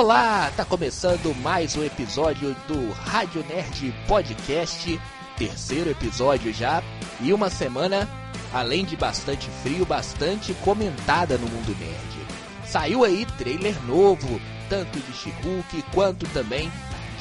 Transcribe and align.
Olá, 0.00 0.50
tá 0.56 0.64
começando 0.64 1.34
mais 1.42 1.76
um 1.76 1.84
episódio 1.84 2.56
do 2.66 2.90
Rádio 2.90 3.44
Nerd 3.46 3.94
Podcast, 4.08 4.98
terceiro 5.36 5.90
episódio 5.90 6.54
já, 6.54 6.82
e 7.20 7.34
uma 7.34 7.50
semana, 7.50 8.08
além 8.50 8.82
de 8.82 8.96
bastante 8.96 9.50
frio, 9.62 9.84
bastante 9.84 10.54
comentada 10.64 11.36
no 11.36 11.46
mundo 11.46 11.76
nerd. 11.78 12.26
Saiu 12.66 13.04
aí 13.04 13.26
trailer 13.36 13.78
novo, 13.84 14.40
tanto 14.70 14.98
de 14.98 15.12
She-Hulk 15.12 15.82
quanto 15.92 16.26
também 16.30 16.72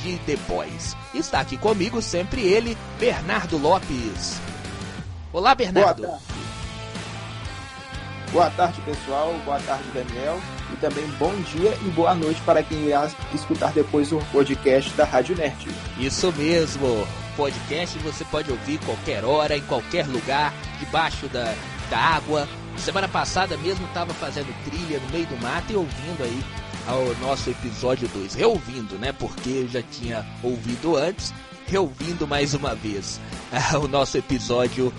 de 0.01 0.17
The 0.19 0.37
Boys. 0.47 0.95
Está 1.13 1.41
aqui 1.41 1.57
comigo 1.57 2.01
sempre 2.01 2.43
ele, 2.43 2.77
Bernardo 2.97 3.57
Lopes. 3.57 4.39
Olá, 5.33 5.53
Bernardo. 5.53 6.03
Boa 6.03 6.11
tarde. 6.13 6.25
Boa 8.31 8.49
tarde, 8.51 8.81
pessoal. 8.83 9.33
Boa 9.43 9.59
tarde, 9.59 9.83
Daniel. 9.93 10.39
E 10.73 10.77
também 10.77 11.05
bom 11.17 11.33
dia 11.53 11.77
e 11.85 11.89
boa 11.89 12.13
noite 12.13 12.41
para 12.41 12.61
quem 12.61 12.85
irá 12.85 13.09
escutar 13.33 13.71
depois 13.71 14.11
o 14.11 14.19
podcast 14.31 14.91
da 14.91 15.05
Rádio 15.05 15.35
Nerd. 15.35 15.67
Isso 15.97 16.31
mesmo. 16.33 17.07
Podcast 17.35 17.97
você 17.99 18.25
pode 18.25 18.51
ouvir 18.51 18.79
qualquer 18.79 19.23
hora, 19.23 19.55
em 19.55 19.61
qualquer 19.61 20.05
lugar, 20.05 20.53
debaixo 20.79 21.27
da, 21.27 21.53
da 21.89 21.97
água. 21.97 22.47
Semana 22.77 23.07
passada 23.07 23.57
mesmo 23.57 23.85
estava 23.87 24.13
fazendo 24.13 24.53
trilha 24.63 24.99
no 24.99 25.09
meio 25.09 25.25
do 25.25 25.37
mato 25.41 25.71
e 25.71 25.75
ouvindo 25.75 26.23
aí 26.23 26.43
ao 26.87 27.15
nosso 27.15 27.49
episódio 27.49 28.07
2. 28.09 28.35
Reouvindo, 28.35 28.95
né? 28.95 29.11
Porque 29.11 29.49
eu 29.49 29.67
já 29.67 29.81
tinha 29.81 30.25
ouvido 30.43 30.95
antes, 30.95 31.33
reouvindo 31.67 32.27
mais 32.27 32.53
uma 32.53 32.75
vez 32.75 33.19
o 33.81 33.87
nosso 33.87 34.17
episódio 34.17 34.93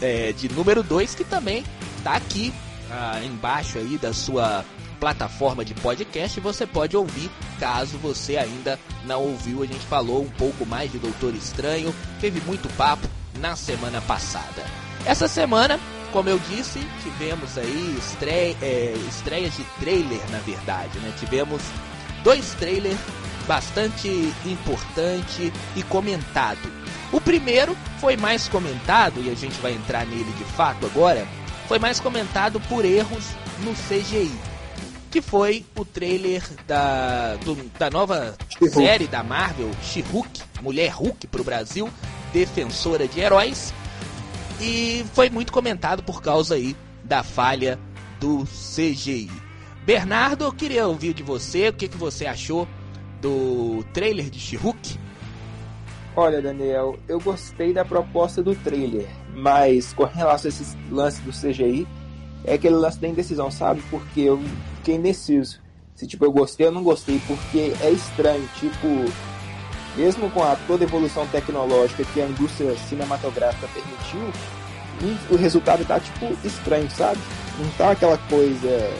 é, 0.00 0.32
de 0.32 0.48
número 0.48 0.82
2, 0.82 1.14
que 1.14 1.24
também 1.24 1.64
tá 2.02 2.14
aqui 2.14 2.52
ah, 2.90 3.20
embaixo 3.24 3.78
aí 3.78 3.98
da 3.98 4.12
sua 4.12 4.64
plataforma 5.02 5.64
de 5.64 5.74
podcast 5.74 6.38
você 6.38 6.64
pode 6.64 6.96
ouvir 6.96 7.28
caso 7.58 7.98
você 7.98 8.36
ainda 8.36 8.78
não 9.04 9.20
ouviu. 9.20 9.60
A 9.60 9.66
gente 9.66 9.84
falou 9.86 10.22
um 10.22 10.28
pouco 10.28 10.64
mais 10.64 10.92
de 10.92 10.98
Doutor 11.00 11.34
Estranho, 11.34 11.92
teve 12.20 12.40
muito 12.42 12.68
papo 12.76 13.08
na 13.40 13.56
semana 13.56 14.00
passada. 14.02 14.62
Essa 15.04 15.26
semana, 15.26 15.80
como 16.12 16.28
eu 16.28 16.38
disse, 16.48 16.78
tivemos 17.02 17.58
aí 17.58 17.96
estreia, 17.98 18.56
é, 18.62 18.94
estreias 19.08 19.56
de 19.56 19.64
trailer, 19.80 20.20
na 20.30 20.38
verdade, 20.38 20.96
né? 21.00 21.12
Tivemos 21.18 21.60
dois 22.22 22.54
trailers 22.54 23.00
bastante 23.48 24.08
importante 24.46 25.52
e 25.74 25.82
comentado. 25.82 26.72
O 27.10 27.20
primeiro 27.20 27.76
foi 27.98 28.16
mais 28.16 28.46
comentado 28.46 29.20
e 29.20 29.30
a 29.30 29.34
gente 29.34 29.60
vai 29.60 29.72
entrar 29.72 30.06
nele 30.06 30.32
de 30.38 30.44
fato 30.44 30.86
agora. 30.86 31.26
Foi 31.66 31.80
mais 31.80 31.98
comentado 31.98 32.60
por 32.60 32.84
erros 32.84 33.30
no 33.64 33.72
CGI 33.74 34.51
que 35.12 35.20
foi 35.20 35.62
o 35.76 35.84
trailer 35.84 36.42
da, 36.66 37.36
do, 37.44 37.54
da 37.78 37.90
nova 37.90 38.34
série 38.70 39.06
da 39.06 39.22
Marvel, 39.22 39.70
She-Hulk, 39.82 40.40
Mulher 40.62 40.90
Hulk 40.90 41.26
para 41.26 41.42
o 41.42 41.44
Brasil, 41.44 41.90
defensora 42.32 43.06
de 43.06 43.20
heróis, 43.20 43.74
e 44.58 45.04
foi 45.12 45.28
muito 45.28 45.52
comentado 45.52 46.02
por 46.02 46.22
causa 46.22 46.54
aí 46.54 46.74
da 47.04 47.22
falha 47.22 47.78
do 48.18 48.44
CGI. 48.44 49.30
Bernardo, 49.84 50.44
eu 50.44 50.52
queria 50.52 50.86
ouvir 50.88 51.12
de 51.12 51.22
você 51.22 51.68
o 51.68 51.74
que, 51.74 51.88
que 51.88 51.96
você 51.98 52.24
achou 52.24 52.66
do 53.20 53.84
trailer 53.92 54.30
de 54.30 54.40
She-Hulk. 54.40 54.98
Olha, 56.16 56.40
Daniel, 56.40 56.98
eu 57.06 57.20
gostei 57.20 57.74
da 57.74 57.84
proposta 57.84 58.42
do 58.42 58.54
trailer, 58.54 59.08
mas 59.34 59.92
com 59.92 60.04
relação 60.04 60.48
a 60.48 60.54
esse 60.54 60.76
lance 60.90 61.20
do 61.20 61.32
CGI, 61.32 61.86
é 62.44 62.54
aquele 62.54 62.74
lance 62.74 62.98
da 62.98 63.08
indecisão, 63.08 63.50
sabe? 63.50 63.82
Porque 63.90 64.20
eu 64.20 64.42
fiquei 64.76 64.96
indeciso. 64.96 65.60
Se 65.94 66.06
tipo, 66.06 66.24
eu 66.24 66.32
gostei 66.32 66.66
ou 66.66 66.72
não 66.72 66.82
gostei, 66.82 67.20
porque 67.26 67.72
é 67.80 67.90
estranho, 67.90 68.48
tipo, 68.58 68.88
mesmo 69.96 70.30
com 70.30 70.42
a 70.42 70.56
toda 70.66 70.84
a 70.84 70.86
evolução 70.86 71.26
tecnológica 71.28 72.04
que 72.04 72.20
a 72.20 72.26
indústria 72.26 72.76
cinematográfica 72.88 73.68
permitiu, 73.68 74.32
o 75.30 75.36
resultado 75.36 75.84
tá 75.84 76.00
tipo 76.00 76.26
estranho, 76.44 76.90
sabe? 76.90 77.18
Não 77.58 77.68
tá 77.72 77.90
aquela 77.90 78.18
coisa 78.18 78.90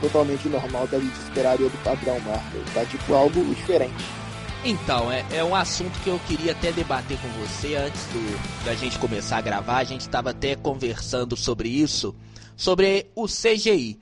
totalmente 0.00 0.48
normal 0.48 0.86
da 0.86 0.98
gente 0.98 1.14
esperaria 1.14 1.68
do 1.68 1.84
padrão 1.84 2.18
Marvel, 2.20 2.62
tá 2.72 2.84
tipo 2.84 3.14
algo 3.14 3.42
diferente. 3.54 4.04
Então, 4.64 5.12
é, 5.12 5.22
é 5.30 5.44
um 5.44 5.54
assunto 5.54 5.92
que 6.00 6.08
eu 6.08 6.18
queria 6.26 6.52
até 6.52 6.72
debater 6.72 7.18
com 7.18 7.28
você 7.46 7.74
antes 7.74 8.02
do, 8.06 8.64
da 8.64 8.74
gente 8.74 8.98
começar 8.98 9.36
a 9.36 9.40
gravar. 9.42 9.76
A 9.76 9.84
gente 9.84 10.00
estava 10.00 10.30
até 10.30 10.56
conversando 10.56 11.36
sobre 11.36 11.68
isso 11.68 12.14
sobre 12.56 13.10
o 13.14 13.26
CGI. 13.26 13.98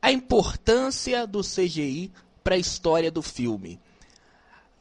A 0.00 0.12
importância 0.12 1.26
do 1.26 1.40
CGI 1.40 2.12
para 2.42 2.54
a 2.54 2.58
história 2.58 3.10
do 3.10 3.22
filme. 3.22 3.80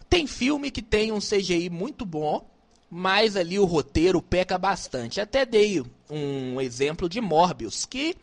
Tem 0.09 0.27
filme 0.27 0.69
que 0.69 0.81
tem 0.81 1.11
um 1.11 1.19
CGI 1.19 1.69
muito 1.69 2.05
bom, 2.05 2.47
mas 2.89 3.35
ali 3.35 3.57
o 3.57 3.65
roteiro 3.65 4.21
peca 4.21 4.57
bastante. 4.57 5.19
Até 5.19 5.45
dei 5.45 5.83
um 6.09 6.61
exemplo 6.61 7.09
de 7.09 7.19
Morbius, 7.19 7.85
que 7.85 8.15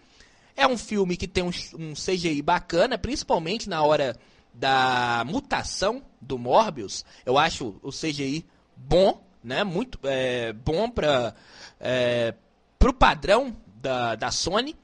é 0.57 0.67
um 0.67 0.79
filme 0.79 1.17
que 1.17 1.27
tem 1.27 1.43
um, 1.43 1.51
um 1.79 1.93
CGI 1.95 2.41
bacana, 2.43 2.97
principalmente 2.97 3.69
na 3.69 3.83
hora 3.83 4.17
da 4.55 5.25
mutação 5.27 6.03
do 6.21 6.39
Morbius. 6.39 7.05
Eu 7.25 7.39
acho 7.39 7.75
o 7.83 7.91
CGI 7.91 8.47
bom, 8.77 9.23
né? 9.43 9.65
Muito 9.65 9.99
é, 10.05 10.53
bom 10.53 10.89
para 10.89 11.35
é, 11.81 12.35
o 12.81 12.93
padrão 12.93 13.57
da, 13.83 14.15
da 14.15 14.31
Sony. 14.31 14.77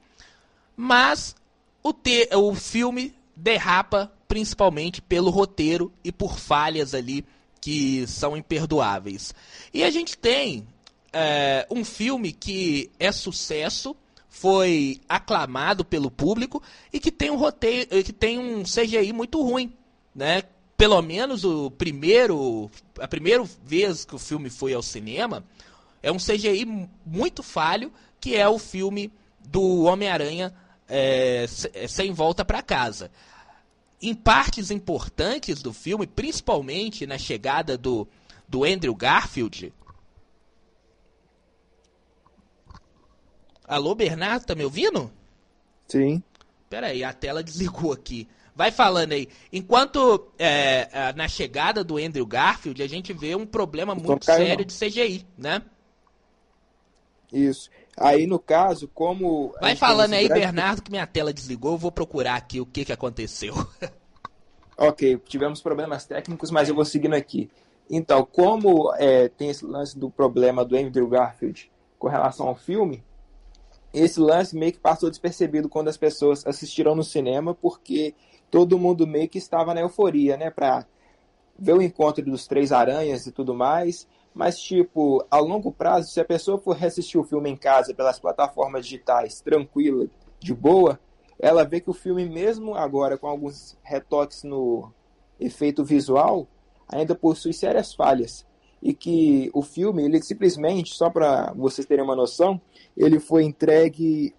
Mas 0.75 1.35
o, 1.81 1.93
te, 1.93 2.29
o 2.35 2.53
filme 2.53 3.15
derrapa 3.35 4.11
principalmente 4.27 5.01
pelo 5.01 5.31
roteiro 5.31 5.91
e 6.03 6.11
por 6.11 6.37
falhas 6.37 6.93
ali 6.93 7.25
que 7.59 8.05
são 8.05 8.37
imperdoáveis. 8.37 9.33
E 9.73 9.83
a 9.83 9.89
gente 9.89 10.17
tem 10.17 10.67
é, 11.11 11.65
um 11.69 11.83
filme 11.83 12.31
que 12.31 12.91
é 12.99 13.11
sucesso, 13.11 13.95
foi 14.29 15.01
aclamado 15.09 15.83
pelo 15.83 16.11
público 16.11 16.61
e 16.93 16.99
que 16.99 17.11
tem 17.11 17.31
um 17.31 17.35
roteiro, 17.35 18.03
que 18.03 18.13
tem 18.13 18.37
um 18.37 18.63
CGI 18.63 19.11
muito 19.11 19.41
ruim, 19.41 19.73
né? 20.13 20.43
Pelo 20.77 21.01
menos 21.01 21.43
o 21.43 21.71
primeiro, 21.71 22.71
a 22.99 23.07
primeira 23.07 23.43
vez 23.65 24.05
que 24.05 24.15
o 24.15 24.19
filme 24.19 24.49
foi 24.49 24.73
ao 24.73 24.81
cinema, 24.81 25.43
é 26.01 26.11
um 26.11 26.17
CGI 26.17 26.87
muito 27.05 27.43
falho, 27.43 27.91
que 28.19 28.35
é 28.35 28.47
o 28.47 28.59
filme 28.59 29.11
do 29.39 29.83
Homem-Aranha 29.83 30.53
é, 30.87 31.45
é, 31.73 31.87
sem 31.87 32.11
volta 32.11 32.43
para 32.43 32.61
casa. 32.61 33.11
Em 34.01 34.13
partes 34.13 34.71
importantes 34.71 35.61
do 35.61 35.73
filme, 35.73 36.07
principalmente 36.07 37.05
na 37.05 37.17
chegada 37.17 37.77
do, 37.77 38.07
do 38.47 38.63
Andrew 38.63 38.95
Garfield. 38.95 39.73
Alô, 43.67 43.93
Bernardo, 43.93 44.45
tá 44.45 44.55
me 44.55 44.63
ouvindo? 44.63 45.11
Sim. 45.87 46.23
Peraí, 46.69 47.03
a 47.03 47.13
tela 47.13 47.43
desligou 47.43 47.91
aqui. 47.91 48.27
Vai 48.55 48.71
falando 48.71 49.13
aí. 49.13 49.27
Enquanto 49.53 50.31
é, 50.37 51.13
na 51.13 51.27
chegada 51.27 51.83
do 51.83 51.97
Andrew 51.97 52.25
Garfield, 52.25 52.81
a 52.81 52.87
gente 52.87 53.13
vê 53.13 53.35
um 53.35 53.45
problema 53.45 53.93
muito 53.93 54.25
sério 54.25 54.65
de 54.65 54.73
CGI, 54.73 55.25
né? 55.37 55.61
Isso. 57.31 57.69
Aí, 57.97 58.25
no 58.25 58.39
caso, 58.39 58.87
como. 58.87 59.53
Vai 59.61 59.75
falando 59.75 60.13
aí, 60.13 60.27
grande... 60.27 60.41
Bernardo, 60.41 60.81
que 60.81 60.91
minha 60.91 61.05
tela 61.05 61.33
desligou. 61.33 61.73
Eu 61.73 61.77
vou 61.77 61.91
procurar 61.91 62.35
aqui 62.35 62.59
o 62.59 62.65
que, 62.65 62.85
que 62.85 62.93
aconteceu. 62.93 63.53
ok, 64.77 65.17
tivemos 65.25 65.61
problemas 65.61 66.05
técnicos, 66.05 66.49
mas 66.49 66.69
eu 66.69 66.75
vou 66.75 66.85
seguindo 66.85 67.13
aqui. 67.13 67.49
Então, 67.89 68.25
como 68.25 68.93
é, 68.95 69.27
tem 69.29 69.49
esse 69.49 69.65
lance 69.65 69.97
do 69.97 70.09
problema 70.09 70.63
do 70.63 70.77
Andrew 70.77 71.07
Garfield 71.07 71.71
com 71.97 72.07
relação 72.07 72.47
ao 72.47 72.55
filme, 72.55 73.03
esse 73.93 74.19
lance 74.19 74.55
meio 74.55 74.71
que 74.71 74.79
passou 74.79 75.09
despercebido 75.09 75.67
quando 75.67 75.87
as 75.87 75.97
pessoas 75.97 76.45
assistiram 76.45 76.95
no 76.95 77.03
cinema, 77.03 77.55
porque 77.55 78.13
todo 78.51 78.77
mundo 78.77 79.07
meio 79.07 79.27
que 79.27 79.39
estava 79.39 79.73
na 79.73 79.81
euforia, 79.81 80.37
né? 80.37 80.51
Pra 80.51 80.85
ver 81.57 81.73
o 81.73 81.81
encontro 81.81 82.23
dos 82.23 82.47
três 82.47 82.71
aranhas 82.71 83.25
e 83.25 83.31
tudo 83.31 83.53
mais. 83.53 84.07
Mas, 84.33 84.59
tipo, 84.59 85.25
a 85.29 85.39
longo 85.39 85.71
prazo, 85.71 86.11
se 86.11 86.19
a 86.19 86.25
pessoa 86.25 86.57
for 86.57 86.75
reassistir 86.75 87.19
o 87.19 87.23
filme 87.23 87.49
em 87.49 87.57
casa 87.57 87.93
pelas 87.93 88.19
plataformas 88.19 88.85
digitais, 88.85 89.41
tranquila, 89.41 90.07
de 90.39 90.53
boa, 90.53 90.99
ela 91.39 91.65
vê 91.65 91.79
que 91.79 91.89
o 91.89 91.93
filme, 91.93 92.27
mesmo 92.27 92.75
agora 92.75 93.17
com 93.17 93.27
alguns 93.27 93.77
retoques 93.81 94.43
no 94.43 94.91
efeito 95.39 95.83
visual, 95.83 96.47
ainda 96.87 97.15
possui 97.15 97.53
sérias 97.53 97.93
falhas. 97.93 98.45
E 98.81 98.93
que 98.93 99.49
o 99.53 99.61
filme, 99.61 100.03
ele 100.03 100.21
simplesmente, 100.21 100.93
só 100.93 101.09
para 101.09 101.51
vocês 101.53 101.85
terem 101.85 102.03
uma 102.03 102.15
noção, 102.15 102.61
ele 102.95 103.19
foi 103.19 103.43
entregue 103.43 104.33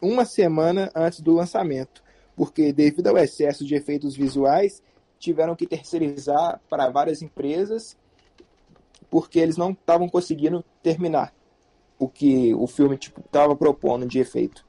uma 0.00 0.24
semana 0.24 0.90
antes 0.94 1.20
do 1.20 1.34
lançamento. 1.34 2.02
Porque, 2.36 2.72
devido 2.72 3.08
ao 3.08 3.18
excesso 3.18 3.64
de 3.64 3.74
efeitos 3.74 4.16
visuais, 4.16 4.82
tiveram 5.18 5.56
que 5.56 5.66
terceirizar 5.66 6.60
para 6.68 6.90
várias 6.90 7.22
empresas 7.22 7.96
porque 9.10 9.38
eles 9.38 9.56
não 9.56 9.70
estavam 9.70 10.08
conseguindo 10.08 10.64
terminar 10.82 11.32
o 11.98 12.08
que 12.08 12.54
o 12.54 12.66
filme 12.66 12.96
tipo 12.96 13.20
estava 13.20 13.56
propondo 13.56 14.06
de 14.06 14.18
efeito. 14.18 14.64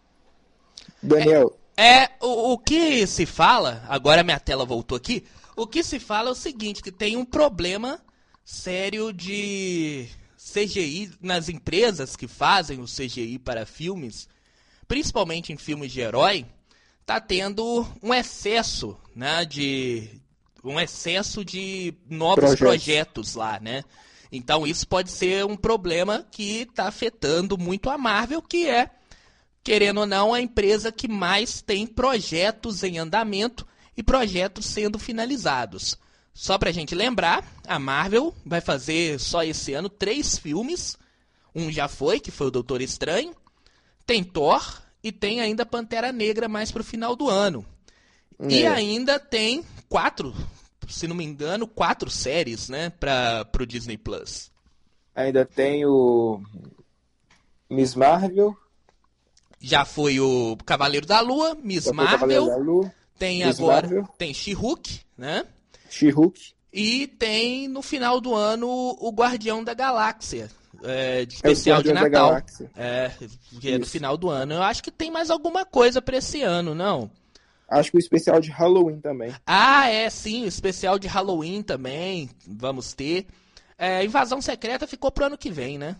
Daniel, 1.02 1.58
É, 1.76 2.10
o, 2.22 2.54
o 2.54 2.58
que 2.58 3.06
se 3.06 3.26
fala, 3.26 3.84
agora 3.88 4.24
minha 4.24 4.40
tela 4.40 4.66
voltou 4.66 4.96
aqui, 4.96 5.26
o 5.56 5.68
que 5.68 5.84
se 5.84 6.00
fala 6.00 6.30
é 6.30 6.32
o 6.32 6.36
seguinte, 6.36 6.82
que 6.82 6.92
tem 6.92 7.18
um 7.18 7.26
problema 7.26 8.02
sério 8.44 9.12
de 9.12 10.08
CGI 10.38 11.12
nas 11.22 11.50
empresas 11.50 12.16
que 12.16 12.28
fazem 12.28 12.80
o 12.80 12.86
CGI 12.86 13.38
para 13.38 13.66
filmes, 13.66 14.30
principalmente 14.88 15.52
em 15.52 15.58
filmes 15.58 15.92
de 15.92 16.00
herói, 16.00 16.46
tá 17.06 17.20
tendo 17.20 17.86
um 18.02 18.14
excesso, 18.14 18.98
né, 19.16 19.44
de 19.46 20.22
um 20.64 20.80
excesso 20.80 21.44
de 21.44 21.94
novos 22.10 22.36
projetos, 22.36 22.60
projetos 22.60 23.36
lá, 23.36 23.60
né? 23.60 23.84
Então 24.32 24.68
isso 24.68 24.88
pode 24.88 25.12
ser 25.12 25.46
um 25.46 25.56
problema 25.56 26.26
que 26.32 26.62
está 26.62 26.88
afetando 26.88 27.58
muito 27.58 27.90
a 27.90 27.98
Marvel, 27.98 28.42
que 28.42 28.68
é, 28.68 28.90
querendo 29.64 30.02
ou 30.02 30.06
não, 30.06 30.34
a 30.34 30.42
empresa 30.42 30.92
que 30.92 31.08
mais 31.08 31.62
tem 31.62 31.86
projetos 31.86 32.84
em 32.84 32.98
andamento 32.98 33.66
e 33.96 34.04
projetos 34.04 34.66
sendo 34.66 35.00
finalizados. 35.00 35.98
Só 36.34 36.58
pra 36.58 36.72
gente 36.72 36.94
lembrar, 36.94 37.44
a 37.68 37.80
Marvel 37.80 38.34
vai 38.46 38.62
fazer 38.62 39.20
só 39.20 39.44
esse 39.44 39.74
ano 39.74 39.90
três 39.90 40.38
filmes. 40.38 40.96
Um 41.56 41.72
já 41.72 41.88
foi, 41.88 42.20
que 42.20 42.30
foi 42.30 42.48
o 42.48 42.52
Doutor 42.52 42.80
Estranho. 42.80 43.36
Tem 44.06 44.24
Thor 44.24 44.82
e 45.04 45.12
tem 45.12 45.42
ainda 45.42 45.66
Pantera 45.66 46.12
Negra 46.12 46.48
mais 46.48 46.72
pro 46.72 46.84
final 46.84 47.16
do 47.16 47.28
ano. 47.28 47.66
É. 48.40 48.52
E 48.52 48.66
ainda 48.68 49.20
tem 49.20 49.66
quatro, 49.90 50.36
se 50.88 51.08
não 51.08 51.16
me 51.16 51.24
engano, 51.24 51.68
quatro 51.68 52.10
séries, 52.10 52.70
né, 52.70 52.90
para 52.90 53.46
pro 53.46 53.66
Disney 53.66 53.98
Plus. 53.98 54.52
Ainda 55.16 55.46
tem 55.46 55.86
o 55.86 56.42
Miss 57.70 57.96
Marvel. 57.96 58.56
Já 59.60 59.84
foi 59.84 60.20
o 60.20 60.56
Cavaleiro 60.66 61.08
da 61.08 61.20
Lua, 61.20 61.56
Miss 61.56 61.92
Marvel. 61.92 62.60
Lua, 62.60 62.94
tem 63.18 63.44
Miss 63.46 63.60
agora 63.60 63.88
Marvel. 63.88 64.08
tem 64.18 64.34
She-Hulk, 64.34 65.02
né? 65.18 65.46
She-Hulk. 65.90 66.54
E 66.72 67.08
tem 67.08 67.68
no 67.68 67.82
final 67.82 68.22
do 68.22 68.36
ano 68.36 68.68
o 68.70 69.12
Guardião 69.12 69.64
da 69.64 69.74
Galáxia. 69.74 70.50
É, 70.84 71.26
de 71.26 71.36
especial 71.36 71.80
é 71.80 71.84
de 71.84 71.94
Natal. 71.94 72.38
É, 72.76 73.12
que 73.60 73.72
é 73.72 73.78
no 73.78 73.86
final 73.86 74.16
do 74.16 74.30
ano. 74.30 74.54
Eu 74.54 74.62
acho 74.62 74.84
que 74.84 74.92
tem 74.92 75.10
mais 75.10 75.32
alguma 75.32 75.66
coisa 75.66 76.02
para 76.02 76.18
esse 76.18 76.44
ano, 76.44 76.76
não? 76.76 77.10
Acho 77.70 77.92
que 77.92 77.98
o 77.98 78.00
especial 78.00 78.40
de 78.40 78.50
Halloween 78.50 79.00
também. 79.00 79.34
Ah, 79.46 79.90
é, 79.90 80.10
sim, 80.10 80.46
o 80.46 80.48
especial 80.48 80.98
de 80.98 81.08
Halloween 81.08 81.62
também. 81.62 82.30
Vamos 82.48 82.94
ter. 82.94 83.28
É, 83.78 84.04
Invasão 84.04 84.42
Secreta 84.42 84.88
ficou 84.88 85.12
pro 85.12 85.26
ano 85.26 85.38
que 85.38 85.52
vem, 85.52 85.78
né? 85.78 85.98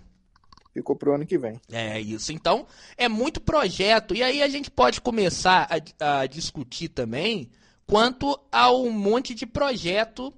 Ficou 0.74 0.96
pro 0.96 1.14
ano 1.14 1.26
que 1.26 1.38
vem. 1.38 1.60
É 1.72 2.00
isso. 2.00 2.32
Então, 2.32 2.68
é 2.96 3.10
muito 3.10 3.42
projeto. 3.42 4.16
E 4.16 4.24
aí 4.24 4.42
a 4.42 4.48
gente 4.48 4.72
pode 4.72 5.02
começar 5.02 5.68
a, 6.00 6.22
a 6.22 6.28
discutir 6.28 6.90
também 6.90 7.50
quanto 7.86 8.40
ao 8.52 8.90
monte 8.90 9.34
de 9.34 9.46
projeto. 9.46 10.34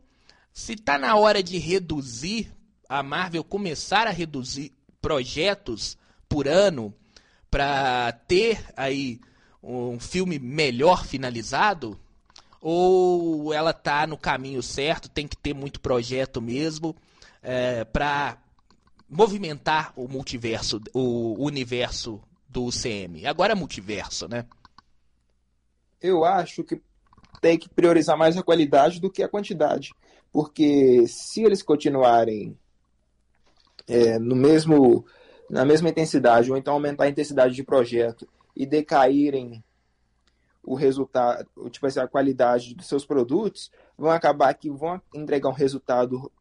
Se 0.53 0.73
está 0.73 0.97
na 0.97 1.15
hora 1.15 1.43
de 1.43 1.57
reduzir, 1.57 2.51
a 2.87 3.03
Marvel 3.03 3.43
começar 3.43 4.07
a 4.07 4.11
reduzir 4.11 4.73
projetos 5.01 5.97
por 6.27 6.47
ano 6.47 6.93
para 7.51 8.11
ter 8.27 8.63
aí 8.75 9.19
um 9.61 9.99
filme 9.99 10.39
melhor 10.39 11.05
finalizado, 11.05 11.99
ou 12.61 13.53
ela 13.53 13.71
está 13.71 14.05
no 14.05 14.17
caminho 14.17 14.61
certo, 14.61 15.09
tem 15.09 15.27
que 15.27 15.37
ter 15.37 15.53
muito 15.53 15.79
projeto 15.79 16.41
mesmo 16.41 16.95
é, 17.41 17.85
para 17.85 18.37
movimentar 19.09 19.93
o 19.95 20.07
multiverso, 20.07 20.81
o 20.93 21.43
universo 21.43 22.21
do 22.47 22.65
UCM. 22.65 23.25
Agora 23.25 23.53
é 23.53 23.55
multiverso, 23.55 24.27
né? 24.27 24.45
Eu 26.01 26.23
acho 26.23 26.63
que 26.63 26.81
tem 27.41 27.57
que 27.57 27.69
priorizar 27.69 28.17
mais 28.17 28.37
a 28.37 28.43
qualidade 28.43 28.99
do 28.99 29.09
que 29.09 29.23
a 29.23 29.29
quantidade. 29.29 29.93
Porque 30.31 31.05
se 31.07 31.43
eles 31.43 31.63
continuarem 31.63 32.57
é, 33.87 34.19
no 34.19 34.35
mesmo, 34.35 35.05
na 35.49 35.65
mesma 35.65 35.89
intensidade, 35.89 36.51
ou 36.51 36.57
então 36.57 36.73
aumentar 36.73 37.05
a 37.05 37.09
intensidade 37.09 37.55
de 37.55 37.63
projeto 37.63 38.27
e 38.55 38.65
decaírem 38.65 39.63
o 40.63 40.75
resultado, 40.75 41.47
tipo 41.69 41.87
assim, 41.87 41.99
a 41.99 42.07
qualidade 42.07 42.75
dos 42.75 42.87
seus 42.87 43.05
produtos, 43.05 43.71
vão 43.97 44.11
acabar 44.11 44.53
que 44.53 44.69
vão 44.69 45.01
entregar 45.13 45.49
um 45.49 45.53
resultado 45.53 46.31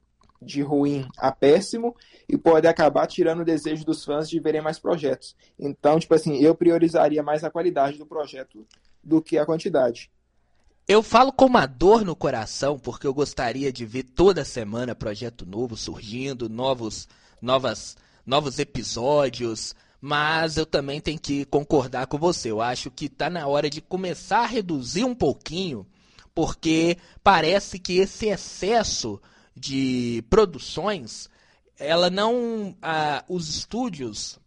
de 0.41 0.63
ruim 0.63 1.09
a 1.17 1.33
péssimo 1.33 1.97
e 2.29 2.37
pode 2.37 2.67
acabar 2.67 3.07
tirando 3.07 3.41
o 3.41 3.45
desejo 3.45 3.85
dos 3.85 4.05
fãs 4.05 4.29
de 4.29 4.39
verem 4.39 4.61
mais 4.61 4.79
projetos. 4.79 5.35
Então, 5.59 5.99
tipo 5.99 6.15
assim, 6.15 6.37
eu 6.39 6.55
priorizaria 6.55 7.23
mais 7.23 7.43
a 7.43 7.51
qualidade 7.51 7.99
do 7.99 8.07
projeto 8.07 8.67
do 9.03 9.21
que 9.21 9.39
a 9.39 9.47
quantidade. 9.47 10.11
Eu 10.87 11.03
falo 11.03 11.33
com 11.33 11.47
uma 11.47 11.67
dor 11.67 12.05
no 12.05 12.17
coração 12.17 12.79
porque 12.79 13.07
eu 13.07 13.13
gostaria 13.13 13.73
de 13.73 13.85
ver 13.85 14.05
toda 14.05 14.45
semana 14.45 14.95
projeto 14.95 15.45
novo 15.45 15.77
surgindo, 15.77 16.49
novos, 16.49 17.09
novas, 17.43 17.97
novos 18.25 18.59
episódios, 18.59 19.75
mas 20.01 20.57
eu 20.57 20.67
também 20.67 21.01
tenho 21.01 21.19
que 21.19 21.45
concordar 21.47 22.07
com 22.07 22.19
você. 22.19 22.51
Eu 22.51 22.61
acho 22.61 22.91
que 22.91 23.07
está 23.07 23.29
na 23.29 23.47
hora 23.47 23.69
de 23.69 23.81
começar 23.81 24.41
a 24.41 24.47
reduzir 24.47 25.05
um 25.05 25.15
pouquinho, 25.15 25.87
porque 26.35 26.97
parece 27.23 27.79
que 27.79 27.99
esse 27.99 28.27
excesso 28.27 29.21
de 29.55 30.25
produções, 30.31 31.29
ela 31.79 32.09
não, 32.09 32.77
ah, 32.81 33.25
os 33.29 33.49
estúdios, 33.49 34.39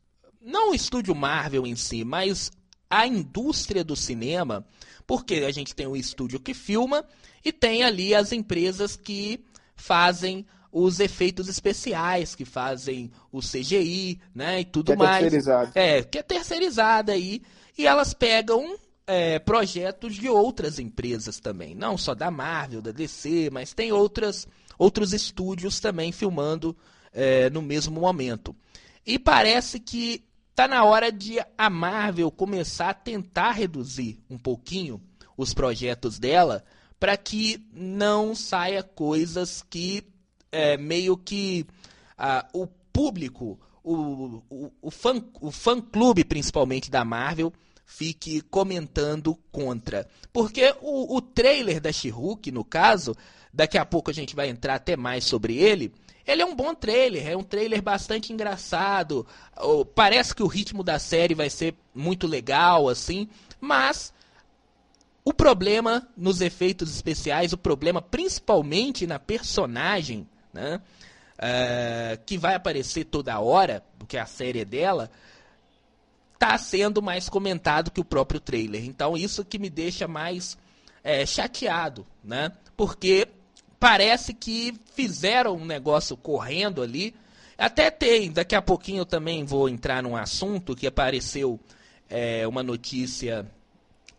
não 0.42 0.72
o 0.72 0.76
estúdio 0.76 1.14
Marvel 1.14 1.68
em 1.68 1.76
si, 1.76 2.04
mas 2.04 2.52
a 2.90 3.06
indústria 3.06 3.84
do 3.84 3.96
cinema 3.96 4.66
porque 5.12 5.44
a 5.46 5.52
gente 5.52 5.76
tem 5.76 5.86
o 5.88 5.96
estúdio 5.98 6.40
que 6.40 6.54
filma 6.54 7.04
e 7.44 7.52
tem 7.52 7.84
ali 7.84 8.16
as 8.16 8.32
empresas 8.32 8.96
que 8.96 9.44
fazem 9.76 10.46
os 10.72 11.00
efeitos 11.00 11.48
especiais, 11.48 12.36
que 12.36 12.46
fazem 12.46 13.12
o 13.32 13.40
CGI, 13.40 14.20
né, 14.34 14.62
e 14.62 14.66
tudo 14.66 14.88
que 14.88 14.92
é 14.94 14.96
mais. 14.96 15.22
Terceirizado. 15.22 15.72
É, 15.76 16.04
que 16.04 16.18
é 16.18 16.24
terceirizada 16.24 17.12
aí. 17.12 17.42
E 17.78 17.88
elas 17.88 18.14
pegam 18.14 18.76
é, 19.06 19.40
projetos 19.40 20.16
de 20.16 20.30
outras 20.30 20.80
empresas 20.80 21.40
também. 21.40 21.76
Não 21.76 21.98
só 21.98 22.14
da 22.16 22.32
Marvel, 22.32 22.82
da 22.82 22.92
DC, 22.92 23.50
mas 23.52 23.74
tem 23.74 23.92
outras, 23.92 24.48
outros 24.78 25.14
estúdios 25.14 25.80
também 25.80 26.12
filmando 26.12 26.76
é, 27.14 27.50
no 27.50 27.62
mesmo 27.62 28.00
momento. 28.00 28.56
E 29.06 29.18
parece 29.18 29.80
que 29.80 30.24
Tá 30.62 30.68
na 30.68 30.84
hora 30.84 31.12
de 31.12 31.40
a 31.58 31.70
Marvel 31.70 32.30
começar 32.30 32.90
a 32.90 32.94
tentar 32.94 33.52
reduzir 33.52 34.20
um 34.30 34.38
pouquinho 34.38 35.02
os 35.38 35.54
projetos 35.54 36.20
dela 36.20 36.64
para 37.00 37.18
que 37.18 37.66
não 37.74 38.36
saia 38.36 38.84
coisas 38.84 39.64
que 39.68 40.04
é, 40.52 40.78
meio 40.78 41.16
que 41.18 41.66
ah, 42.18 42.48
o 42.54 42.68
público, 42.68 43.60
o, 43.84 44.42
o, 44.50 44.72
o, 44.82 44.92
fã, 44.92 45.24
o 45.40 45.52
fã 45.52 45.80
clube 45.82 46.24
principalmente 46.24 46.92
da 46.92 47.06
Marvel 47.06 47.54
fique 47.86 48.42
comentando 48.42 49.38
contra. 49.52 50.08
Porque 50.32 50.74
o, 50.82 51.16
o 51.16 51.22
trailer 51.22 51.82
da 51.82 51.92
she 51.92 52.12
no 52.52 52.64
caso, 52.64 53.16
daqui 53.54 53.78
a 53.78 53.86
pouco 53.86 54.10
a 54.10 54.14
gente 54.14 54.36
vai 54.36 54.50
entrar 54.50 54.76
até 54.76 54.96
mais 54.96 55.24
sobre 55.26 55.58
ele, 55.58 55.94
ele 56.26 56.42
é 56.42 56.46
um 56.46 56.56
bom 56.56 56.74
trailer, 56.74 57.28
é 57.28 57.36
um 57.36 57.44
trailer 57.44 57.82
bastante 57.82 58.32
engraçado. 58.32 59.26
Parece 59.96 60.36
que 60.36 60.44
o 60.44 60.48
ritmo 60.48 60.84
da 60.84 61.00
série 61.00 61.34
vai 61.34 61.50
ser 61.50 61.76
muito 61.94 62.28
legal, 62.28 62.88
assim, 62.88 63.28
mas 63.60 64.14
o 65.24 65.34
problema 65.34 66.08
nos 66.16 66.42
efeitos 66.42 66.94
especiais, 66.94 67.54
o 67.54 67.58
problema 67.58 68.02
principalmente 68.02 69.06
na 69.06 69.20
personagem, 69.20 70.28
né? 70.54 70.82
Uh, 71.38 72.24
que 72.26 72.38
vai 72.38 72.54
aparecer 72.56 73.06
toda 73.06 73.40
hora, 73.40 73.84
porque 73.98 74.18
a 74.18 74.26
série 74.26 74.60
é 74.60 74.66
dela, 74.66 75.10
tá 76.38 76.58
sendo 76.58 77.02
mais 77.02 77.30
comentado 77.30 77.92
que 77.92 78.02
o 78.02 78.06
próprio 78.06 78.40
trailer. 78.40 78.86
Então 78.86 79.16
isso 79.18 79.46
que 79.46 79.60
me 79.60 79.70
deixa 79.70 80.08
mais 80.08 80.58
é, 81.04 81.26
chateado, 81.26 82.06
né? 82.24 82.52
Porque 82.76 83.28
parece 83.80 84.34
que 84.34 84.74
fizeram 84.94 85.56
um 85.56 85.66
negócio 85.66 86.16
correndo 86.16 86.82
ali. 86.82 87.16
Até 87.58 87.92
tem, 87.92 88.32
daqui 88.32 88.56
a 88.56 88.62
pouquinho 88.62 89.02
eu 89.02 89.06
também 89.06 89.44
vou 89.44 89.70
entrar 89.70 90.02
num 90.02 90.16
assunto 90.16 90.76
que 90.76 90.88
apareceu 90.88 91.60
é, 92.10 92.48
uma 92.48 92.64
notícia 92.64 93.46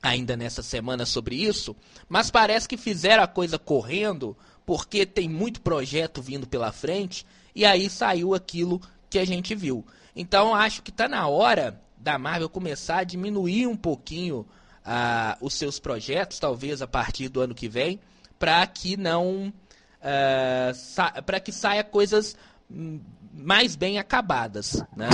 ainda 0.02 0.36
nessa 0.36 0.62
semana 0.62 1.06
sobre 1.06 1.36
isso, 1.36 1.76
mas 2.08 2.30
parece 2.30 2.68
que 2.68 2.76
fizeram 2.76 3.22
a 3.22 3.28
coisa 3.28 3.58
correndo 3.58 4.36
porque 4.64 5.04
tem 5.04 5.28
muito 5.28 5.60
projeto 5.60 6.22
vindo 6.22 6.46
pela 6.46 6.72
frente 6.72 7.26
e 7.54 7.64
aí 7.64 7.90
saiu 7.90 8.34
aquilo 8.34 8.80
que 9.10 9.18
a 9.18 9.24
gente 9.24 9.54
viu. 9.54 9.84
Então 10.14 10.54
acho 10.54 10.82
que 10.82 10.90
está 10.90 11.08
na 11.08 11.26
hora 11.28 11.80
da 11.96 12.18
Marvel 12.18 12.48
começar 12.48 12.98
a 12.98 13.04
diminuir 13.04 13.66
um 13.66 13.76
pouquinho 13.76 14.46
uh, 14.86 15.36
os 15.40 15.54
seus 15.54 15.78
projetos, 15.78 16.38
talvez 16.38 16.82
a 16.82 16.86
partir 16.86 17.28
do 17.28 17.40
ano 17.40 17.54
que 17.54 17.68
vem, 17.68 18.00
para 18.38 18.66
que 18.66 18.96
não 18.96 19.52
uh, 19.98 21.22
para 21.24 21.40
que 21.40 21.52
saia 21.52 21.84
coisas 21.84 22.36
mais 23.32 23.76
bem 23.76 23.98
acabadas, 23.98 24.82
né? 24.96 25.08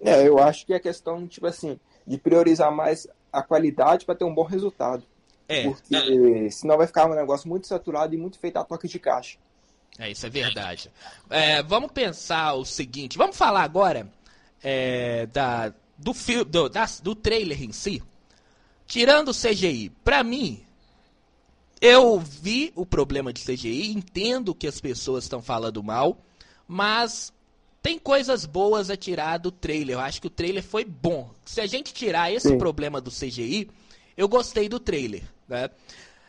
É, 0.00 0.26
eu 0.26 0.38
acho 0.38 0.66
que 0.66 0.74
a 0.74 0.80
questão, 0.80 1.26
tipo 1.26 1.46
assim, 1.46 1.80
de 2.06 2.18
priorizar 2.18 2.70
mais 2.70 3.08
a 3.32 3.42
qualidade 3.42 4.04
para 4.04 4.14
ter 4.14 4.24
um 4.24 4.34
bom 4.34 4.44
resultado. 4.44 5.02
É, 5.48 5.64
porque 5.64 5.94
é. 5.94 6.50
senão 6.50 6.76
vai 6.76 6.86
ficar 6.86 7.06
um 7.06 7.14
negócio 7.14 7.48
muito 7.48 7.66
saturado 7.66 8.14
e 8.14 8.18
muito 8.18 8.38
feito 8.38 8.56
a 8.56 8.64
toque 8.64 8.88
de 8.88 8.98
caixa. 8.98 9.38
É, 9.98 10.10
isso 10.10 10.26
é 10.26 10.30
verdade. 10.30 10.90
É, 11.30 11.62
vamos 11.62 11.90
pensar 11.92 12.54
o 12.54 12.64
seguinte, 12.64 13.16
vamos 13.16 13.36
falar 13.36 13.62
agora 13.62 14.10
é, 14.62 15.26
da, 15.26 15.72
do, 15.96 16.12
do, 16.44 16.68
da, 16.68 16.84
do 17.02 17.14
trailer 17.14 17.62
em 17.62 17.72
si. 17.72 18.02
Tirando 18.86 19.28
o 19.28 19.34
CGI, 19.34 19.90
para 20.04 20.22
mim, 20.22 20.64
eu 21.80 22.18
vi 22.18 22.72
o 22.74 22.86
problema 22.86 23.32
de 23.32 23.42
CGI, 23.42 23.92
entendo 23.92 24.54
que 24.54 24.66
as 24.66 24.80
pessoas 24.80 25.24
estão 25.24 25.42
falando 25.42 25.82
mal, 25.82 26.18
mas 26.68 27.32
tem 27.82 27.98
coisas 27.98 28.44
boas 28.44 28.90
a 28.90 28.96
tirar 28.96 29.38
do 29.38 29.50
trailer. 29.50 29.96
Eu 29.96 30.00
acho 30.00 30.20
que 30.20 30.26
o 30.26 30.30
trailer 30.30 30.62
foi 30.62 30.84
bom. 30.84 31.30
Se 31.44 31.60
a 31.60 31.66
gente 31.66 31.92
tirar 31.94 32.32
esse 32.32 32.48
Sim. 32.48 32.58
problema 32.58 33.00
do 33.00 33.10
CGI, 33.10 33.70
eu 34.16 34.28
gostei 34.28 34.68
do 34.68 34.80
trailer. 34.80 35.22
Né? 35.48 35.70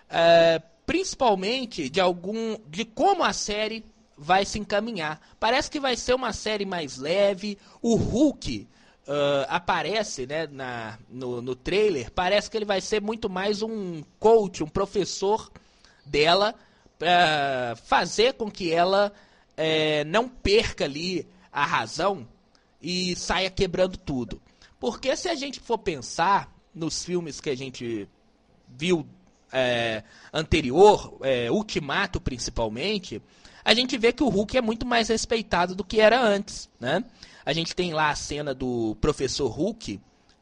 É, 0.10 0.62
principalmente 0.86 1.90
de 1.90 2.00
algum. 2.00 2.58
de 2.68 2.86
como 2.86 3.24
a 3.24 3.34
série 3.34 3.86
vai 4.18 4.46
se 4.46 4.58
encaminhar. 4.58 5.22
Parece 5.40 5.70
que 5.70 5.80
vai 5.80 5.96
ser 5.96 6.16
uma 6.16 6.34
série 6.34 6.66
mais 6.66 6.98
leve. 6.98 7.58
O 7.82 7.96
Hulk 7.96 8.68
uh, 9.08 9.46
aparece 9.48 10.26
né, 10.26 10.48
na, 10.48 10.98
no, 11.10 11.42
no 11.42 11.56
trailer. 11.56 12.12
Parece 12.12 12.50
que 12.50 12.58
ele 12.58 12.66
vai 12.66 12.82
ser 12.82 13.02
muito 13.02 13.30
mais 13.30 13.62
um 13.62 14.02
coach, 14.20 14.64
um 14.64 14.68
professor 14.68 15.52
dela, 16.06 16.56
para 16.98 17.76
fazer 17.84 18.34
com 18.34 18.50
que 18.50 18.72
ela 18.72 19.14
é, 19.56 20.04
não 20.06 20.28
perca 20.28 20.86
ali 20.86 21.28
a 21.52 21.66
razão 21.66 22.28
e 22.82 23.16
saia 23.16 23.50
quebrando 23.50 23.98
tudo. 23.98 24.42
Porque 24.80 25.16
se 25.16 25.28
a 25.28 25.36
gente 25.36 25.60
for 25.60 25.78
pensar 25.78 26.54
nos 26.74 27.04
filmes 27.04 27.42
que 27.42 27.50
a 27.50 27.58
gente 27.58 28.08
viu 28.78 29.08
é, 29.52 30.04
anterior, 30.34 31.18
é, 31.22 31.52
Ultimato 31.52 32.20
principalmente, 32.22 33.22
a 33.64 33.74
gente 33.74 33.98
vê 33.98 34.14
que 34.14 34.24
o 34.24 34.30
Hulk 34.30 34.58
é 34.58 34.62
muito 34.62 34.86
mais 34.86 35.10
respeitado 35.10 35.76
do 35.76 35.84
que 35.84 36.00
era 36.00 36.22
antes, 36.22 36.70
né? 36.80 37.04
A 37.46 37.54
gente 37.54 37.76
tem 37.76 37.94
lá 37.94 38.10
a 38.10 38.16
cena 38.16 38.54
do 38.54 38.96
professor 39.02 39.48
Hulk 39.48 40.00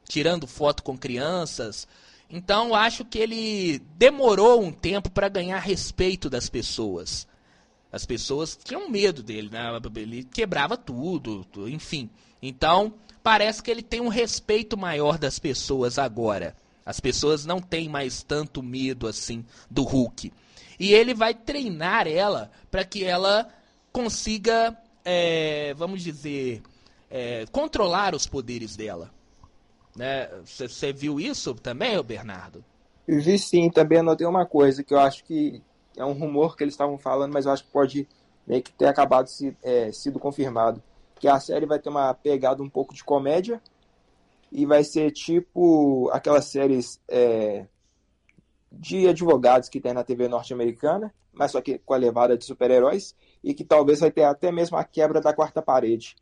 tirando 0.07 0.47
foto 0.47 0.83
com 0.83 0.97
crianças. 0.97 1.87
Então 2.29 2.75
acho 2.75 3.05
que 3.05 3.17
ele 3.17 3.79
demorou 3.97 4.61
um 4.61 4.71
tempo 4.71 5.09
para 5.09 5.29
ganhar 5.29 5.59
respeito 5.59 6.29
das 6.29 6.49
pessoas. 6.49 7.27
As 7.91 8.05
pessoas 8.05 8.59
tinham 8.61 8.89
medo 8.89 9.23
dele, 9.23 9.49
né? 9.49 9.61
ele 9.95 10.23
quebrava 10.23 10.75
tudo, 10.75 11.47
enfim. 11.67 12.09
Então, 12.41 12.93
parece 13.23 13.63
que 13.63 13.71
ele 13.71 13.81
tem 13.81 14.01
um 14.01 14.09
respeito 14.09 14.77
maior 14.77 15.17
das 15.17 15.39
pessoas 15.39 15.97
agora. 15.97 16.55
As 16.85 16.99
pessoas 16.99 17.45
não 17.45 17.59
têm 17.59 17.89
mais 17.89 18.21
tanto 18.21 18.61
medo 18.61 19.07
assim 19.07 19.43
do 19.69 19.83
Hulk. 19.83 20.31
E 20.79 20.93
ele 20.93 21.13
vai 21.13 21.33
treinar 21.33 22.07
ela 22.07 22.51
para 22.69 22.85
que 22.85 23.03
ela 23.03 23.49
consiga, 23.91 24.77
é, 25.03 25.73
vamos 25.73 26.03
dizer, 26.03 26.61
é, 27.09 27.45
controlar 27.51 28.13
os 28.13 28.27
poderes 28.27 28.75
dela. 28.75 29.09
Você 30.45 30.87
né? 30.87 30.93
viu 30.93 31.19
isso 31.19 31.55
também, 31.55 32.01
Bernardo? 32.03 32.63
Vi 33.07 33.39
sim, 33.39 33.69
também 33.69 33.99
anotei 33.99 34.27
uma 34.27 34.45
coisa 34.45 34.83
que 34.83 34.93
eu 34.93 34.99
acho 34.99 35.23
que 35.23 35.61
é 35.95 36.03
um 36.03 36.13
rumor 36.13 36.57
que 36.57 36.63
eles 36.63 36.73
estavam 36.73 36.97
falando, 36.97 37.33
mas 37.33 37.45
eu 37.45 37.51
acho 37.51 37.63
que 37.63 37.71
pode 37.71 38.07
meio 38.45 38.61
que 38.61 38.73
ter 38.73 38.85
acabado 38.85 39.27
se, 39.27 39.55
é, 39.63 39.91
sido 39.91 40.19
confirmado. 40.19 40.83
Que 41.17 41.27
a 41.27 41.39
série 41.39 41.65
vai 41.65 41.79
ter 41.79 41.89
uma 41.89 42.13
pegada 42.13 42.61
um 42.61 42.69
pouco 42.69 42.93
de 42.93 43.03
comédia 43.03 43.61
e 44.51 44.65
vai 44.65 44.83
ser 44.83 45.11
tipo 45.11 46.09
aquelas 46.11 46.45
séries 46.45 46.99
é, 47.07 47.65
de 48.71 49.07
advogados 49.07 49.69
que 49.69 49.81
tem 49.81 49.93
na 49.93 50.03
TV 50.03 50.27
norte-americana, 50.27 51.13
mas 51.33 51.51
só 51.51 51.61
que 51.61 51.77
com 51.79 51.93
a 51.93 51.97
levada 51.97 52.37
de 52.37 52.45
super-heróis, 52.45 53.15
e 53.43 53.53
que 53.53 53.63
talvez 53.63 53.99
vai 53.99 54.11
ter 54.11 54.23
até 54.23 54.51
mesmo 54.51 54.77
a 54.77 54.83
quebra 54.83 55.21
da 55.21 55.33
quarta 55.33 55.61
parede. 55.61 56.15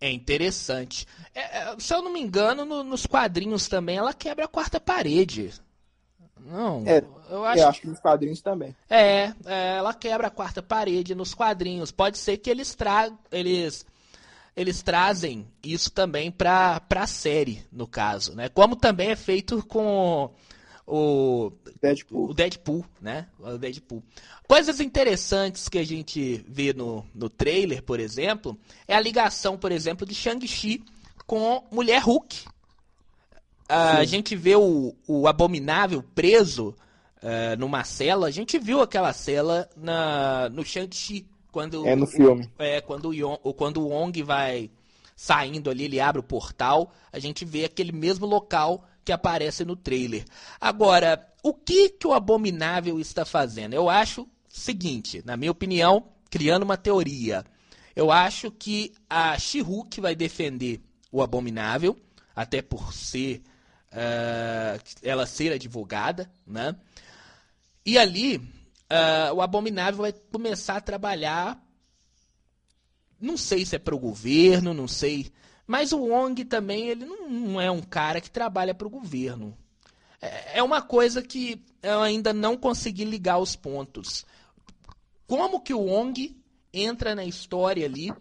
É 0.00 0.10
interessante. 0.10 1.06
É, 1.34 1.58
é 1.58 1.76
se 1.78 1.94
eu 1.94 2.02
não 2.02 2.12
me 2.12 2.20
engano, 2.20 2.64
no, 2.64 2.82
nos 2.82 3.06
quadrinhos 3.06 3.68
também 3.68 3.98
ela 3.98 4.12
quebra 4.12 4.46
a 4.46 4.48
quarta 4.48 4.80
parede. 4.80 5.52
Não, 6.44 6.82
é, 6.86 7.04
eu 7.30 7.44
acho, 7.44 7.60
eu 7.60 7.68
acho 7.68 7.80
que 7.80 7.86
nos 7.86 8.00
quadrinhos 8.00 8.40
também. 8.40 8.74
É, 8.90 9.32
é, 9.46 9.76
ela 9.76 9.94
quebra 9.94 10.26
a 10.26 10.30
quarta 10.30 10.60
parede 10.60 11.14
nos 11.14 11.34
quadrinhos. 11.34 11.92
Pode 11.92 12.18
ser 12.18 12.36
que 12.38 12.50
eles 12.50 12.74
tragam, 12.74 13.16
eles 13.30 13.86
eles 14.56 14.82
trazem 14.82 15.46
isso 15.62 15.90
também 15.90 16.30
para 16.30 16.80
a 16.90 17.06
série, 17.06 17.64
no 17.72 17.86
caso, 17.86 18.34
né? 18.34 18.48
Como 18.48 18.76
também 18.76 19.10
é 19.10 19.16
feito 19.16 19.64
com 19.66 20.30
o 20.86 21.52
Deadpool, 21.80 22.30
o 22.30 22.34
Deadpool 22.34 22.86
né? 23.00 23.28
O 23.38 23.56
Deadpool. 23.56 24.02
Coisas 24.46 24.80
interessantes 24.80 25.68
que 25.68 25.78
a 25.78 25.84
gente 25.84 26.44
vê 26.48 26.72
no, 26.72 27.06
no 27.14 27.30
trailer, 27.30 27.82
por 27.82 28.00
exemplo, 28.00 28.58
é 28.86 28.94
a 28.94 29.00
ligação, 29.00 29.56
por 29.56 29.72
exemplo, 29.72 30.06
de 30.06 30.14
Shang-Chi 30.14 30.84
com 31.26 31.64
Mulher 31.70 32.02
Hulk, 32.02 32.44
a 33.72 34.04
gente 34.04 34.36
vê 34.36 34.54
o, 34.54 34.94
o 35.06 35.26
Abominável 35.26 36.02
preso 36.14 36.74
uh, 37.22 37.58
numa 37.58 37.84
cela. 37.84 38.26
A 38.26 38.30
gente 38.30 38.58
viu 38.58 38.82
aquela 38.82 39.12
cela 39.12 39.68
na, 39.76 40.48
no 40.50 40.64
Shang-Chi. 40.64 41.26
Quando, 41.52 41.86
é 41.86 41.94
no 41.94 42.06
filme. 42.06 42.50
O, 42.58 42.62
é, 42.62 42.80
quando 42.80 43.10
o, 43.10 43.14
Yong, 43.14 43.38
quando 43.56 43.82
o 43.82 43.88
Wong 43.88 44.22
vai 44.22 44.70
saindo 45.14 45.68
ali, 45.70 45.84
ele 45.84 46.00
abre 46.00 46.18
o 46.18 46.24
portal. 46.24 46.92
A 47.12 47.18
gente 47.18 47.44
vê 47.44 47.66
aquele 47.66 47.92
mesmo 47.92 48.26
local 48.26 48.84
que 49.04 49.12
aparece 49.12 49.64
no 49.64 49.76
trailer. 49.76 50.24
Agora, 50.58 51.28
o 51.42 51.52
que, 51.52 51.90
que 51.90 52.06
o 52.06 52.14
Abominável 52.14 52.98
está 52.98 53.24
fazendo? 53.26 53.74
Eu 53.74 53.90
acho 53.90 54.22
o 54.22 54.28
seguinte, 54.48 55.22
na 55.26 55.36
minha 55.36 55.50
opinião, 55.50 56.06
criando 56.30 56.62
uma 56.62 56.78
teoria. 56.78 57.44
Eu 57.94 58.10
acho 58.10 58.50
que 58.50 58.94
a 59.08 59.38
She-Hulk 59.38 60.00
vai 60.00 60.14
defender 60.14 60.80
o 61.10 61.22
Abominável, 61.22 61.98
até 62.34 62.62
por 62.62 62.94
ser 62.94 63.42
uh, 63.92 64.82
ela 65.02 65.26
ser 65.26 65.52
advogada, 65.52 66.30
né? 66.46 66.74
E 67.84 67.98
ali 67.98 68.40
uh, 68.92 69.34
o 69.34 69.40
Abominável 69.40 70.02
vai 70.02 70.12
começar 70.12 70.76
a 70.76 70.80
trabalhar, 70.80 71.60
não 73.20 73.36
sei 73.36 73.64
se 73.64 73.76
é 73.76 73.78
para 73.78 73.94
o 73.94 73.98
governo, 73.98 74.74
não 74.74 74.86
sei, 74.86 75.32
mas 75.66 75.92
o 75.92 76.00
Wong 76.00 76.44
também 76.44 76.88
ele 76.88 77.06
não, 77.06 77.60
é 77.60 77.70
um 77.70 77.80
cara 77.80 78.20
que 78.20 78.30
trabalha 78.30 78.74
para 78.74 78.86
o 78.86 78.90
governo. 78.90 79.56
É, 80.20 80.58
é 80.58 80.62
uma 80.62 80.82
coisa 80.82 81.22
que 81.22 81.64
eu 81.82 82.00
ainda 82.02 82.32
não 82.32 82.56
consegui 82.56 83.04
ligar 83.04 83.38
os 83.38 83.56
pontos. 83.56 84.26
Como 85.26 85.60
que 85.60 85.72
o 85.72 85.80
Wong 85.80 86.36
entra 86.72 87.14
na 87.14 87.24
história 87.24 87.86
ali 87.86 88.12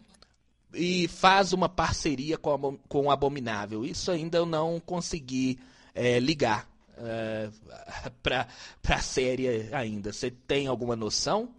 e 0.73 1.07
faz 1.07 1.51
uma 1.51 1.67
parceria 1.67 2.37
com, 2.37 2.53
a, 2.53 2.87
com 2.87 3.05
o 3.07 3.11
Abominável. 3.11 3.83
Isso 3.83 4.11
ainda 4.11 4.37
eu 4.37 4.45
não 4.45 4.79
consegui 4.79 5.59
é, 5.93 6.19
ligar 6.19 6.70
é, 7.03 7.49
para 8.21 8.47
a 8.87 9.01
série 9.01 9.73
ainda. 9.73 10.11
Você 10.11 10.31
tem 10.31 10.67
alguma 10.67 10.95
noção? 10.95 11.49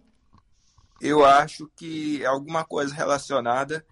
Eu 1.01 1.25
acho 1.25 1.69
que 1.75 2.23
é 2.23 2.25
alguma 2.25 2.63
coisa 2.63 2.93
relacionada 2.93 3.85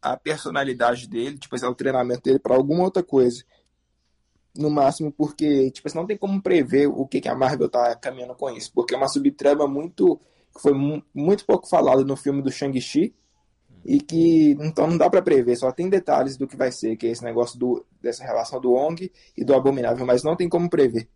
à 0.00 0.16
personalidade 0.16 1.08
dele, 1.08 1.38
tipo 1.38 1.54
assim, 1.54 1.66
ao 1.66 1.74
treinamento 1.74 2.22
dele 2.22 2.38
para 2.38 2.54
alguma 2.54 2.84
outra 2.84 3.02
coisa. 3.02 3.44
No 4.56 4.70
máximo, 4.70 5.12
porque 5.12 5.70
tipo, 5.70 5.88
assim, 5.88 5.98
não 5.98 6.06
tem 6.06 6.16
como 6.16 6.40
prever 6.40 6.86
o 6.86 7.06
que, 7.06 7.20
que 7.20 7.28
a 7.28 7.34
Marvel 7.34 7.68
tá 7.68 7.94
caminhando 7.96 8.34
com 8.34 8.50
isso. 8.50 8.70
Porque 8.72 8.94
é 8.94 8.96
uma 8.96 9.08
subtrama 9.08 9.66
muito. 9.66 10.20
que 10.54 10.62
foi 10.62 10.72
muito 11.12 11.44
pouco 11.44 11.68
falada 11.68 12.04
no 12.04 12.16
filme 12.16 12.40
do 12.40 12.52
Shang-Chi 12.52 13.14
e 13.84 14.00
que 14.00 14.56
então 14.60 14.86
não 14.86 14.96
dá 14.96 15.10
para 15.10 15.22
prever, 15.22 15.56
só 15.56 15.70
tem 15.70 15.88
detalhes 15.88 16.36
do 16.36 16.46
que 16.46 16.56
vai 16.56 16.72
ser, 16.72 16.96
que 16.96 17.06
é 17.06 17.10
esse 17.10 17.22
negócio 17.22 17.58
do, 17.58 17.84
dessa 18.00 18.24
relação 18.24 18.60
do 18.60 18.72
Ong 18.72 19.10
e 19.36 19.44
do 19.44 19.54
Abominável, 19.54 20.06
mas 20.06 20.22
não 20.22 20.36
tem 20.36 20.48
como 20.48 20.70
prever. 20.70 21.08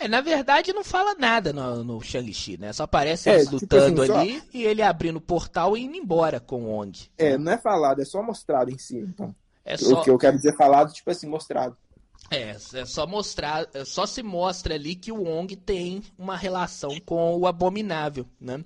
É, 0.00 0.06
na 0.06 0.20
verdade 0.20 0.72
não 0.72 0.84
fala 0.84 1.14
nada 1.14 1.52
no, 1.52 1.82
no 1.82 2.00
Shang-Chi, 2.00 2.56
né? 2.58 2.72
Só 2.72 2.84
aparece 2.84 3.28
é, 3.28 3.34
eles 3.34 3.44
tipo 3.44 3.56
lutando 3.60 4.02
assim, 4.02 4.12
ali 4.12 4.38
só... 4.38 4.46
e 4.54 4.64
ele 4.64 4.82
abrindo 4.82 5.16
o 5.16 5.20
portal 5.20 5.76
e 5.76 5.82
indo 5.82 5.96
embora 5.96 6.38
com 6.38 6.64
o 6.64 6.80
Ong. 6.80 6.96
É, 7.16 7.36
não 7.36 7.52
é 7.52 7.58
falado, 7.58 8.00
é 8.00 8.04
só 8.04 8.22
mostrado 8.22 8.70
em 8.70 8.78
si, 8.78 8.98
então. 8.98 9.34
É 9.64 9.76
só... 9.76 10.00
O 10.00 10.02
que 10.02 10.10
eu 10.10 10.18
quero 10.18 10.36
dizer 10.36 10.56
falado, 10.56 10.92
tipo 10.92 11.10
assim, 11.10 11.28
mostrado. 11.28 11.76
É, 12.30 12.50
é 12.50 12.84
só 12.84 13.06
mostrar, 13.06 13.68
é 13.72 13.84
só 13.84 14.04
se 14.04 14.22
mostra 14.22 14.74
ali 14.74 14.94
que 14.94 15.10
o 15.10 15.26
Ong 15.26 15.54
tem 15.56 16.02
uma 16.18 16.36
relação 16.36 16.98
com 17.04 17.36
o 17.36 17.46
Abominável, 17.46 18.26
né? 18.40 18.62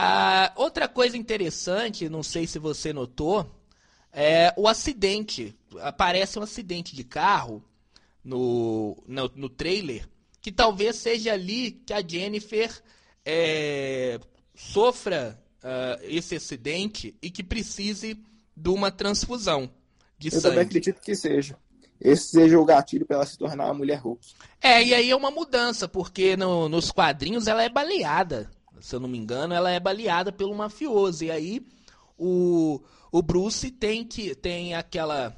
Ah, 0.00 0.52
outra 0.56 0.88
coisa 0.88 1.16
interessante, 1.16 2.08
não 2.08 2.22
sei 2.22 2.46
se 2.46 2.58
você 2.58 2.92
notou, 2.92 3.48
é 4.12 4.52
o 4.56 4.68
acidente. 4.68 5.56
Aparece 5.80 6.38
um 6.38 6.42
acidente 6.42 6.94
de 6.94 7.04
carro 7.04 7.62
no, 8.24 8.96
no, 9.06 9.30
no 9.34 9.48
trailer, 9.48 10.08
que 10.40 10.52
talvez 10.52 10.96
seja 10.96 11.32
ali 11.32 11.72
que 11.72 11.92
a 11.92 12.06
Jennifer 12.06 12.70
é, 13.24 14.18
sofra 14.54 15.40
uh, 15.62 16.02
esse 16.02 16.36
acidente 16.36 17.14
e 17.22 17.30
que 17.30 17.42
precise 17.42 18.20
de 18.56 18.68
uma 18.68 18.90
transfusão 18.90 19.70
de 20.18 20.28
Eu 20.28 20.32
sangue. 20.32 20.42
também 20.42 20.60
acredito 20.64 21.00
que 21.00 21.14
seja. 21.14 21.56
esse 22.00 22.30
seja 22.30 22.58
o 22.58 22.64
gatilho 22.64 23.06
para 23.06 23.16
ela 23.16 23.26
se 23.26 23.38
tornar 23.38 23.66
uma 23.66 23.74
mulher 23.74 23.98
Hulk. 24.00 24.26
É, 24.60 24.82
e 24.82 24.94
aí 24.94 25.10
é 25.10 25.16
uma 25.16 25.30
mudança, 25.30 25.86
porque 25.86 26.36
no, 26.36 26.68
nos 26.68 26.90
quadrinhos 26.90 27.46
ela 27.46 27.62
é 27.62 27.68
baleada. 27.68 28.50
Se 28.80 28.94
eu 28.94 29.00
não 29.00 29.08
me 29.08 29.18
engano, 29.18 29.54
ela 29.54 29.70
é 29.70 29.80
baleada 29.80 30.32
pelo 30.32 30.54
mafioso. 30.54 31.24
E 31.24 31.30
aí 31.30 31.66
o, 32.16 32.80
o 33.10 33.22
Bruce 33.22 33.70
tem 33.70 34.04
que 34.04 34.34
tem 34.34 34.74
aquela 34.74 35.36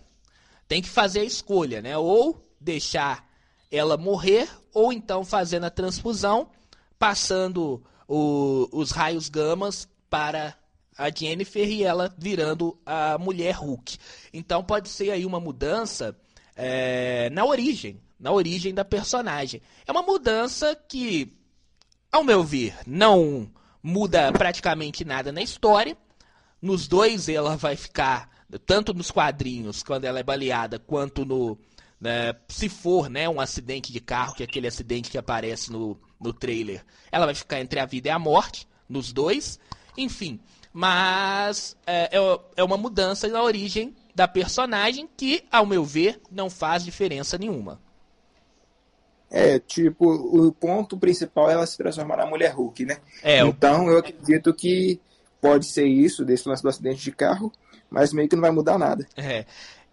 tem 0.66 0.80
que 0.80 0.88
fazer 0.88 1.20
a 1.20 1.24
escolha, 1.24 1.82
né? 1.82 1.96
Ou 1.96 2.40
deixar 2.60 3.28
ela 3.70 3.96
morrer 3.96 4.48
ou 4.72 4.92
então 4.92 5.24
fazendo 5.24 5.64
a 5.64 5.70
transfusão, 5.70 6.50
passando 6.98 7.82
o, 8.06 8.68
os 8.72 8.90
raios 8.90 9.28
gamas 9.28 9.88
para 10.08 10.56
a 10.98 11.10
Jennifer 11.10 11.68
e 11.68 11.82
ela 11.82 12.14
virando 12.18 12.78
a 12.84 13.16
mulher 13.16 13.54
Hulk. 13.54 13.96
Então 14.32 14.62
pode 14.62 14.88
ser 14.88 15.10
aí 15.10 15.24
uma 15.24 15.40
mudança 15.40 16.14
é, 16.54 17.30
na 17.30 17.44
origem, 17.44 18.00
na 18.18 18.32
origem 18.32 18.74
da 18.74 18.84
personagem. 18.84 19.62
É 19.86 19.92
uma 19.92 20.02
mudança 20.02 20.74
que, 20.74 21.32
ao 22.10 22.24
meu 22.24 22.42
ver, 22.42 22.76
não 22.86 23.50
muda 23.82 24.32
praticamente 24.32 25.04
nada 25.04 25.32
na 25.32 25.42
história. 25.42 25.96
Nos 26.60 26.86
dois 26.86 27.28
ela 27.28 27.56
vai 27.56 27.76
ficar, 27.76 28.28
tanto 28.66 28.92
nos 28.92 29.10
quadrinhos, 29.10 29.82
quando 29.82 30.04
ela 30.04 30.18
é 30.18 30.22
baleada, 30.22 30.78
quanto 30.78 31.24
no, 31.24 31.58
né, 32.00 32.34
se 32.48 32.68
for 32.68 33.08
né, 33.08 33.28
um 33.28 33.40
acidente 33.40 33.92
de 33.92 34.00
carro, 34.00 34.34
que 34.34 34.42
é 34.42 34.46
aquele 34.46 34.66
acidente 34.66 35.10
que 35.10 35.18
aparece 35.18 35.70
no, 35.70 35.98
no 36.20 36.32
trailer, 36.32 36.84
ela 37.10 37.26
vai 37.26 37.34
ficar 37.34 37.60
entre 37.60 37.78
a 37.78 37.86
vida 37.86 38.08
e 38.08 38.10
a 38.10 38.18
morte, 38.18 38.66
nos 38.88 39.12
dois. 39.12 39.58
Enfim, 39.96 40.40
mas 40.72 41.76
é, 41.86 42.10
é, 42.12 42.40
é 42.56 42.64
uma 42.64 42.76
mudança 42.76 43.28
na 43.28 43.42
origem 43.42 43.94
da 44.14 44.26
personagem 44.26 45.08
que, 45.16 45.44
ao 45.50 45.64
meu 45.64 45.84
ver, 45.84 46.20
não 46.30 46.50
faz 46.50 46.84
diferença 46.84 47.38
nenhuma. 47.38 47.80
É, 49.30 49.60
tipo, 49.60 50.06
o 50.10 50.52
ponto 50.52 50.98
principal 50.98 51.48
é 51.48 51.52
ela 51.52 51.66
se 51.66 51.76
transformar 51.76 52.16
na 52.16 52.26
mulher 52.26 52.52
Hulk, 52.52 52.84
né? 52.84 52.98
É, 53.22 53.38
então 53.40 53.88
eu 53.88 53.98
acredito 53.98 54.52
que 54.52 55.00
pode 55.40 55.66
ser 55.66 55.86
isso, 55.86 56.24
desse 56.24 56.48
lance 56.48 56.62
do 56.62 56.68
acidente 56.68 57.00
de 57.02 57.12
carro, 57.12 57.52
mas 57.88 58.12
meio 58.12 58.28
que 58.28 58.34
não 58.34 58.42
vai 58.42 58.50
mudar 58.50 58.76
nada. 58.76 59.06
É. 59.16 59.44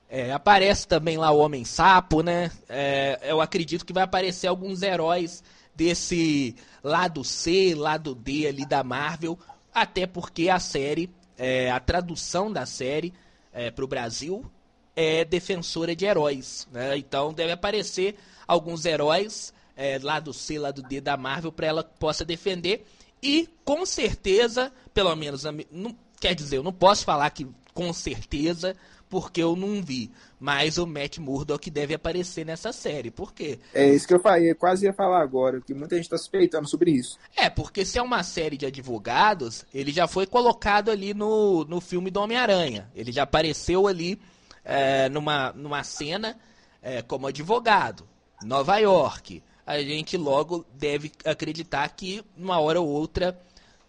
É, 0.09 0.31
aparece 0.31 0.87
também 0.87 1.17
lá 1.17 1.31
o 1.31 1.39
Homem 1.39 1.65
Sapo, 1.65 2.23
né? 2.23 2.49
É, 2.69 3.19
eu 3.23 3.41
acredito 3.41 3.85
que 3.85 3.91
vai 3.91 4.03
aparecer 4.03 4.47
alguns 4.47 4.81
heróis 4.81 5.43
desse 5.75 6.55
lado 6.81 7.23
C, 7.23 7.75
lado 7.75 8.15
D 8.15 8.47
ali 8.47 8.65
da 8.65 8.83
Marvel, 8.83 9.37
até 9.73 10.07
porque 10.07 10.49
a 10.49 10.59
série, 10.59 11.09
é, 11.37 11.69
a 11.69 11.79
tradução 11.79 12.51
da 12.51 12.65
série 12.65 13.13
é, 13.53 13.69
para 13.69 13.83
o 13.83 13.87
Brasil 13.87 14.49
é 14.97 15.23
defensora 15.23 15.95
de 15.95 16.05
heróis, 16.05 16.67
né? 16.73 16.97
Então 16.97 17.31
deve 17.31 17.51
aparecer 17.51 18.15
alguns 18.47 18.83
heróis 18.83 19.53
é, 19.75 19.99
lado 20.01 20.33
C, 20.33 20.57
lado 20.57 20.81
D 20.81 20.99
da 20.99 21.15
Marvel 21.15 21.51
para 21.51 21.67
ela 21.67 21.83
possa 21.83 22.25
defender 22.25 22.83
e 23.21 23.47
com 23.63 23.85
certeza, 23.85 24.73
pelo 24.95 25.15
menos, 25.15 25.43
não, 25.71 25.95
quer 26.19 26.33
dizer, 26.33 26.57
eu 26.57 26.63
não 26.63 26.73
posso 26.73 27.05
falar 27.05 27.29
que 27.29 27.47
com 27.75 27.93
certeza 27.93 28.75
porque 29.07 29.41
eu 29.41 29.55
não 29.55 29.81
vi. 29.83 30.11
Mas 30.39 30.77
o 30.77 30.85
Matt 30.85 31.19
Murdock 31.19 31.69
deve 31.69 31.93
aparecer 31.93 32.45
nessa 32.45 32.73
série. 32.73 33.09
Por 33.09 33.33
quê? 33.33 33.59
É 33.73 33.87
isso 33.87 34.07
que 34.07 34.13
eu 34.13 34.19
falei, 34.19 34.51
eu 34.51 34.55
quase 34.55 34.85
ia 34.85 34.93
falar 34.93 35.21
agora, 35.21 35.61
que 35.61 35.73
muita 35.73 35.95
gente 35.95 36.05
está 36.05 36.17
suspeitando 36.17 36.67
sobre 36.67 36.91
isso. 36.91 37.17
É, 37.35 37.49
porque 37.49 37.85
se 37.85 37.97
é 37.99 38.01
uma 38.01 38.23
série 38.23 38.57
de 38.57 38.65
advogados, 38.65 39.63
ele 39.73 39.91
já 39.91 40.07
foi 40.07 40.25
colocado 40.25 40.89
ali 40.89 41.13
no, 41.13 41.63
no 41.65 41.79
filme 41.79 42.09
do 42.11 42.19
Homem-Aranha. 42.19 42.89
Ele 42.95 43.11
já 43.11 43.23
apareceu 43.23 43.87
ali 43.87 44.19
é, 44.67 45.07
numa, 45.07 45.53
numa 45.53 45.83
cena 45.83 46.37
é, 46.81 47.01
como 47.01 47.27
advogado. 47.27 48.07
Nova 48.43 48.77
York. 48.77 49.41
A 49.65 49.79
gente 49.79 50.17
logo 50.17 50.65
deve 50.73 51.11
acreditar 51.25 51.87
que, 51.89 52.23
uma 52.37 52.59
hora 52.59 52.79
ou 52.79 52.87
outra, 52.87 53.39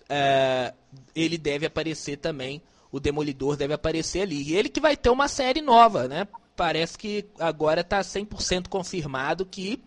é, 0.08 0.72
ele 1.14 1.36
deve 1.36 1.66
aparecer 1.66 2.16
também 2.16 2.62
o 2.90 2.98
Demolidor 2.98 3.56
deve 3.56 3.74
aparecer 3.74 4.22
ali. 4.22 4.42
E 4.42 4.56
ele 4.56 4.68
que 4.68 4.80
vai 4.80 4.96
ter 4.96 5.10
uma 5.10 5.28
série 5.28 5.60
nova, 5.60 6.08
né? 6.08 6.26
Parece 6.56 6.96
que 6.96 7.26
agora 7.38 7.82
está 7.82 8.00
100% 8.00 8.68
confirmado 8.68 9.44
que 9.44 9.82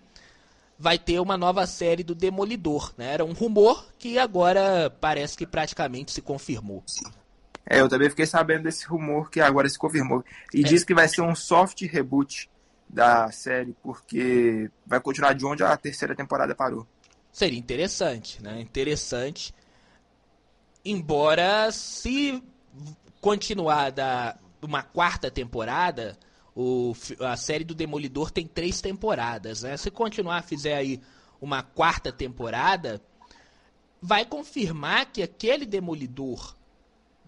vai 0.78 0.98
ter 0.98 1.20
uma 1.20 1.38
nova 1.38 1.66
série 1.68 2.04
do 2.04 2.16
Demolidor, 2.16 2.94
né? 2.98 3.14
Era 3.14 3.26
um 3.26 3.34
rumor 3.34 3.86
que 3.98 4.18
agora 4.18 4.90
parece 5.02 5.38
que 5.38 5.46
praticamente 5.46 6.12
se 6.12 6.22
confirmou. 6.22 6.84
É, 7.66 7.80
eu 7.80 7.88
também 7.90 8.10
fiquei 8.10 8.26
sabendo 8.26 8.64
desse 8.64 8.86
rumor 8.86 9.30
que 9.30 9.40
agora 9.40 9.70
se 9.70 9.78
confirmou. 9.78 10.24
E 10.54 10.62
é. 10.62 10.64
diz 10.64 10.84
que 10.84 10.94
vai 10.94 11.08
ser 11.08 11.22
um 11.22 11.36
soft 11.36 11.82
reboot 11.84 12.50
da 12.90 13.32
série, 13.32 13.76
porque 13.82 14.70
vai 14.86 15.00
continuar 15.00 15.34
de 15.34 15.46
onde 15.46 15.64
a 15.64 15.78
terceira 15.78 16.16
temporada 16.16 16.54
parou. 16.54 16.86
Seria 17.32 17.58
interessante, 17.58 18.44
né? 18.44 18.60
Interessante. 18.60 19.54
Embora 20.84 21.72
se 21.72 22.44
continuar 23.22 23.92
da 23.92 24.38
uma 24.62 24.84
quarta 24.84 25.32
temporada, 25.32 26.18
o, 26.56 26.94
a 27.22 27.36
série 27.36 27.64
do 27.64 27.74
Demolidor 27.74 28.30
tem 28.30 28.46
três 28.46 28.82
temporadas, 28.82 29.64
né? 29.64 29.78
Se 29.78 29.90
continuar, 29.90 30.44
fizer 30.44 30.76
aí 30.76 31.02
uma 31.40 31.64
quarta 31.64 32.12
temporada, 32.12 33.02
vai 34.02 34.26
confirmar 34.26 35.08
que 35.08 35.24
aquele 35.24 35.66
Demolidor 35.66 36.56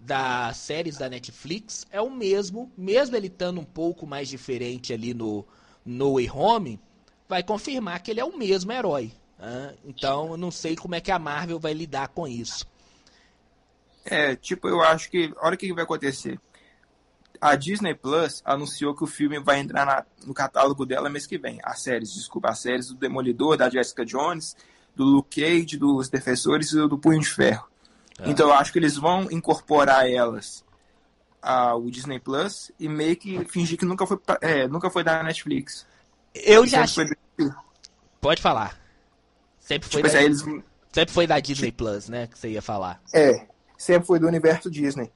das 0.04 0.58
séries 0.58 0.98
da 0.98 1.08
Netflix 1.08 1.86
é 1.90 2.00
o 2.00 2.10
mesmo, 2.10 2.70
mesmo 2.76 3.16
ele 3.16 3.28
estando 3.28 3.60
um 3.60 3.64
pouco 3.64 4.06
mais 4.06 4.28
diferente 4.28 4.92
ali 4.92 5.14
no 5.14 5.46
No 5.84 6.14
Way 6.14 6.30
Home, 6.30 6.80
vai 7.26 7.42
confirmar 7.42 8.02
que 8.02 8.10
ele 8.10 8.20
é 8.20 8.24
o 8.24 8.36
mesmo 8.36 8.70
herói. 8.70 9.12
Né? 9.38 9.74
Então, 9.84 10.32
eu 10.32 10.36
não 10.36 10.50
sei 10.50 10.76
como 10.76 10.94
é 10.94 11.00
que 11.00 11.10
a 11.10 11.18
Marvel 11.18 11.58
vai 11.58 11.72
lidar 11.72 12.08
com 12.08 12.28
isso. 12.28 12.66
É, 14.04 14.36
tipo, 14.36 14.68
eu 14.68 14.82
acho 14.82 15.10
que. 15.10 15.32
Olha 15.40 15.54
o 15.54 15.58
que 15.58 15.72
vai 15.72 15.84
acontecer. 15.84 16.38
A 17.40 17.56
Disney 17.56 17.94
Plus 17.94 18.42
anunciou 18.44 18.94
que 18.94 19.04
o 19.04 19.06
filme 19.06 19.38
vai 19.38 19.58
entrar 19.58 19.86
na, 19.86 20.04
no 20.26 20.34
catálogo 20.34 20.84
dela 20.84 21.08
mês 21.08 21.26
que 21.26 21.38
vem. 21.38 21.58
As 21.62 21.82
séries, 21.82 22.12
desculpa, 22.12 22.50
as 22.50 22.58
séries 22.58 22.88
do 22.88 22.94
Demolidor, 22.94 23.56
da 23.56 23.70
Jessica 23.70 24.04
Jones, 24.04 24.54
do 24.94 25.04
Luke 25.04 25.40
Cage, 25.40 25.78
dos 25.78 26.10
Defensores 26.10 26.72
e 26.72 26.88
do 26.88 26.98
Punho 26.98 27.20
de 27.20 27.28
Ferro. 27.28 27.66
Ah. 28.18 28.24
Então 28.28 28.48
eu 28.48 28.54
acho 28.54 28.72
que 28.72 28.78
eles 28.78 28.96
vão 28.96 29.30
incorporar 29.30 30.08
elas 30.08 30.64
ao 31.42 31.82
Disney 31.90 32.18
Plus 32.18 32.70
e 32.78 32.88
meio 32.88 33.16
que 33.16 33.44
fingir 33.46 33.78
que 33.78 33.84
nunca 33.84 34.06
foi, 34.06 34.18
é, 34.40 34.66
nunca 34.66 34.90
foi 34.90 35.04
da 35.04 35.22
Netflix. 35.22 35.86
Eu 36.34 36.66
já 36.66 36.82
acho. 36.82 37.00
Pode 38.20 38.40
falar. 38.40 38.78
Sempre 39.60 39.88
foi, 39.88 40.02
tipo, 40.02 40.12
da... 40.12 40.18
Assim, 40.18 40.26
eles... 40.26 40.64
Sempre 40.92 41.14
foi 41.14 41.26
da 41.26 41.40
Disney 41.40 41.72
Plus, 41.72 42.08
né? 42.08 42.26
Que 42.26 42.38
você 42.38 42.50
ia 42.50 42.62
falar. 42.62 43.00
É 43.12 43.46
sempre 43.84 44.06
foi 44.06 44.18
do 44.18 44.26
universo 44.26 44.70
Disney. 44.70 45.10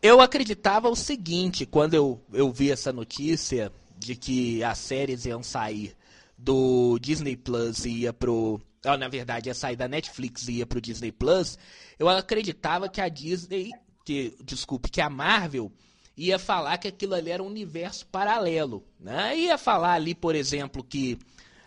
Eu 0.00 0.20
acreditava 0.20 0.88
o 0.88 0.96
seguinte, 0.96 1.66
quando 1.66 1.94
eu, 1.94 2.20
eu 2.32 2.52
vi 2.52 2.70
essa 2.70 2.92
notícia 2.92 3.72
de 3.96 4.14
que 4.14 4.62
as 4.62 4.78
séries 4.78 5.24
iam 5.24 5.42
sair 5.42 5.94
do 6.36 6.98
Disney 6.98 7.36
Plus 7.36 7.84
e 7.84 8.00
ia 8.00 8.12
pro. 8.12 8.60
Oh, 8.84 8.96
na 8.96 9.08
verdade, 9.08 9.48
ia 9.48 9.54
sair 9.54 9.76
da 9.76 9.88
Netflix 9.88 10.48
e 10.48 10.54
ia 10.54 10.66
pro 10.66 10.80
Disney 10.80 11.12
Plus. 11.12 11.58
Eu 11.98 12.08
acreditava 12.08 12.88
que 12.88 13.00
a 13.00 13.08
Disney. 13.08 13.70
Que, 14.04 14.36
desculpe, 14.44 14.90
que 14.90 15.00
a 15.00 15.08
Marvel 15.08 15.72
ia 16.16 16.38
falar 16.38 16.78
que 16.78 16.88
aquilo 16.88 17.14
ali 17.14 17.30
era 17.30 17.42
um 17.42 17.46
universo 17.46 18.06
paralelo. 18.06 18.84
Né? 19.00 19.36
Ia 19.38 19.58
falar 19.58 19.94
ali, 19.94 20.14
por 20.14 20.34
exemplo, 20.34 20.84
que 20.84 21.18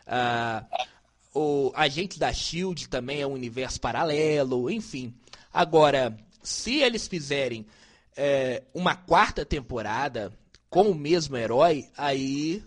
uh, 0.07 0.65
o 1.33 1.71
Agente 1.75 2.19
da 2.19 2.31
Shield 2.31 2.87
também 2.89 3.21
é 3.21 3.27
um 3.27 3.33
universo 3.33 3.79
paralelo, 3.81 4.69
enfim. 4.69 5.13
Agora, 5.53 6.15
se 6.41 6.75
eles 6.75 7.07
fizerem 7.07 7.65
é, 8.15 8.63
uma 8.73 8.95
quarta 8.95 9.45
temporada 9.45 10.31
com 10.69 10.91
o 10.91 10.95
mesmo 10.95 11.35
herói, 11.37 11.87
aí 11.97 12.63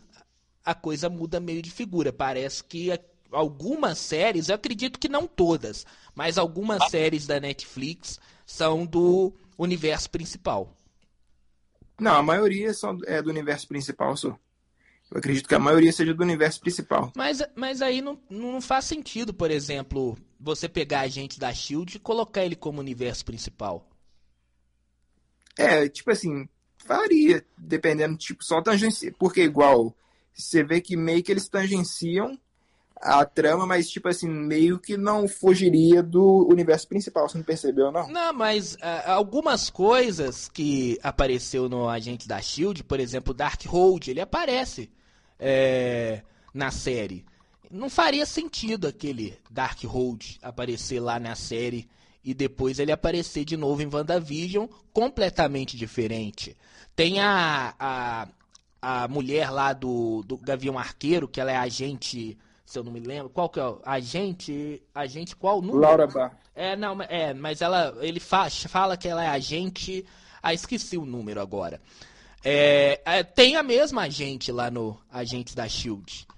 a 0.64 0.74
coisa 0.74 1.08
muda 1.08 1.40
meio 1.40 1.62
de 1.62 1.70
figura. 1.70 2.12
Parece 2.12 2.62
que 2.62 2.90
algumas 3.32 3.98
séries, 3.98 4.48
eu 4.48 4.54
acredito 4.54 4.98
que 4.98 5.08
não 5.08 5.26
todas, 5.26 5.86
mas 6.14 6.38
algumas 6.38 6.90
séries 6.90 7.26
da 7.26 7.40
Netflix 7.40 8.18
são 8.46 8.84
do 8.84 9.32
universo 9.56 10.10
principal. 10.10 10.76
Não, 11.98 12.16
a 12.16 12.22
maioria 12.22 12.72
são, 12.72 12.98
é 13.06 13.20
do 13.20 13.30
universo 13.30 13.68
principal, 13.68 14.16
só. 14.16 14.38
Eu 15.10 15.18
acredito 15.18 15.48
que 15.48 15.54
a 15.54 15.58
maioria 15.58 15.92
seja 15.92 16.14
do 16.14 16.22
universo 16.22 16.60
principal. 16.60 17.12
Mas, 17.16 17.42
mas 17.54 17.82
aí 17.82 18.00
não, 18.00 18.18
não 18.30 18.60
faz 18.60 18.84
sentido, 18.84 19.34
por 19.34 19.50
exemplo, 19.50 20.16
você 20.38 20.68
pegar 20.68 21.00
a 21.00 21.08
gente 21.08 21.38
da 21.38 21.52
Shield 21.52 21.96
e 21.96 22.00
colocar 22.00 22.44
ele 22.44 22.54
como 22.54 22.80
universo 22.80 23.24
principal. 23.24 23.86
É, 25.58 25.88
tipo 25.88 26.12
assim, 26.12 26.48
faria, 26.78 27.44
dependendo, 27.58 28.16
tipo, 28.16 28.44
só 28.44 28.62
tangencia. 28.62 29.12
Porque 29.18 29.42
igual, 29.42 29.94
você 30.32 30.62
vê 30.62 30.80
que 30.80 30.96
meio 30.96 31.22
que 31.22 31.32
eles 31.32 31.48
tangenciam 31.48 32.38
a 33.00 33.24
trama, 33.24 33.66
mas 33.66 33.88
tipo 33.88 34.08
assim, 34.08 34.28
meio 34.28 34.78
que 34.78 34.96
não 34.96 35.26
fugiria 35.26 36.02
do 36.02 36.46
universo 36.48 36.86
principal, 36.86 37.28
você 37.28 37.38
não 37.38 37.44
percebeu, 37.44 37.90
não? 37.90 38.08
Não, 38.08 38.32
mas 38.32 38.74
uh, 38.74 38.78
algumas 39.06 39.70
coisas 39.70 40.48
que 40.48 40.98
apareceu 41.02 41.68
no 41.68 41.88
Agente 41.88 42.28
da 42.28 42.40
Shield, 42.40 42.84
por 42.84 43.00
exemplo, 43.00 43.32
Dark 43.32 43.64
Hold, 43.64 44.08
ele 44.08 44.20
aparece 44.20 44.90
é, 45.38 46.22
na 46.52 46.70
série. 46.70 47.24
Não 47.70 47.88
faria 47.88 48.26
sentido 48.26 48.88
aquele 48.88 49.38
Darkhold 49.48 50.38
aparecer 50.42 51.00
lá 51.00 51.20
na 51.20 51.34
série 51.36 51.88
e 52.22 52.34
depois 52.34 52.78
ele 52.78 52.92
aparecer 52.92 53.44
de 53.44 53.56
novo 53.56 53.80
em 53.80 53.88
WandaVision, 53.90 54.66
completamente 54.92 55.76
diferente. 55.76 56.56
Tem 56.94 57.20
a, 57.20 57.74
a, 57.78 58.28
a 58.82 59.08
mulher 59.08 59.50
lá 59.50 59.72
do, 59.72 60.22
do 60.24 60.36
Gavião 60.36 60.78
Arqueiro, 60.78 61.28
que 61.28 61.40
ela 61.40 61.52
é 61.52 61.56
agente, 61.56 62.36
se 62.70 62.78
eu 62.78 62.84
não 62.84 62.92
me 62.92 63.00
lembro, 63.00 63.28
qual 63.28 63.48
que 63.48 63.58
é? 63.58 63.64
Agente, 63.84 64.80
agente 64.94 65.34
qual 65.34 65.60
número? 65.60 65.80
Laura 65.80 66.06
Bar. 66.06 66.38
É, 66.54 66.76
não, 66.76 67.02
é, 67.02 67.34
mas 67.34 67.60
ela, 67.60 67.96
ele 68.00 68.20
fa, 68.20 68.48
fala 68.48 68.96
que 68.96 69.08
ela 69.08 69.24
é 69.24 69.26
agente, 69.26 70.06
ah, 70.40 70.54
esqueci 70.54 70.96
o 70.96 71.04
número 71.04 71.40
agora. 71.40 71.80
É, 72.44 73.00
é, 73.04 73.22
tem 73.24 73.56
a 73.56 73.62
mesma 73.62 74.02
agente 74.02 74.52
lá 74.52 74.70
no 74.70 74.96
Agentes 75.10 75.52
da 75.52 75.68
SHIELD. 75.68 76.28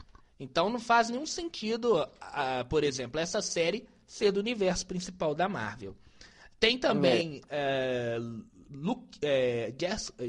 Então 0.40 0.70
não 0.70 0.80
faz 0.80 1.10
nenhum 1.10 1.26
sentido, 1.26 2.02
uh, 2.02 2.64
por 2.68 2.82
exemplo, 2.82 3.20
essa 3.20 3.42
série 3.42 3.86
ser 4.06 4.32
do 4.32 4.40
universo 4.40 4.86
principal 4.86 5.34
da 5.34 5.48
Marvel. 5.48 5.94
Tem 6.58 6.78
também 6.78 7.42
é. 7.50 8.18
Luke, 8.70 9.18
é, 9.20 9.72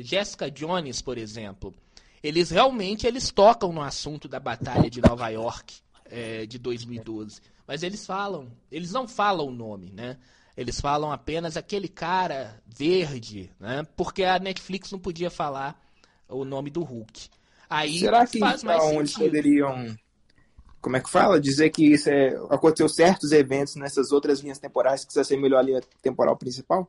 Jessica 0.02 0.52
Jones, 0.52 1.02
por 1.02 1.18
exemplo. 1.18 1.74
Eles 2.22 2.50
realmente 2.50 3.08
eles 3.08 3.32
tocam 3.32 3.72
no 3.72 3.82
assunto 3.82 4.28
da 4.28 4.40
Batalha 4.40 4.90
de 4.90 5.02
Nova 5.02 5.30
York 5.30 5.82
é, 6.14 6.46
de 6.46 6.60
2012. 6.60 7.42
Mas 7.68 7.82
eles 7.82 8.06
falam, 8.06 8.48
eles 8.72 8.92
não 8.92 9.08
falam 9.08 9.48
o 9.48 9.52
nome, 9.52 9.92
né? 9.92 10.18
Eles 10.56 10.80
falam 10.80 11.12
apenas 11.12 11.58
aquele 11.58 11.88
cara 11.88 12.62
verde, 12.68 13.52
né? 13.60 13.84
Porque 13.98 14.24
a 14.24 14.38
Netflix 14.38 14.92
não 14.92 15.00
podia 15.00 15.32
falar 15.32 15.82
o 16.30 16.46
nome 16.46 16.70
do 16.70 16.84
Hulk. 16.84 17.30
Aí 17.68 18.00
Será 18.00 18.28
que 18.28 18.38
faz 18.38 18.64
mais 18.64 18.84
então, 18.84 19.00
eles 19.00 19.14
poderiam, 19.14 19.98
como 20.80 20.96
é 20.96 21.00
que 21.00 21.10
fala? 21.10 21.42
Dizer 21.42 21.72
que 21.72 21.94
isso 21.94 22.10
é, 22.10 22.36
aconteceu 22.52 22.88
certos 22.88 23.32
eventos 23.32 23.76
nessas 23.76 24.12
outras 24.12 24.42
linhas 24.42 24.60
temporais 24.60 25.04
que 25.04 25.12
se 25.12 25.20
assemelhou 25.20 25.58
à 25.58 25.64
linha 25.64 25.82
temporal 26.02 26.38
principal? 26.38 26.88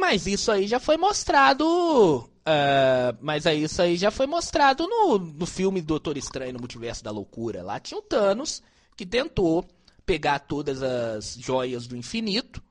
Mas 0.00 0.26
isso 0.26 0.50
aí 0.50 0.66
já 0.66 0.80
foi 0.80 0.96
mostrado. 0.96 1.64
Uh, 1.66 3.12
mas 3.20 3.46
aí 3.46 3.62
isso 3.62 3.82
aí 3.82 3.96
já 3.96 4.10
foi 4.10 4.26
mostrado 4.26 4.88
no, 4.88 5.18
no 5.18 5.44
filme 5.44 5.82
Doutor 5.82 6.16
Estranho 6.16 6.54
no 6.54 6.58
Multiverso 6.58 7.04
da 7.04 7.10
Loucura. 7.10 7.62
Lá 7.62 7.78
tinha 7.78 7.98
o 7.98 8.02
Thanos 8.02 8.62
que 8.96 9.04
tentou 9.04 9.68
pegar 10.06 10.38
todas 10.40 10.82
as 10.82 11.34
joias 11.34 11.86
do 11.86 11.96
infinito 11.96 12.62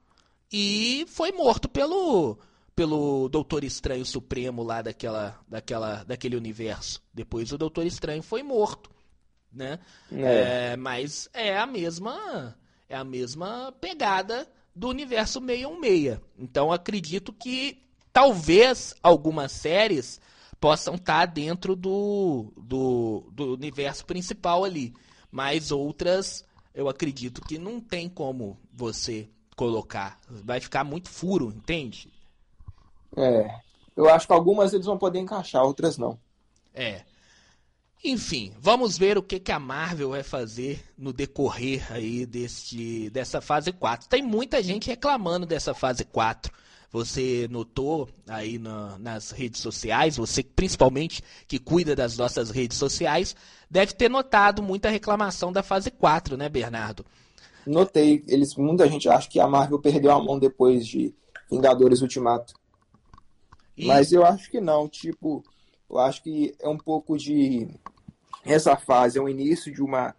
e 0.52 1.06
foi 1.08 1.32
morto 1.32 1.70
pelo 1.70 2.38
pelo 2.76 3.30
Doutor 3.30 3.64
Estranho 3.64 4.06
Supremo 4.06 4.64
lá 4.64 4.82
daquela, 4.82 5.38
daquela, 5.48 6.04
daquele 6.06 6.38
universo. 6.38 7.02
Depois 7.14 7.52
o 7.52 7.58
Doutor 7.58 7.86
Estranho 7.86 8.24
foi 8.24 8.42
morto, 8.42 8.90
né? 9.52 9.80
É. 10.12 10.72
É, 10.72 10.78
mas 10.78 11.30
é 11.34 11.58
a 11.58 11.68
mesma 11.68 12.58
é 12.88 12.96
a 12.96 13.04
mesma 13.04 13.72
pegada 13.80 14.48
do 14.80 14.88
universo 14.88 15.42
616. 15.42 16.20
Então 16.38 16.72
acredito 16.72 17.34
que 17.34 17.84
talvez 18.14 18.96
algumas 19.04 19.52
séries 19.52 20.22
possam 20.60 20.96
estar 20.96 21.26
dentro 21.26 21.76
do, 21.76 22.54
do, 22.56 23.30
do 23.32 23.54
universo 23.54 24.06
principal 24.06 24.64
ali, 24.64 24.94
mas 25.30 25.70
outras 25.72 26.46
eu 26.74 26.88
acredito 26.88 27.42
que 27.42 27.58
não 27.58 27.82
tem 27.82 28.08
como 28.08 28.58
você 28.72 29.30
colocar. 29.56 30.18
Vai 30.30 30.62
ficar 30.62 30.86
muito 30.86 31.10
furo, 31.10 31.50
entende? 31.50 32.10
É. 33.18 33.60
Eu 33.98 34.08
acho 34.10 34.28
que 34.28 34.34
algumas 34.34 34.72
eles 34.72 34.86
vão 34.86 34.98
poder 34.98 35.20
encaixar, 35.20 35.64
outras 35.64 35.98
não. 35.98 36.18
É. 36.74 37.04
Enfim, 38.04 38.54
vamos 38.60 38.98
ver 38.98 39.18
o 39.18 39.24
que, 39.24 39.40
que 39.40 39.52
a 39.52 39.60
Marvel 39.60 40.12
vai 40.12 40.24
fazer 40.24 40.82
no 40.98 41.12
decorrer 41.12 41.92
aí 41.92 42.26
deste, 42.26 43.10
dessa 43.10 43.42
fase 43.42 43.74
4. 43.74 44.08
Tem 44.08 44.22
muita 44.24 44.64
gente 44.64 44.88
reclamando 44.88 45.46
dessa 45.46 45.74
fase 45.74 46.06
4. 46.06 46.52
Você 46.92 47.48
notou 47.52 48.10
aí 48.28 48.58
na, 48.58 48.98
nas 48.98 49.32
redes 49.32 49.62
sociais, 49.62 50.18
você 50.18 50.42
principalmente 50.42 51.22
que 51.48 51.60
cuida 51.60 51.96
das 51.96 52.18
nossas 52.18 52.50
redes 52.50 52.78
sociais, 52.78 53.36
deve 53.70 53.94
ter 53.94 54.10
notado 54.10 54.64
muita 54.64 54.90
reclamação 54.90 55.52
da 55.52 55.62
fase 55.62 55.92
4, 55.92 56.38
né, 56.38 56.48
Bernardo? 56.50 57.06
Notei. 57.68 58.24
Eles, 58.28 58.56
muita 58.56 58.88
gente 58.88 59.08
acha 59.10 59.30
que 59.30 59.40
a 59.40 59.48
Marvel 59.48 59.78
perdeu 59.78 60.12
a 60.12 60.24
mão 60.24 60.40
depois 60.40 60.88
de 60.88 61.14
Vingadores 61.52 62.02
Ultimato. 62.02 62.54
E... 63.78 63.86
Mas 63.86 64.12
eu 64.12 64.26
acho 64.26 64.50
que 64.50 64.60
não. 64.60 64.88
Tipo, 64.88 65.44
eu 65.90 66.00
acho 66.00 66.22
que 66.22 66.56
é 66.60 66.68
um 66.68 66.78
pouco 66.78 67.18
de. 67.18 67.68
Essa 68.46 68.76
fase 68.78 69.18
é 69.18 69.22
o 69.22 69.28
início 69.28 69.74
de 69.74 69.82
uma 69.82 70.16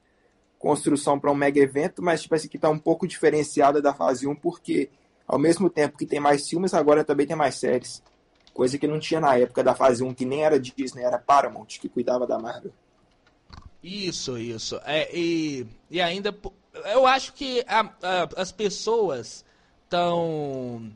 construção 0.58 1.18
para 1.18 1.30
um 1.30 1.34
mega 1.34 1.58
evento, 1.58 2.02
mas 2.02 2.22
tipo, 2.22 2.34
essa 2.34 2.46
aqui 2.46 2.56
está 2.56 2.68
um 2.68 2.78
pouco 2.78 3.06
diferenciada 3.06 3.80
da 3.80 3.94
fase 3.94 4.26
1, 4.26 4.36
porque 4.36 4.90
ao 5.26 5.38
mesmo 5.38 5.70
tempo 5.70 5.96
que 5.96 6.04
tem 6.04 6.20
mais 6.20 6.46
filmes, 6.48 6.74
agora 6.74 7.02
também 7.02 7.26
tem 7.26 7.36
mais 7.36 7.54
séries. 7.54 8.02
Coisa 8.52 8.76
que 8.76 8.86
não 8.86 8.98
tinha 8.98 9.20
na 9.20 9.36
época 9.36 9.62
da 9.62 9.74
fase 9.74 10.02
1, 10.02 10.12
que 10.12 10.26
nem 10.26 10.44
era 10.44 10.60
Disney, 10.60 11.02
era 11.02 11.18
Paramount, 11.18 11.66
que 11.66 11.88
cuidava 11.88 12.26
da 12.26 12.38
Marvel. 12.38 12.72
Isso, 13.82 14.36
isso. 14.36 14.78
É, 14.84 15.08
e, 15.16 15.66
e 15.90 16.00
ainda, 16.00 16.36
eu 16.92 17.06
acho 17.06 17.32
que 17.32 17.64
a, 17.66 17.80
a, 18.02 18.28
as 18.36 18.52
pessoas 18.52 19.44
estão 19.84 20.92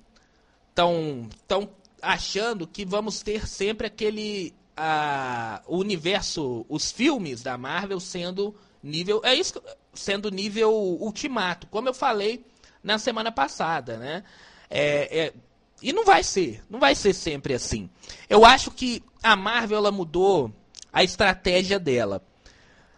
tão, 0.74 1.28
tão 1.48 1.70
achando 2.02 2.66
que 2.66 2.84
vamos 2.84 3.22
ter 3.22 3.46
sempre 3.46 3.86
aquele 3.86 4.52
a, 4.76 5.62
o 5.66 5.78
universo, 5.78 6.64
os 6.68 6.90
filmes 6.90 7.42
da 7.42 7.56
Marvel 7.56 8.00
sendo 8.00 8.54
nível, 8.82 9.20
é 9.24 9.34
isso, 9.34 9.62
sendo 9.92 10.30
nível 10.30 10.72
ultimato, 10.72 11.66
como 11.68 11.88
eu 11.88 11.94
falei 11.94 12.44
na 12.82 12.98
semana 12.98 13.32
passada, 13.32 13.96
né? 13.96 14.24
É, 14.68 15.26
é, 15.26 15.34
e 15.82 15.92
não 15.92 16.04
vai 16.04 16.22
ser, 16.22 16.62
não 16.68 16.78
vai 16.78 16.94
ser 16.94 17.12
sempre 17.14 17.54
assim. 17.54 17.88
Eu 18.28 18.44
acho 18.44 18.70
que 18.70 19.02
a 19.22 19.36
Marvel 19.36 19.78
ela 19.78 19.92
mudou 19.92 20.52
a 20.92 21.02
estratégia 21.02 21.78
dela. 21.78 22.24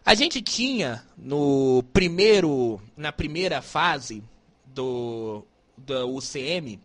A 0.04 0.14
gente 0.14 0.40
tinha 0.40 1.04
no 1.16 1.82
primeiro, 1.92 2.80
na 2.96 3.10
primeira 3.10 3.60
fase 3.60 4.22
do, 4.64 5.44
do 5.76 6.16
UCM, 6.16 6.80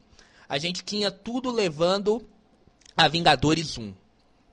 a 0.49 0.57
gente 0.57 0.83
tinha 0.83 1.11
tudo 1.11 1.51
levando 1.51 2.27
a 2.97 3.07
Vingadores 3.07 3.77
1. 3.77 3.93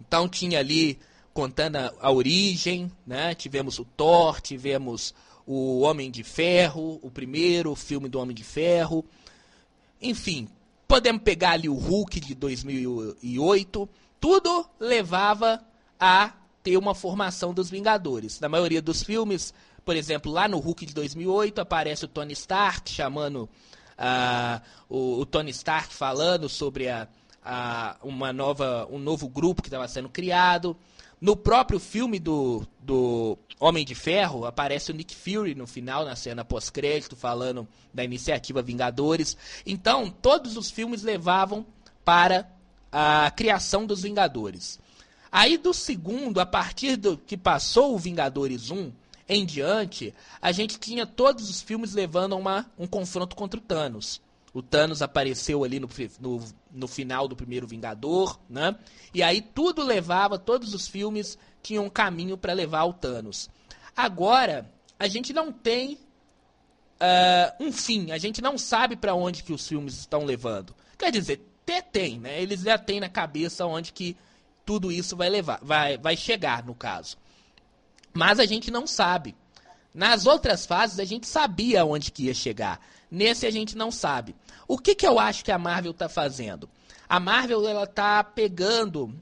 Então 0.00 0.28
tinha 0.28 0.58
ali 0.58 0.98
contando 1.32 1.76
a, 1.76 1.92
a 2.00 2.10
origem, 2.10 2.90
né? 3.06 3.34
Tivemos 3.34 3.78
o 3.78 3.84
Thor, 3.84 4.40
tivemos 4.40 5.14
o 5.46 5.80
Homem 5.80 6.10
de 6.10 6.22
Ferro, 6.22 6.98
o 7.02 7.10
primeiro 7.10 7.74
filme 7.74 8.08
do 8.08 8.18
Homem 8.18 8.34
de 8.34 8.44
Ferro. 8.44 9.04
Enfim, 10.00 10.48
podemos 10.86 11.22
pegar 11.22 11.52
ali 11.52 11.68
o 11.68 11.74
Hulk 11.74 12.20
de 12.20 12.34
2008. 12.34 13.88
Tudo 14.20 14.68
levava 14.78 15.64
a 15.98 16.32
ter 16.62 16.76
uma 16.76 16.94
formação 16.94 17.54
dos 17.54 17.70
Vingadores. 17.70 18.40
Na 18.40 18.48
maioria 18.48 18.82
dos 18.82 19.02
filmes, 19.02 19.54
por 19.84 19.96
exemplo, 19.96 20.30
lá 20.30 20.46
no 20.46 20.58
Hulk 20.58 20.84
de 20.84 20.94
2008 20.94 21.60
aparece 21.60 22.04
o 22.04 22.08
Tony 22.08 22.32
Stark 22.32 22.90
chamando 22.90 23.48
uh, 23.98 24.60
o, 24.88 25.20
o, 25.20 25.26
Tony 25.26 25.50
Stark 25.50 25.92
falando 25.94 26.48
sobre 26.48 26.88
a, 26.88 27.08
a, 27.48 27.96
uma 28.02 28.30
nova, 28.30 28.86
um 28.90 28.98
novo 28.98 29.26
grupo 29.26 29.62
que 29.62 29.68
estava 29.68 29.88
sendo 29.88 30.10
criado. 30.10 30.76
No 31.18 31.34
próprio 31.34 31.80
filme 31.80 32.20
do, 32.20 32.62
do 32.78 33.38
Homem 33.58 33.86
de 33.86 33.94
Ferro, 33.94 34.44
aparece 34.44 34.92
o 34.92 34.94
Nick 34.94 35.16
Fury 35.16 35.54
no 35.54 35.66
final, 35.66 36.04
na 36.04 36.14
cena 36.14 36.44
pós-crédito, 36.44 37.16
falando 37.16 37.66
da 37.92 38.04
iniciativa 38.04 38.60
Vingadores. 38.60 39.36
Então, 39.64 40.10
todos 40.10 40.58
os 40.58 40.70
filmes 40.70 41.02
levavam 41.02 41.66
para 42.04 42.46
a 42.92 43.30
criação 43.30 43.86
dos 43.86 44.02
Vingadores. 44.02 44.78
Aí 45.32 45.56
do 45.56 45.72
segundo, 45.72 46.40
a 46.40 46.46
partir 46.46 46.96
do 46.96 47.16
que 47.16 47.36
passou 47.36 47.94
o 47.94 47.98
Vingadores 47.98 48.70
1 48.70 48.92
em 49.26 49.44
diante, 49.44 50.14
a 50.40 50.52
gente 50.52 50.78
tinha 50.78 51.06
todos 51.06 51.48
os 51.50 51.62
filmes 51.62 51.94
levando 51.94 52.36
uma, 52.36 52.70
um 52.78 52.86
confronto 52.86 53.34
contra 53.34 53.58
o 53.58 53.62
Thanos. 53.62 54.20
O 54.58 54.62
Thanos 54.62 55.02
apareceu 55.02 55.62
ali 55.62 55.78
no, 55.78 55.88
no, 56.18 56.44
no, 56.72 56.88
final 56.88 57.28
do 57.28 57.36
primeiro 57.36 57.64
Vingador, 57.64 58.40
né? 58.50 58.76
E 59.14 59.22
aí 59.22 59.40
tudo 59.40 59.84
levava, 59.84 60.36
todos 60.36 60.74
os 60.74 60.88
filmes 60.88 61.38
tinham 61.62 61.84
um 61.84 61.90
caminho 61.90 62.36
para 62.36 62.52
levar 62.52 62.80
ao 62.80 62.92
Thanos. 62.92 63.48
Agora, 63.96 64.68
a 64.98 65.06
gente 65.06 65.32
não 65.32 65.52
tem 65.52 65.94
uh, 65.94 67.64
um 67.64 67.70
fim, 67.70 68.10
a 68.10 68.18
gente 68.18 68.42
não 68.42 68.58
sabe 68.58 68.96
para 68.96 69.14
onde 69.14 69.44
que 69.44 69.52
os 69.52 69.64
filmes 69.64 69.94
estão 69.94 70.24
levando. 70.24 70.74
Quer 70.98 71.12
dizer, 71.12 71.40
até 71.62 71.80
tem, 71.80 72.18
né? 72.18 72.42
Eles 72.42 72.62
já 72.62 72.76
têm 72.76 72.98
na 72.98 73.08
cabeça 73.08 73.64
onde 73.64 73.92
que 73.92 74.16
tudo 74.66 74.90
isso 74.90 75.16
vai 75.16 75.28
levar, 75.28 75.60
vai, 75.62 75.96
vai 75.98 76.16
chegar 76.16 76.66
no 76.66 76.74
caso. 76.74 77.16
Mas 78.12 78.40
a 78.40 78.44
gente 78.44 78.72
não 78.72 78.88
sabe. 78.88 79.36
Nas 79.94 80.26
outras 80.26 80.66
fases 80.66 80.98
a 80.98 81.04
gente 81.04 81.28
sabia 81.28 81.84
onde 81.84 82.10
que 82.10 82.24
ia 82.24 82.34
chegar. 82.34 82.80
Nesse 83.10 83.46
a 83.46 83.50
gente 83.50 83.76
não 83.76 83.90
sabe. 83.90 84.34
O 84.68 84.76
que, 84.76 84.94
que 84.94 85.06
eu 85.06 85.18
acho 85.18 85.42
que 85.42 85.50
a 85.50 85.56
Marvel 85.56 85.92
está 85.92 86.10
fazendo? 86.10 86.68
A 87.08 87.18
Marvel 87.18 87.66
ela 87.66 87.86
tá 87.86 88.22
pegando 88.22 89.14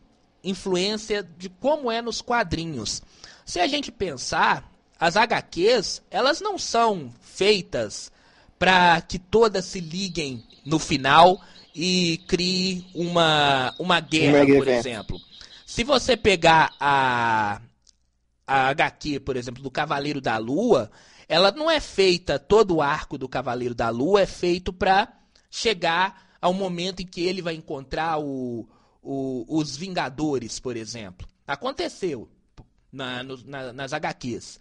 influência 0.42 1.22
de 1.22 1.48
como 1.48 1.90
é 1.90 2.02
nos 2.02 2.20
quadrinhos. 2.20 3.00
Se 3.44 3.60
a 3.60 3.68
gente 3.68 3.92
pensar, 3.92 4.68
as 4.98 5.16
HQs, 5.16 6.02
elas 6.10 6.40
não 6.40 6.58
são 6.58 7.12
feitas 7.20 8.10
para 8.58 9.00
que 9.00 9.20
todas 9.20 9.64
se 9.66 9.78
liguem 9.78 10.42
no 10.64 10.80
final 10.80 11.40
e 11.72 12.20
crie 12.26 12.84
uma, 12.92 13.72
uma 13.78 14.00
guerra, 14.00 14.44
por 14.46 14.66
exemplo. 14.66 15.20
Se 15.64 15.84
você 15.84 16.16
pegar 16.16 16.74
a, 16.80 17.60
a 18.44 18.68
HQ, 18.70 19.20
por 19.20 19.36
exemplo, 19.36 19.62
do 19.62 19.70
Cavaleiro 19.70 20.20
da 20.20 20.38
Lua, 20.38 20.90
ela 21.28 21.52
não 21.52 21.70
é 21.70 21.78
feita, 21.78 22.38
todo 22.38 22.76
o 22.76 22.82
arco 22.82 23.16
do 23.16 23.28
Cavaleiro 23.28 23.74
da 23.74 23.90
Lua 23.90 24.22
é 24.22 24.26
feito 24.26 24.72
para 24.72 25.15
chegar 25.56 26.36
ao 26.38 26.52
momento 26.52 27.00
em 27.00 27.06
que 27.06 27.22
ele 27.22 27.40
vai 27.40 27.54
encontrar 27.54 28.18
o, 28.20 28.68
o, 29.02 29.46
os 29.48 29.74
Vingadores, 29.74 30.60
por 30.60 30.76
exemplo. 30.76 31.26
Aconteceu 31.46 32.28
na, 32.92 33.22
no, 33.22 33.38
na, 33.38 33.72
nas 33.72 33.94
HQs. 33.94 34.60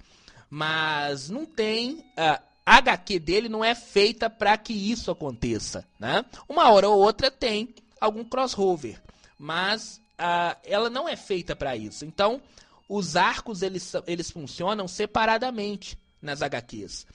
Mas 0.50 1.30
não 1.30 1.46
tem. 1.46 2.06
A 2.16 2.42
HQ 2.66 3.20
dele 3.20 3.50
não 3.50 3.62
é 3.62 3.76
feita 3.76 4.30
para 4.30 4.58
que 4.58 4.72
isso 4.72 5.12
aconteça. 5.12 5.86
Né? 6.00 6.24
Uma 6.48 6.72
hora 6.72 6.88
ou 6.88 6.98
outra 6.98 7.30
tem 7.30 7.76
algum 8.00 8.24
crossover. 8.24 9.02
Mas 9.38 10.00
uh, 10.18 10.58
ela 10.64 10.90
não 10.90 11.10
é 11.10 11.18
feita 11.18 11.58
para 11.58 11.76
isso. 11.76 12.06
Então, 12.06 12.42
os 12.88 13.18
arcos 13.18 13.62
eles, 13.62 13.92
eles 14.08 14.32
funcionam 14.32 14.88
separadamente 14.88 16.00
nas 16.22 16.42
HQs. 16.42 17.06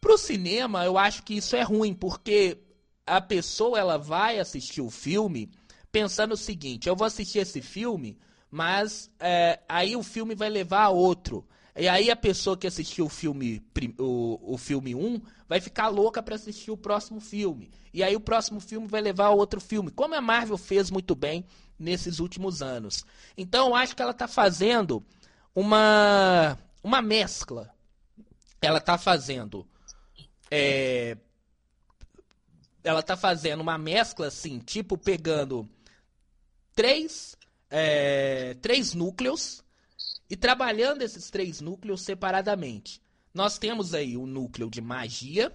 Pro 0.00 0.16
cinema, 0.16 0.84
eu 0.84 0.96
acho 0.96 1.24
que 1.24 1.36
isso 1.36 1.56
é 1.56 1.62
ruim, 1.62 1.92
porque 1.92 2.56
a 3.08 3.20
pessoa 3.20 3.78
ela 3.78 3.96
vai 3.96 4.38
assistir 4.38 4.80
o 4.80 4.90
filme 4.90 5.50
pensando 5.90 6.32
o 6.32 6.36
seguinte: 6.36 6.88
eu 6.88 6.96
vou 6.96 7.06
assistir 7.06 7.38
esse 7.38 7.60
filme, 7.60 8.18
mas 8.50 9.10
é, 9.18 9.60
aí 9.68 9.96
o 9.96 10.02
filme 10.02 10.34
vai 10.34 10.48
levar 10.48 10.84
a 10.84 10.90
outro. 10.90 11.46
E 11.76 11.88
aí 11.88 12.10
a 12.10 12.16
pessoa 12.16 12.56
que 12.56 12.66
assistiu 12.66 13.06
o 13.06 13.08
filme 13.08 13.62
o, 13.98 14.54
o 14.54 14.58
filme 14.58 14.96
1 14.96 15.20
vai 15.48 15.60
ficar 15.60 15.88
louca 15.88 16.20
para 16.20 16.34
assistir 16.34 16.72
o 16.72 16.76
próximo 16.76 17.20
filme. 17.20 17.70
E 17.94 18.02
aí 18.02 18.16
o 18.16 18.20
próximo 18.20 18.60
filme 18.60 18.88
vai 18.88 19.00
levar 19.00 19.26
a 19.26 19.30
outro 19.30 19.60
filme, 19.60 19.90
como 19.90 20.14
a 20.14 20.20
Marvel 20.20 20.58
fez 20.58 20.90
muito 20.90 21.14
bem 21.14 21.44
nesses 21.78 22.18
últimos 22.18 22.62
anos. 22.62 23.04
Então 23.36 23.68
eu 23.68 23.74
acho 23.76 23.94
que 23.94 24.02
ela 24.02 24.10
está 24.10 24.26
fazendo 24.26 25.04
uma 25.54 26.58
uma 26.82 27.00
mescla. 27.00 27.70
Ela 28.60 28.78
está 28.78 28.98
fazendo 28.98 29.64
é, 30.50 31.16
ela 32.82 33.02
tá 33.02 33.16
fazendo 33.16 33.60
uma 33.60 33.78
mescla 33.78 34.28
assim, 34.28 34.58
tipo 34.58 34.96
pegando 34.96 35.68
três 36.74 37.36
é, 37.70 38.54
três 38.54 38.94
núcleos 38.94 39.62
e 40.28 40.36
trabalhando 40.36 41.02
esses 41.02 41.30
três 41.30 41.60
núcleos 41.60 42.02
separadamente. 42.02 43.00
Nós 43.32 43.58
temos 43.58 43.94
aí 43.94 44.16
o 44.16 44.26
núcleo 44.26 44.70
de 44.70 44.80
magia, 44.80 45.52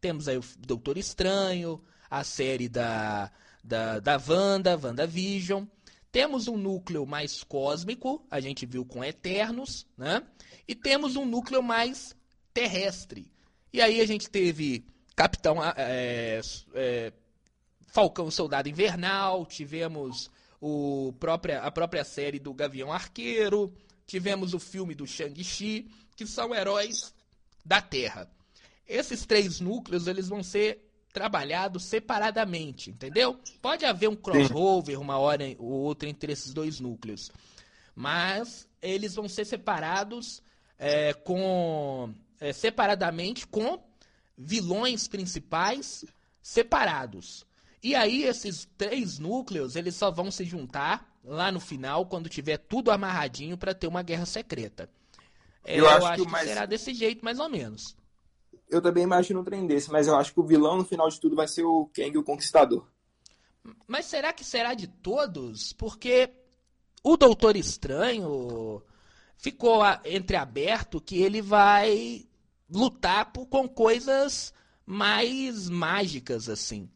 temos 0.00 0.28
aí 0.28 0.36
o 0.36 0.44
Doutor 0.58 0.98
Estranho, 0.98 1.82
a 2.10 2.22
série 2.22 2.68
da, 2.68 3.30
da, 3.62 3.98
da 3.98 4.20
Wanda, 4.28 4.78
WandaVision. 4.78 5.64
Temos 6.12 6.46
um 6.46 6.56
núcleo 6.56 7.04
mais 7.04 7.42
cósmico, 7.42 8.24
a 8.30 8.40
gente 8.40 8.64
viu 8.66 8.84
com 8.84 9.02
Eternos, 9.02 9.86
né? 9.96 10.22
E 10.68 10.74
temos 10.74 11.16
um 11.16 11.24
núcleo 11.24 11.62
mais 11.62 12.14
terrestre. 12.52 13.32
E 13.72 13.80
aí 13.80 14.00
a 14.00 14.06
gente 14.06 14.30
teve 14.30 14.86
Capitão 15.14 15.58
é, 15.76 16.40
é, 16.74 17.12
Falcão 17.86 18.30
Soldado 18.30 18.68
Invernal, 18.68 19.46
tivemos 19.46 20.30
o 20.60 21.12
própria, 21.20 21.60
a 21.60 21.70
própria 21.70 22.04
série 22.04 22.38
do 22.38 22.52
Gavião 22.52 22.92
Arqueiro, 22.92 23.72
tivemos 24.06 24.54
o 24.54 24.58
filme 24.58 24.94
do 24.94 25.06
Shang-Chi, 25.06 25.88
que 26.16 26.26
são 26.26 26.54
heróis 26.54 27.14
da 27.64 27.80
Terra. 27.80 28.28
Esses 28.86 29.24
três 29.24 29.60
núcleos 29.60 30.06
eles 30.06 30.28
vão 30.28 30.42
ser 30.42 30.90
trabalhados 31.12 31.84
separadamente, 31.84 32.90
entendeu? 32.90 33.38
Pode 33.62 33.84
haver 33.84 34.08
um 34.08 34.16
crossover 34.16 35.00
uma 35.00 35.16
hora 35.16 35.44
ou 35.58 35.70
outra 35.70 36.08
entre 36.08 36.32
esses 36.32 36.52
dois 36.52 36.80
núcleos, 36.80 37.30
mas 37.94 38.68
eles 38.82 39.14
vão 39.14 39.28
ser 39.28 39.44
separados 39.44 40.42
é, 40.76 41.14
com 41.14 42.12
é, 42.40 42.52
separadamente 42.52 43.46
com 43.46 43.78
vilões 44.36 45.08
principais 45.08 46.04
separados. 46.42 47.46
E 47.82 47.94
aí 47.94 48.24
esses 48.24 48.68
três 48.76 49.18
núcleos, 49.18 49.76
eles 49.76 49.94
só 49.94 50.10
vão 50.10 50.30
se 50.30 50.44
juntar 50.44 51.14
lá 51.24 51.50
no 51.50 51.60
final, 51.60 52.06
quando 52.06 52.28
tiver 52.28 52.58
tudo 52.58 52.90
amarradinho 52.90 53.56
para 53.56 53.74
ter 53.74 53.86
uma 53.86 54.02
guerra 54.02 54.26
secreta. 54.26 54.90
É, 55.64 55.78
eu, 55.78 55.84
eu, 55.84 55.90
acho, 55.90 56.06
acho 56.06 56.24
que, 56.24 56.30
mais... 56.30 56.48
será 56.48 56.66
desse 56.66 56.92
jeito, 56.92 57.24
mais 57.24 57.38
ou 57.38 57.48
menos. 57.48 57.96
Eu 58.68 58.82
também 58.82 59.04
imagino 59.04 59.40
um 59.40 59.44
trem 59.44 59.66
desse, 59.66 59.90
mas 59.90 60.06
eu 60.06 60.16
acho 60.16 60.32
que 60.32 60.40
o 60.40 60.46
vilão 60.46 60.76
no 60.76 60.84
final 60.84 61.08
de 61.08 61.20
tudo 61.20 61.36
vai 61.36 61.48
ser 61.48 61.64
o 61.64 61.88
Kang, 61.94 62.16
o 62.18 62.24
Conquistador. 62.24 62.86
Mas 63.86 64.06
será 64.06 64.32
que 64.32 64.44
será 64.44 64.74
de 64.74 64.86
todos? 64.86 65.72
Porque 65.72 66.30
o 67.02 67.16
Doutor 67.16 67.56
Estranho 67.56 68.82
ficou 69.36 69.82
entreaberto 70.04 71.00
que 71.00 71.22
ele 71.22 71.40
vai 71.40 72.26
lutar 72.70 73.32
por, 73.32 73.46
com 73.46 73.68
coisas 73.68 74.52
mais 74.86 75.68
mágicas, 75.68 76.48
assim. 76.48 76.88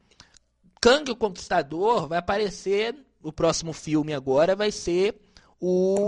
Kang 0.80 1.10
o 1.10 1.16
Conquistador 1.16 2.08
vai 2.08 2.18
aparecer. 2.18 2.94
O 3.20 3.32
próximo 3.32 3.72
filme 3.72 4.14
agora 4.14 4.54
vai 4.54 4.70
ser 4.70 5.20
o 5.60 6.00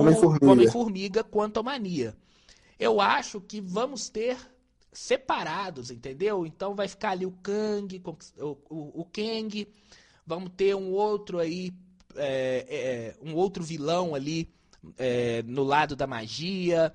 Homem-Formiga 0.42 1.20
Homem 1.20 1.32
Quantumania. 1.32 2.16
Eu 2.78 3.00
acho 3.00 3.40
que 3.40 3.60
vamos 3.60 4.08
ter 4.08 4.38
separados, 4.92 5.90
entendeu? 5.90 6.46
Então 6.46 6.74
vai 6.74 6.88
ficar 6.88 7.10
ali 7.10 7.26
o 7.26 7.32
Kang, 7.42 8.00
o, 8.38 8.58
o, 8.68 9.00
o 9.00 9.04
Kang, 9.04 9.68
vamos 10.26 10.52
ter 10.56 10.74
um 10.74 10.90
outro 10.92 11.38
aí, 11.38 11.72
é, 12.16 12.66
é, 12.68 13.16
um 13.22 13.34
outro 13.34 13.62
vilão 13.62 14.14
ali 14.14 14.48
é, 14.96 15.42
no 15.42 15.62
lado 15.62 15.94
da 15.94 16.06
magia, 16.06 16.94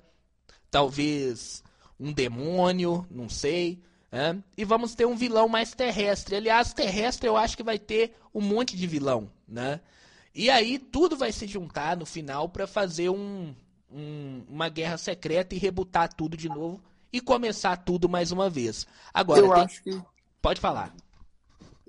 talvez 0.70 1.62
um 1.98 2.12
demônio, 2.12 3.06
não 3.10 3.28
sei. 3.28 3.80
É? 4.12 4.36
E 4.56 4.64
vamos 4.64 4.94
ter 4.94 5.04
um 5.04 5.16
vilão 5.16 5.48
mais 5.48 5.74
terrestre. 5.74 6.36
Aliás, 6.36 6.72
terrestre 6.72 7.28
eu 7.28 7.36
acho 7.36 7.56
que 7.56 7.62
vai 7.62 7.78
ter 7.78 8.14
um 8.32 8.40
monte 8.40 8.76
de 8.76 8.86
vilão, 8.86 9.30
né? 9.46 9.80
E 10.34 10.48
aí 10.48 10.78
tudo 10.78 11.16
vai 11.16 11.32
se 11.32 11.46
juntar 11.46 11.96
no 11.96 12.06
final 12.06 12.48
para 12.48 12.66
fazer 12.66 13.08
um, 13.10 13.54
um, 13.90 14.44
uma 14.48 14.68
guerra 14.68 14.96
secreta 14.96 15.54
e 15.54 15.58
rebutar 15.58 16.12
tudo 16.14 16.36
de 16.36 16.48
novo 16.48 16.80
e 17.12 17.20
começar 17.20 17.76
tudo 17.78 18.08
mais 18.08 18.30
uma 18.30 18.48
vez. 18.48 18.86
Agora, 19.12 19.40
eu 19.40 19.52
tem... 19.52 19.62
acho 19.62 19.82
que 19.82 20.02
pode 20.40 20.60
falar. 20.60 20.94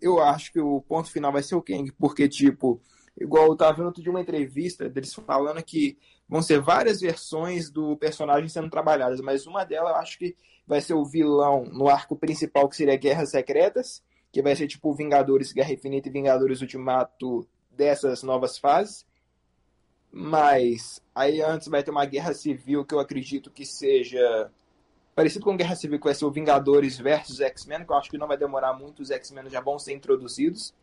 Eu 0.01 0.21
acho 0.21 0.51
que 0.51 0.59
o 0.59 0.81
ponto 0.81 1.11
final 1.11 1.31
vai 1.31 1.43
ser 1.43 1.55
o 1.55 1.61
Kang, 1.61 1.91
porque 1.93 2.27
tipo, 2.27 2.81
igual 3.19 3.47
eu 3.47 3.55
tava 3.55 3.73
vendo 3.73 3.87
outro 3.87 4.01
de 4.01 4.09
uma 4.09 4.21
entrevista 4.21 4.89
deles 4.89 5.13
falando 5.13 5.61
que 5.63 5.97
vão 6.27 6.41
ser 6.41 6.59
várias 6.59 6.99
versões 6.99 7.69
do 7.69 7.95
personagem 7.97 8.49
sendo 8.49 8.69
trabalhadas, 8.69 9.21
mas 9.21 9.47
uma 9.47 9.63
delas 9.63 9.91
eu 9.91 9.95
acho 9.95 10.17
que 10.17 10.35
vai 10.65 10.81
ser 10.81 10.93
o 10.93 11.05
vilão 11.05 11.63
no 11.65 11.87
arco 11.87 12.15
principal, 12.15 12.67
que 12.67 12.75
seria 12.75 12.97
Guerras 12.97 13.31
Secretas, 13.31 14.03
que 14.31 14.41
vai 14.41 14.55
ser 14.55 14.67
tipo 14.67 14.93
Vingadores 14.93 15.53
Guerra 15.53 15.73
Infinita 15.73 16.09
e 16.09 16.11
Vingadores 16.11 16.61
Ultimato 16.61 17.47
dessas 17.71 18.23
novas 18.23 18.57
fases. 18.57 19.05
Mas 20.11 21.01
aí 21.13 21.41
antes 21.41 21.67
vai 21.67 21.83
ter 21.83 21.91
uma 21.91 22.05
guerra 22.05 22.33
civil 22.33 22.83
que 22.83 22.93
eu 22.93 22.99
acredito 22.99 23.51
que 23.51 23.65
seja 23.65 24.51
parecido 25.15 25.45
com 25.45 25.57
Guerra 25.57 25.75
Civil, 25.75 25.97
que 25.97 26.05
vai 26.05 26.13
ser 26.13 26.25
o 26.25 26.31
Vingadores 26.31 26.97
versus 26.97 27.39
X-Men, 27.39 27.85
que 27.85 27.91
eu 27.91 27.95
acho 27.95 28.09
que 28.09 28.17
não 28.19 28.27
vai 28.27 28.37
demorar 28.37 28.73
muito, 28.73 29.01
os 29.01 29.09
X-Men 29.09 29.49
já 29.49 29.59
vão 29.59 29.79
ser 29.79 29.93
introduzidos. 29.93 30.75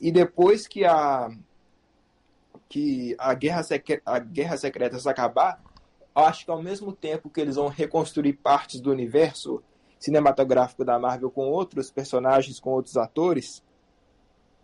E 0.00 0.10
depois 0.10 0.66
que 0.66 0.84
a 0.84 1.30
que 2.68 3.14
a 3.18 3.32
Guerra, 3.34 3.62
Secre 3.62 4.00
a 4.04 4.18
Guerra 4.18 4.56
Secretas 4.56 5.06
acabar, 5.06 5.62
acho 6.14 6.44
que 6.44 6.50
ao 6.50 6.62
mesmo 6.62 6.92
tempo 6.92 7.30
que 7.30 7.40
eles 7.40 7.56
vão 7.56 7.68
reconstruir 7.68 8.34
partes 8.34 8.80
do 8.80 8.90
universo 8.90 9.62
cinematográfico 9.98 10.84
da 10.84 10.98
Marvel 10.98 11.30
com 11.30 11.48
outros 11.48 11.90
personagens, 11.90 12.60
com 12.60 12.70
outros 12.70 12.96
atores, 12.96 13.62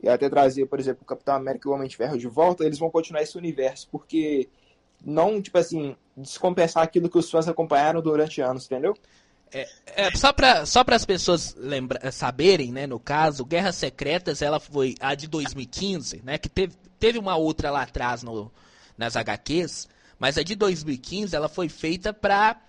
e 0.02 0.08
até 0.08 0.28
trazer, 0.28 0.66
por 0.66 0.80
exemplo, 0.80 1.02
o 1.02 1.06
Capitão 1.06 1.34
América 1.34 1.68
e 1.68 1.70
o 1.70 1.74
Homem 1.74 1.88
de 1.88 1.96
Ferro 1.96 2.18
de 2.18 2.26
volta, 2.26 2.64
eles 2.64 2.78
vão 2.78 2.90
continuar 2.90 3.22
esse 3.22 3.38
universo, 3.38 3.88
porque 3.90 4.48
não, 5.04 5.40
tipo 5.40 5.58
assim, 5.58 5.96
descompensar 6.16 6.82
aquilo 6.82 7.08
que 7.08 7.18
os 7.18 7.30
fãs 7.30 7.46
acompanharam 7.46 8.02
durante 8.02 8.40
anos, 8.40 8.66
entendeu? 8.66 8.96
É, 9.52 9.68
é, 9.86 10.16
só 10.16 10.32
para 10.32 10.64
só 10.64 10.82
as 10.86 11.04
pessoas 11.04 11.54
lembra, 11.56 12.10
saberem, 12.10 12.72
né, 12.72 12.86
no 12.86 12.98
caso, 12.98 13.44
Guerras 13.44 13.76
Secretas, 13.76 14.40
ela 14.40 14.58
foi 14.58 14.94
a 14.98 15.14
de 15.14 15.28
2015, 15.28 16.22
né, 16.24 16.38
que 16.38 16.48
teve, 16.48 16.74
teve 17.02 17.18
uma 17.18 17.34
outra 17.34 17.68
lá 17.68 17.82
atrás 17.82 18.22
no, 18.22 18.48
nas 18.96 19.16
HQs, 19.16 19.88
mas 20.20 20.38
a 20.38 20.44
de 20.44 20.54
2015 20.54 21.34
ela 21.34 21.48
foi 21.48 21.68
feita 21.68 22.12
para 22.12 22.62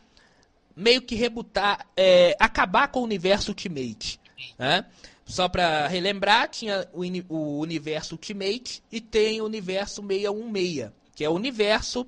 meio 0.75 1.03
que 1.03 1.13
rebutar, 1.13 1.85
é, 1.95 2.35
acabar 2.39 2.87
com 2.87 3.01
o 3.01 3.03
universo 3.03 3.51
Ultimate. 3.51 4.19
Né? 4.57 4.87
Só 5.23 5.47
para 5.47 5.87
relembrar, 5.87 6.49
tinha 6.49 6.89
o, 6.91 7.03
o, 7.31 7.59
universo 7.59 8.15
Ultimate 8.15 8.81
e 8.91 8.99
tem 8.99 9.39
o 9.39 9.45
universo 9.45 10.01
616, 10.01 10.89
que 11.13 11.23
é 11.23 11.29
o 11.29 11.33
universo 11.33 12.07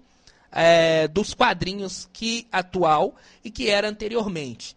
é, 0.51 1.07
dos 1.07 1.35
quadrinhos 1.35 2.09
que 2.11 2.47
atual 2.51 3.15
e 3.43 3.51
que 3.51 3.69
era 3.69 3.87
anteriormente. 3.87 4.75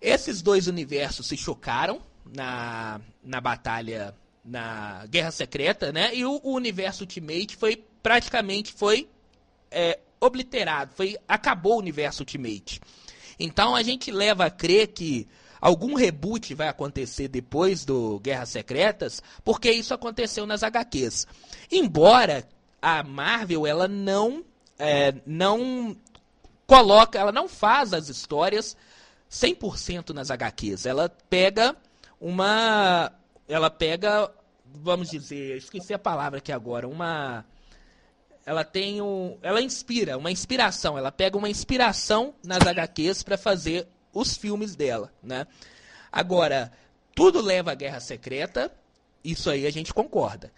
Esses 0.00 0.42
dois 0.42 0.68
universos 0.68 1.26
se 1.26 1.36
chocaram 1.36 2.00
na, 2.24 3.00
na 3.20 3.40
batalha, 3.40 4.14
na 4.50 5.06
Guerra 5.06 5.30
Secreta, 5.30 5.92
né? 5.92 6.12
E 6.12 6.24
o, 6.24 6.40
o 6.42 6.54
universo 6.54 7.04
Ultimate 7.04 7.56
foi 7.56 7.84
praticamente 8.02 8.72
foi 8.72 9.08
é, 9.70 10.00
obliterado, 10.20 10.92
foi 10.94 11.16
acabou 11.28 11.74
o 11.74 11.78
universo 11.78 12.22
Ultimate. 12.22 12.80
Então 13.38 13.76
a 13.76 13.82
gente 13.82 14.10
leva 14.10 14.46
a 14.46 14.50
crer 14.50 14.88
que 14.88 15.28
algum 15.60 15.94
reboot 15.94 16.52
vai 16.52 16.66
acontecer 16.66 17.28
depois 17.28 17.84
do 17.84 18.18
Guerras 18.18 18.48
Secretas, 18.48 19.22
porque 19.44 19.70
isso 19.70 19.94
aconteceu 19.94 20.46
nas 20.46 20.64
HQs. 20.64 21.28
Embora 21.70 22.46
a 22.82 23.04
Marvel 23.04 23.66
ela 23.66 23.86
não 23.86 24.44
é, 24.76 25.14
não 25.24 25.96
coloca, 26.66 27.18
ela 27.18 27.30
não 27.30 27.48
faz 27.48 27.94
as 27.94 28.08
histórias 28.08 28.76
100% 29.30 30.10
nas 30.10 30.28
HQs. 30.28 30.86
Ela 30.86 31.08
pega 31.08 31.76
uma 32.20 33.12
ela 33.50 33.68
pega, 33.68 34.30
vamos 34.74 35.10
dizer, 35.10 35.56
esqueci 35.56 35.92
a 35.92 35.98
palavra 35.98 36.38
aqui 36.38 36.52
agora, 36.52 36.88
uma 36.88 37.44
ela 38.46 38.64
tem 38.64 39.00
um, 39.00 39.38
ela 39.42 39.60
inspira, 39.60 40.16
uma 40.16 40.30
inspiração, 40.30 40.96
ela 40.96 41.12
pega 41.12 41.36
uma 41.36 41.48
inspiração 41.48 42.34
nas 42.42 42.66
HQs 42.66 43.22
para 43.22 43.36
fazer 43.36 43.86
os 44.12 44.36
filmes 44.36 44.74
dela, 44.74 45.12
né? 45.22 45.46
Agora, 46.10 46.72
tudo 47.14 47.40
leva 47.40 47.72
à 47.72 47.74
Guerra 47.74 48.00
Secreta, 48.00 48.72
isso 49.22 49.50
aí 49.50 49.66
a 49.66 49.70
gente 49.70 49.92
concorda. 49.92 50.50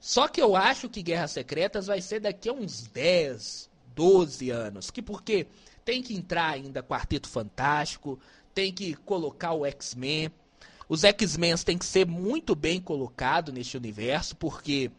Só 0.00 0.26
que 0.26 0.40
eu 0.40 0.56
acho 0.56 0.88
que 0.88 1.02
Guerras 1.02 1.32
Secretas 1.32 1.86
vai 1.86 2.00
ser 2.00 2.20
daqui 2.20 2.48
a 2.48 2.52
uns 2.52 2.86
10, 2.86 3.68
12 3.94 4.50
anos. 4.50 4.90
Que 4.90 5.02
porque 5.02 5.46
tem 5.84 6.02
que 6.02 6.14
entrar 6.14 6.50
ainda 6.50 6.82
Quarteto 6.82 7.28
Fantástico, 7.28 8.18
tem 8.54 8.72
que 8.72 8.94
colocar 8.94 9.52
o 9.52 9.66
X-Men. 9.66 10.30
Os 10.90 11.04
X-Men 11.04 11.54
têm 11.58 11.78
que 11.78 11.84
ser 11.84 12.04
muito 12.04 12.56
bem 12.56 12.80
colocados 12.80 13.54
neste 13.54 13.76
universo, 13.76 14.34
porque 14.34 14.90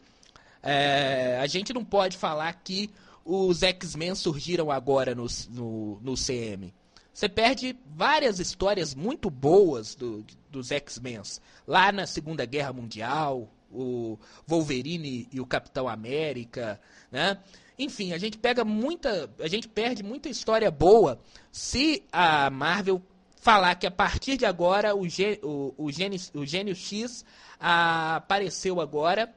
é, 0.62 1.38
a 1.38 1.46
gente 1.46 1.70
não 1.74 1.84
pode 1.84 2.16
falar 2.16 2.50
que 2.64 2.88
os 3.22 3.62
X-Men 3.62 4.14
surgiram 4.14 4.70
agora 4.70 5.14
no, 5.14 5.26
no, 5.50 6.00
no 6.00 6.14
CM. 6.14 6.72
Você 7.12 7.28
perde 7.28 7.76
várias 7.94 8.40
histórias 8.40 8.94
muito 8.94 9.28
boas 9.28 9.94
do, 9.94 10.24
dos 10.50 10.72
X-Men. 10.72 11.20
Lá 11.66 11.92
na 11.92 12.06
Segunda 12.06 12.46
Guerra 12.46 12.72
Mundial, 12.72 13.52
o 13.70 14.18
Wolverine 14.46 15.28
e 15.30 15.42
o 15.42 15.46
Capitão 15.46 15.86
América, 15.86 16.80
né? 17.10 17.36
Enfim, 17.78 18.14
a 18.14 18.18
gente 18.18 18.38
pega 18.38 18.64
muita, 18.64 19.30
a 19.38 19.46
gente 19.46 19.68
perde 19.68 20.02
muita 20.02 20.30
história 20.30 20.70
boa 20.70 21.20
se 21.50 22.02
a 22.10 22.48
Marvel 22.48 23.02
falar 23.42 23.74
que 23.74 23.88
a 23.88 23.90
partir 23.90 24.36
de 24.36 24.46
agora 24.46 24.94
o, 24.94 25.02
o, 25.02 25.74
o, 25.76 25.90
Gênio, 25.90 26.18
o 26.32 26.46
Gênio 26.46 26.76
X 26.76 27.24
apareceu 27.58 28.80
agora 28.80 29.34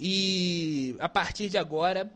e 0.00 0.96
a 0.98 1.08
partir 1.08 1.48
de 1.48 1.56
agora 1.56 2.10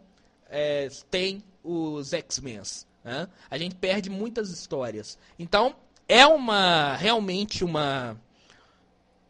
é, 0.49 0.89
tem 1.09 1.41
os 1.63 2.13
X-Men. 2.13 2.63
Né? 3.05 3.29
A 3.49 3.57
gente 3.57 3.77
perde 3.77 4.11
muitas 4.11 4.51
histórias. 4.51 5.17
Então, 5.39 5.77
é 6.09 6.27
uma 6.27 6.97
realmente 6.97 7.65
uma 7.65 8.21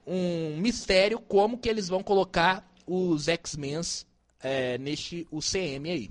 um 0.06 0.56
mistério 0.56 1.20
como 1.20 1.58
que 1.58 1.68
eles 1.68 1.86
vão 1.86 2.02
colocar 2.02 2.66
os 2.86 3.28
X-Men 3.28 3.82
é, 4.42 4.78
neste 4.78 5.28
UCM 5.30 5.90
aí. 5.90 6.10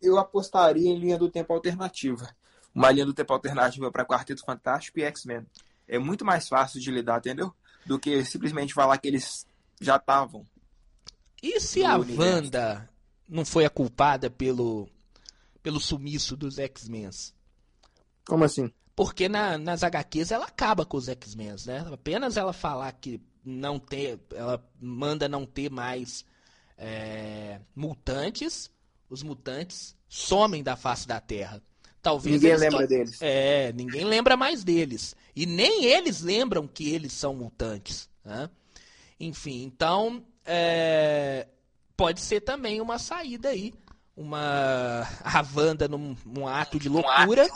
Eu 0.00 0.18
apostaria 0.18 0.90
em 0.90 0.98
linha 0.98 1.16
do 1.16 1.30
tempo 1.30 1.54
alternativa. 1.54 2.28
Uma 2.74 2.90
linha 2.90 3.06
do 3.06 3.14
tempo 3.14 3.32
alternativa 3.32 3.90
para 3.90 4.04
Quarteto 4.04 4.44
Fantástico 4.44 4.98
e 4.98 5.02
X-Men. 5.02 5.46
É 5.88 5.98
muito 5.98 6.24
mais 6.24 6.48
fácil 6.48 6.80
de 6.80 6.90
lidar, 6.90 7.18
entendeu? 7.18 7.52
Do 7.84 7.98
que 7.98 8.24
simplesmente 8.24 8.74
falar 8.74 8.98
que 8.98 9.08
eles 9.08 9.46
já 9.80 9.96
estavam. 9.96 10.46
E 11.42 11.60
se 11.60 11.84
a 11.84 11.96
universo. 11.96 12.20
Wanda 12.20 12.90
não 13.28 13.44
foi 13.44 13.64
a 13.64 13.70
culpada 13.70 14.30
pelo 14.30 14.88
pelo 15.62 15.80
sumiço 15.80 16.36
dos 16.36 16.58
X-Men. 16.58 17.10
Como 18.26 18.44
assim? 18.44 18.72
Porque 18.96 19.28
na, 19.28 19.58
nas 19.58 19.82
HQs 19.82 20.30
ela 20.30 20.46
acaba 20.46 20.84
com 20.84 20.96
os 20.96 21.08
X-Men, 21.08 21.54
né? 21.66 21.86
Apenas 21.92 22.36
ela 22.36 22.52
falar 22.52 22.92
que 22.92 23.20
não 23.44 23.78
ter, 23.78 24.20
ela 24.34 24.62
manda 24.80 25.28
não 25.28 25.46
ter 25.46 25.70
mais 25.70 26.24
é, 26.76 27.60
mutantes, 27.74 28.70
os 29.08 29.22
mutantes 29.22 29.96
somem 30.08 30.62
da 30.62 30.76
face 30.76 31.06
da 31.06 31.20
Terra. 31.20 31.62
Talvez 32.02 32.40
ninguém 32.40 32.56
lembra 32.56 32.86
deles. 32.86 33.18
É, 33.20 33.72
ninguém 33.72 34.04
lembra 34.04 34.36
mais 34.36 34.64
deles. 34.64 35.14
E 35.36 35.44
nem 35.46 35.84
eles 35.84 36.20
lembram 36.20 36.66
que 36.66 36.88
eles 36.88 37.12
são 37.12 37.34
mutantes. 37.34 38.08
Né? 38.24 38.48
Enfim, 39.18 39.62
então 39.64 40.24
é, 40.44 41.46
pode 41.96 42.20
ser 42.20 42.40
também 42.40 42.80
uma 42.80 42.98
saída 42.98 43.50
aí 43.50 43.74
uma 44.20 45.06
a 45.24 45.44
Wanda 45.54 45.88
num, 45.88 46.14
num 46.26 46.46
ato 46.46 46.78
de 46.78 46.88
loucura 46.88 47.48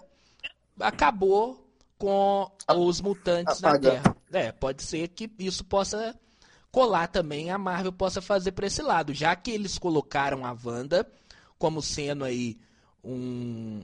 acabou 0.80 1.62
com 1.98 2.50
os 2.76 3.00
mutantes 3.00 3.60
na 3.60 3.78
Terra. 3.78 4.16
É, 4.32 4.50
pode 4.50 4.82
ser 4.82 5.08
que 5.08 5.30
isso 5.38 5.64
possa 5.64 6.18
colar 6.72 7.06
também, 7.06 7.50
a 7.50 7.58
Marvel 7.58 7.92
possa 7.92 8.20
fazer 8.20 8.52
para 8.52 8.66
esse 8.66 8.82
lado, 8.82 9.14
já 9.14 9.36
que 9.36 9.50
eles 9.50 9.78
colocaram 9.78 10.44
a 10.44 10.56
Wanda 10.64 11.08
como 11.56 11.80
sendo 11.80 12.24
aí 12.24 12.58
um, 13.02 13.82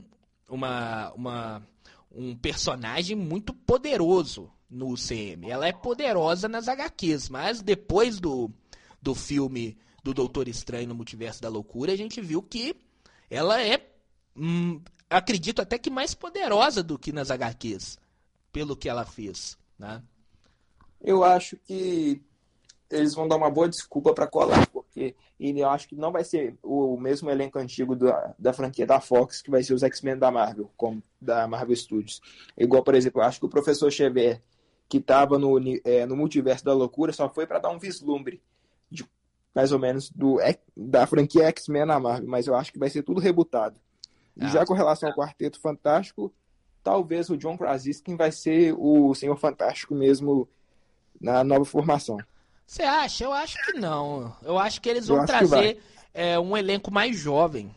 uma, 0.51 1.11
uma, 1.13 1.67
um 2.11 2.35
personagem 2.35 3.15
muito 3.15 3.53
poderoso 3.53 4.51
no 4.69 4.89
UCM. 4.89 5.49
Ela 5.49 5.67
é 5.67 5.73
poderosa 5.73 6.47
nas 6.47 6.67
HQs, 6.67 7.29
mas 7.29 7.61
depois 7.61 8.19
do, 8.19 8.51
do 9.01 9.15
filme 9.15 9.77
do 10.03 10.13
Doutor 10.13 10.47
Estranho 10.47 10.89
no 10.89 10.95
Multiverso 10.95 11.41
da 11.41 11.49
Loucura, 11.49 11.93
a 11.93 11.95
gente 11.95 12.21
viu 12.21 12.41
que 12.41 12.75
ela 13.29 13.61
é, 13.61 13.85
hum, 14.35 14.81
acredito 15.09 15.61
até 15.61 15.77
que 15.77 15.89
mais 15.89 16.13
poderosa 16.13 16.83
do 16.83 16.99
que 16.99 17.11
nas 17.11 17.31
HQs, 17.31 17.97
pelo 18.51 18.75
que 18.75 18.89
ela 18.89 19.05
fez, 19.05 19.57
né? 19.77 20.01
Eu 20.99 21.23
acho 21.23 21.57
que 21.57 22.21
eles 22.89 23.15
vão 23.15 23.27
dar 23.27 23.37
uma 23.37 23.49
boa 23.49 23.67
desculpa 23.67 24.13
para 24.13 24.27
colar, 24.27 24.67
porque 24.91 25.15
eu 25.39 25.69
acho 25.69 25.87
que 25.87 25.95
não 25.95 26.11
vai 26.11 26.23
ser 26.23 26.55
o 26.61 26.97
mesmo 26.97 27.29
elenco 27.29 27.57
antigo 27.57 27.95
da, 27.95 28.35
da 28.37 28.53
franquia 28.53 28.85
da 28.85 28.99
Fox, 28.99 29.41
que 29.41 29.49
vai 29.49 29.63
ser 29.63 29.73
os 29.73 29.83
X-Men 29.83 30.17
da 30.17 30.29
Marvel, 30.29 30.69
como 30.75 31.01
da 31.19 31.47
Marvel 31.47 31.75
Studios. 31.75 32.21
Igual, 32.57 32.83
por 32.83 32.93
exemplo, 32.93 33.21
eu 33.21 33.25
acho 33.25 33.39
que 33.39 33.45
o 33.45 33.49
professor 33.49 33.89
Xavier, 33.89 34.41
que 34.89 34.97
estava 34.97 35.39
no, 35.39 35.57
é, 35.85 36.05
no 36.05 36.15
Multiverso 36.15 36.65
da 36.65 36.73
Loucura, 36.73 37.13
só 37.13 37.29
foi 37.29 37.47
para 37.47 37.59
dar 37.59 37.69
um 37.69 37.79
vislumbre 37.79 38.41
de 38.89 39.05
mais 39.55 39.71
ou 39.71 39.79
menos, 39.79 40.09
do, 40.09 40.37
da 40.75 41.07
franquia 41.07 41.47
X-Men 41.47 41.85
na 41.85 41.99
Marvel, 41.99 42.27
mas 42.27 42.47
eu 42.47 42.55
acho 42.55 42.71
que 42.71 42.79
vai 42.79 42.89
ser 42.89 43.01
tudo 43.03 43.21
rebutado. 43.21 43.79
E 44.35 44.45
ah, 44.45 44.47
já 44.47 44.65
com 44.65 44.73
relação 44.73 45.09
ao 45.09 45.15
Quarteto 45.15 45.59
Fantástico, 45.59 46.33
talvez 46.83 47.29
o 47.29 47.37
John 47.37 47.57
Krasinski 47.57 48.15
vai 48.15 48.31
ser 48.31 48.73
o 48.77 49.13
Senhor 49.13 49.37
Fantástico 49.37 49.95
mesmo 49.95 50.47
na 51.19 51.43
nova 51.43 51.65
formação. 51.65 52.17
Você 52.71 52.83
acha? 52.83 53.25
Eu 53.25 53.33
acho 53.33 53.57
que 53.65 53.73
não. 53.73 54.33
Eu 54.41 54.57
acho 54.57 54.79
que 54.79 54.87
eles 54.87 55.09
vão 55.09 55.25
trazer 55.25 55.83
é, 56.13 56.39
um 56.39 56.55
elenco 56.55 56.89
mais 56.89 57.19
jovem, 57.19 57.75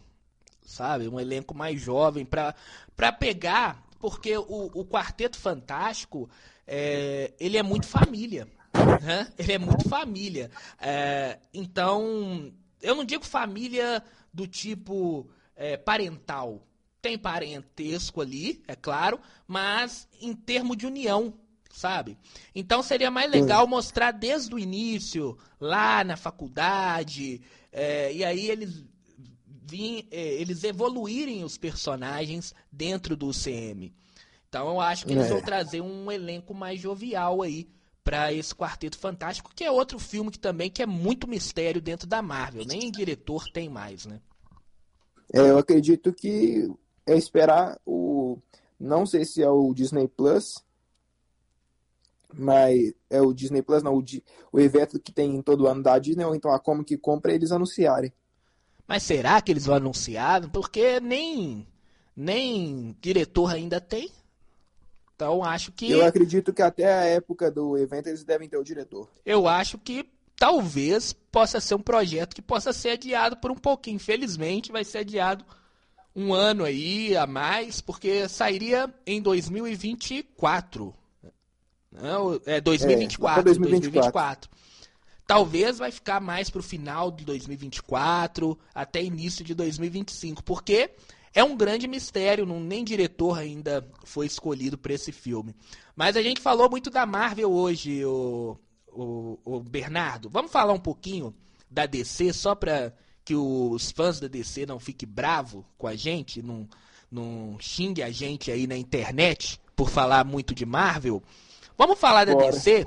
sabe? 0.64 1.08
Um 1.08 1.18
elenco 1.18 1.52
mais 1.52 1.80
jovem 1.80 2.24
para 2.24 3.12
pegar, 3.18 3.82
porque 3.98 4.38
o, 4.38 4.70
o 4.72 4.84
Quarteto 4.84 5.36
Fantástico 5.36 6.30
é, 6.64 7.32
ele 7.40 7.56
é 7.56 7.62
muito 7.62 7.88
família. 7.88 8.46
Né? 9.02 9.32
Ele 9.36 9.54
é 9.54 9.58
muito 9.58 9.88
família. 9.88 10.48
É, 10.80 11.40
então, 11.52 12.52
eu 12.80 12.94
não 12.94 13.04
digo 13.04 13.24
família 13.24 14.00
do 14.32 14.46
tipo 14.46 15.28
é, 15.56 15.76
parental. 15.76 16.62
Tem 17.02 17.18
parentesco 17.18 18.20
ali, 18.20 18.62
é 18.68 18.76
claro, 18.76 19.18
mas 19.44 20.06
em 20.20 20.32
termo 20.32 20.76
de 20.76 20.86
união, 20.86 21.34
sabe? 21.74 22.16
Então 22.54 22.82
seria 22.82 23.10
mais 23.10 23.30
legal 23.30 23.66
mostrar 23.66 24.12
desde 24.12 24.54
o 24.54 24.58
início, 24.58 25.36
lá 25.60 26.04
na 26.04 26.16
faculdade, 26.16 27.42
é, 27.72 28.12
e 28.12 28.24
aí 28.24 28.48
eles 28.48 28.84
vim, 29.66 30.06
é, 30.10 30.34
eles 30.34 30.62
evoluírem 30.62 31.42
os 31.42 31.58
personagens 31.58 32.54
dentro 32.70 33.16
do 33.16 33.28
UCM. 33.28 33.92
Então 34.48 34.68
eu 34.68 34.80
acho 34.80 35.04
que 35.04 35.12
eles 35.12 35.26
é. 35.26 35.28
vão 35.28 35.40
trazer 35.40 35.80
um 35.80 36.10
elenco 36.12 36.54
mais 36.54 36.80
jovial 36.80 37.42
aí 37.42 37.68
para 38.04 38.32
esse 38.32 38.54
Quarteto 38.54 38.98
Fantástico, 38.98 39.50
que 39.54 39.64
é 39.64 39.70
outro 39.70 39.98
filme 39.98 40.30
que 40.30 40.38
também 40.38 40.70
que 40.70 40.82
é 40.82 40.86
muito 40.86 41.26
mistério 41.26 41.80
dentro 41.80 42.06
da 42.06 42.20
Marvel. 42.20 42.64
Nem 42.64 42.92
diretor 42.92 43.44
tem 43.50 43.68
mais, 43.68 44.04
né? 44.04 44.20
É, 45.32 45.40
eu 45.40 45.58
acredito 45.58 46.12
que 46.12 46.70
é 47.06 47.16
esperar 47.16 47.80
o. 47.84 48.38
Não 48.78 49.06
sei 49.06 49.24
se 49.24 49.42
é 49.42 49.48
o 49.48 49.72
Disney 49.72 50.06
Plus, 50.06 50.62
Mas 52.36 52.92
é 53.08 53.20
o 53.20 53.32
Disney 53.32 53.62
Plus, 53.62 53.82
não, 53.82 53.96
o, 53.96 54.04
o 54.52 54.60
evento 54.60 54.98
que 54.98 55.12
tem 55.12 55.40
todo 55.42 55.66
ano 55.66 55.82
da 55.82 55.98
Disney, 55.98 56.24
ou 56.24 56.34
então 56.34 56.50
a 56.50 56.58
como 56.58 56.84
que 56.84 56.96
compra 56.96 57.32
eles 57.32 57.52
anunciarem. 57.52 58.12
Mas 58.86 59.02
será 59.02 59.40
que 59.40 59.50
eles 59.50 59.66
vão 59.66 59.76
anunciar? 59.76 60.48
Porque 60.50 61.00
nem, 61.00 61.66
nem 62.16 62.96
diretor 63.00 63.52
ainda 63.52 63.80
tem. 63.80 64.10
Então 65.14 65.42
acho 65.44 65.72
que. 65.72 65.90
Eu 65.90 66.04
acredito 66.04 66.52
que 66.52 66.62
até 66.62 66.92
a 66.92 67.04
época 67.04 67.50
do 67.50 67.78
evento 67.78 68.08
eles 68.08 68.24
devem 68.24 68.48
ter 68.48 68.56
o 68.56 68.64
diretor. 68.64 69.08
Eu 69.24 69.48
acho 69.48 69.78
que 69.78 70.08
talvez 70.36 71.12
possa 71.12 71.60
ser 71.60 71.74
um 71.74 71.82
projeto 71.82 72.34
que 72.34 72.42
possa 72.42 72.72
ser 72.72 72.90
adiado 72.90 73.36
por 73.36 73.50
um 73.50 73.56
pouquinho. 73.56 73.96
Infelizmente 73.96 74.72
vai 74.72 74.84
ser 74.84 74.98
adiado 74.98 75.44
um 76.14 76.32
ano 76.32 76.64
aí 76.64 77.16
a 77.16 77.26
mais, 77.26 77.80
porque 77.80 78.28
sairia 78.28 78.92
em 79.06 79.20
2024. 79.20 80.94
Não, 81.94 82.40
é 82.44 82.60
2024, 82.60 83.40
é, 83.40 83.44
2024. 83.44 83.44
2024. 83.44 84.50
Talvez 85.26 85.78
vai 85.78 85.90
ficar 85.90 86.20
mais 86.20 86.50
para 86.50 86.60
o 86.60 86.62
final 86.62 87.10
de 87.10 87.24
2024, 87.24 88.58
até 88.74 89.02
início 89.02 89.42
de 89.42 89.54
2025, 89.54 90.44
porque 90.44 90.90
é 91.32 91.42
um 91.42 91.56
grande 91.56 91.88
mistério, 91.88 92.44
não, 92.44 92.60
nem 92.60 92.84
diretor 92.84 93.38
ainda 93.38 93.88
foi 94.04 94.26
escolhido 94.26 94.76
para 94.76 94.92
esse 94.92 95.12
filme. 95.12 95.54
Mas 95.96 96.16
a 96.16 96.22
gente 96.22 96.40
falou 96.40 96.68
muito 96.68 96.90
da 96.90 97.06
Marvel 97.06 97.50
hoje, 97.50 98.04
o, 98.04 98.58
o, 98.92 99.38
o 99.44 99.60
Bernardo. 99.60 100.28
Vamos 100.28 100.52
falar 100.52 100.74
um 100.74 100.80
pouquinho 100.80 101.34
da 101.70 101.86
DC, 101.86 102.32
só 102.32 102.54
para 102.54 102.92
que 103.24 103.34
os 103.34 103.90
fãs 103.90 104.20
da 104.20 104.28
DC 104.28 104.66
não 104.66 104.78
fiquem 104.78 105.08
bravos 105.08 105.64
com 105.78 105.86
a 105.86 105.96
gente, 105.96 106.42
não, 106.42 106.68
não 107.10 107.56
xingue 107.58 108.02
a 108.02 108.10
gente 108.10 108.50
aí 108.50 108.66
na 108.66 108.76
internet 108.76 109.58
por 109.74 109.88
falar 109.88 110.24
muito 110.24 110.54
de 110.54 110.66
Marvel. 110.66 111.22
Vamos 111.76 111.98
falar 111.98 112.24
da 112.24 112.34
Bora. 112.34 112.52
DC, 112.52 112.86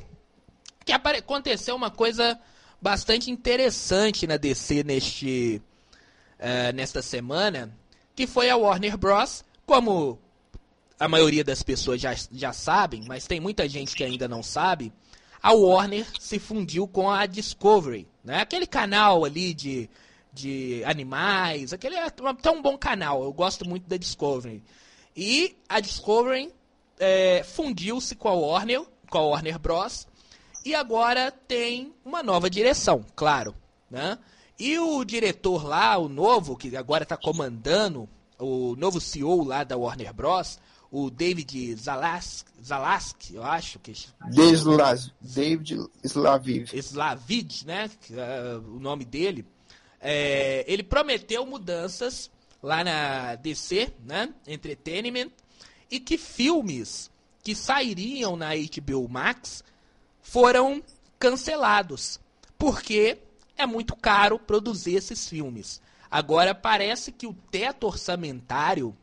que 0.85 0.91
aconteceu 0.91 1.75
uma 1.75 1.91
coisa 1.91 2.39
bastante 2.81 3.29
interessante 3.29 4.25
na 4.25 4.38
DC 4.38 4.83
neste, 4.83 5.61
uh, 6.39 6.73
nesta 6.73 7.01
semana, 7.01 7.75
que 8.15 8.25
foi 8.25 8.49
a 8.49 8.55
Warner 8.55 8.97
Bros. 8.97 9.43
Como 9.65 10.17
a 10.99 11.07
maioria 11.07 11.43
das 11.43 11.61
pessoas 11.61 11.99
já, 11.99 12.15
já 12.31 12.53
sabem, 12.53 13.03
mas 13.05 13.27
tem 13.27 13.39
muita 13.39 13.67
gente 13.67 13.95
que 13.95 14.03
ainda 14.03 14.27
não 14.27 14.41
sabe, 14.41 14.93
a 15.43 15.51
Warner 15.51 16.05
se 16.19 16.39
fundiu 16.39 16.88
com 16.88 17.11
a 17.11 17.25
Discovery, 17.25 18.07
né? 18.23 18.39
Aquele 18.39 18.65
canal 18.65 19.25
ali 19.25 19.53
de 19.53 19.89
de 20.38 20.83
animais. 20.85 21.73
Aquele 21.73 21.95
é 21.95 22.05
até 22.05 22.51
um 22.51 22.61
bom 22.61 22.77
canal, 22.77 23.23
eu 23.23 23.33
gosto 23.33 23.67
muito 23.67 23.88
da 23.88 23.97
Discovery. 23.97 24.63
E 25.15 25.57
a 25.67 25.79
Discovery 25.79 26.53
é, 26.99 27.43
fundiu-se 27.43 28.15
com 28.15 28.29
a 28.29 28.33
Warner, 28.33 28.83
com 29.09 29.17
a 29.17 29.21
Warner 29.21 29.59
Bros. 29.59 30.07
E 30.65 30.75
agora 30.75 31.31
tem 31.31 31.93
uma 32.03 32.21
nova 32.21 32.49
direção, 32.49 33.05
claro. 33.15 33.55
Né? 33.89 34.17
E 34.59 34.77
o 34.79 35.03
diretor 35.05 35.65
lá, 35.65 35.97
o 35.97 36.09
novo, 36.09 36.57
que 36.57 36.75
agora 36.75 37.03
está 37.03 37.15
comandando, 37.15 38.09
o 38.39 38.75
novo 38.75 38.99
CEO 38.99 39.43
lá 39.43 39.63
da 39.63 39.77
Warner 39.77 40.13
Bros., 40.13 40.59
o 40.91 41.09
David 41.09 41.75
Zalask, 41.75 42.47
Zalask 42.63 43.31
eu 43.31 43.43
acho 43.43 43.77
que 43.79 43.93
David 45.19 45.77
Slaviv. 46.03 46.73
Slavid, 46.73 47.65
né? 47.65 47.89
Uh, 48.09 48.75
o 48.75 48.79
nome 48.79 49.03
dele. 49.03 49.45
É, 49.99 50.63
ele 50.67 50.83
prometeu 50.83 51.45
mudanças 51.45 52.31
lá 52.63 52.83
na 52.83 53.35
DC, 53.35 53.93
né? 54.05 54.33
Entertainment, 54.47 55.29
e 55.89 55.99
que 55.99 56.17
filmes 56.17 57.09
que 57.43 57.55
sairiam 57.55 58.35
na 58.35 58.49
HBO 58.55 59.07
Max 59.07 59.63
foram 60.21 60.83
cancelados, 61.17 62.19
porque 62.57 63.17
é 63.57 63.65
muito 63.65 63.95
caro 63.95 64.38
produzir 64.38 64.95
esses 64.95 65.27
filmes. 65.27 65.81
Agora 66.09 66.53
parece 66.53 67.11
que 67.11 67.27
o 67.27 67.33
teto 67.33 67.88
orçamentário 67.88 68.95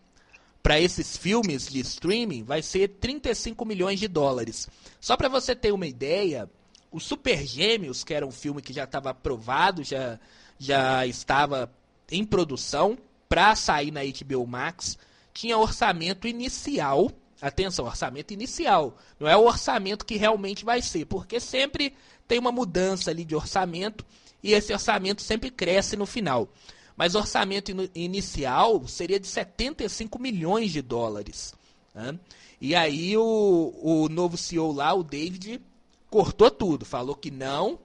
para 0.62 0.80
esses 0.80 1.16
filmes 1.16 1.68
de 1.68 1.80
streaming 1.80 2.42
vai 2.42 2.62
ser 2.62 2.88
35 2.88 3.64
milhões 3.64 4.00
de 4.00 4.08
dólares. 4.08 4.68
Só 5.00 5.16
para 5.16 5.28
você 5.28 5.54
ter 5.54 5.72
uma 5.72 5.86
ideia, 5.86 6.48
o 6.90 6.98
Super 6.98 7.44
Gêmeos, 7.46 8.02
que 8.02 8.14
era 8.14 8.26
um 8.26 8.30
filme 8.30 8.62
que 8.62 8.72
já 8.72 8.84
estava 8.84 9.10
aprovado, 9.10 9.84
já 9.84 10.18
já 10.58 11.06
estava 11.06 11.70
em 12.10 12.24
produção 12.24 12.96
para 13.28 13.54
sair 13.56 13.90
na 13.90 14.00
HBO 14.02 14.46
Max, 14.46 14.96
tinha 15.34 15.58
orçamento 15.58 16.26
inicial. 16.28 17.10
Atenção, 17.42 17.84
orçamento 17.84 18.32
inicial. 18.32 18.96
Não 19.20 19.28
é 19.28 19.36
o 19.36 19.44
orçamento 19.44 20.06
que 20.06 20.16
realmente 20.16 20.64
vai 20.64 20.80
ser, 20.80 21.04
porque 21.04 21.38
sempre 21.38 21.94
tem 22.26 22.38
uma 22.38 22.52
mudança 22.52 23.10
ali 23.10 23.24
de 23.24 23.34
orçamento 23.34 24.06
e 24.42 24.52
esse 24.52 24.72
orçamento 24.72 25.20
sempre 25.20 25.50
cresce 25.50 25.96
no 25.96 26.06
final. 26.06 26.48
Mas 26.96 27.14
orçamento 27.14 27.72
in 27.72 27.90
inicial 27.94 28.86
seria 28.86 29.18
de 29.18 29.26
75 29.26 30.18
milhões 30.18 30.70
de 30.70 30.80
dólares. 30.80 31.52
Né? 31.92 32.18
E 32.60 32.74
aí 32.74 33.16
o, 33.16 33.74
o 33.82 34.08
novo 34.08 34.38
CEO 34.38 34.72
lá, 34.72 34.94
o 34.94 35.02
David, 35.02 35.60
cortou 36.08 36.50
tudo. 36.50 36.84
Falou 36.84 37.16
que 37.16 37.30
não. 37.30 37.78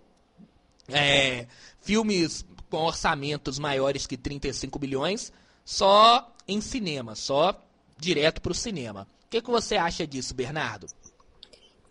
É, 0.88 1.47
filmes 1.82 2.45
com 2.70 2.78
orçamentos 2.78 3.58
maiores 3.58 4.06
que 4.06 4.16
35 4.16 4.78
bilhões, 4.78 5.32
só 5.66 6.32
em 6.50 6.62
cinema, 6.62 7.16
só 7.16 7.62
direto 7.97 8.41
para 8.41 8.52
o 8.52 8.56
cinema. 8.56 9.08
O 9.26 9.30
que, 9.30 9.41
que 9.41 9.52
você 9.52 9.78
acha 9.78 10.08
disso, 10.08 10.34
Bernardo? 10.34 10.88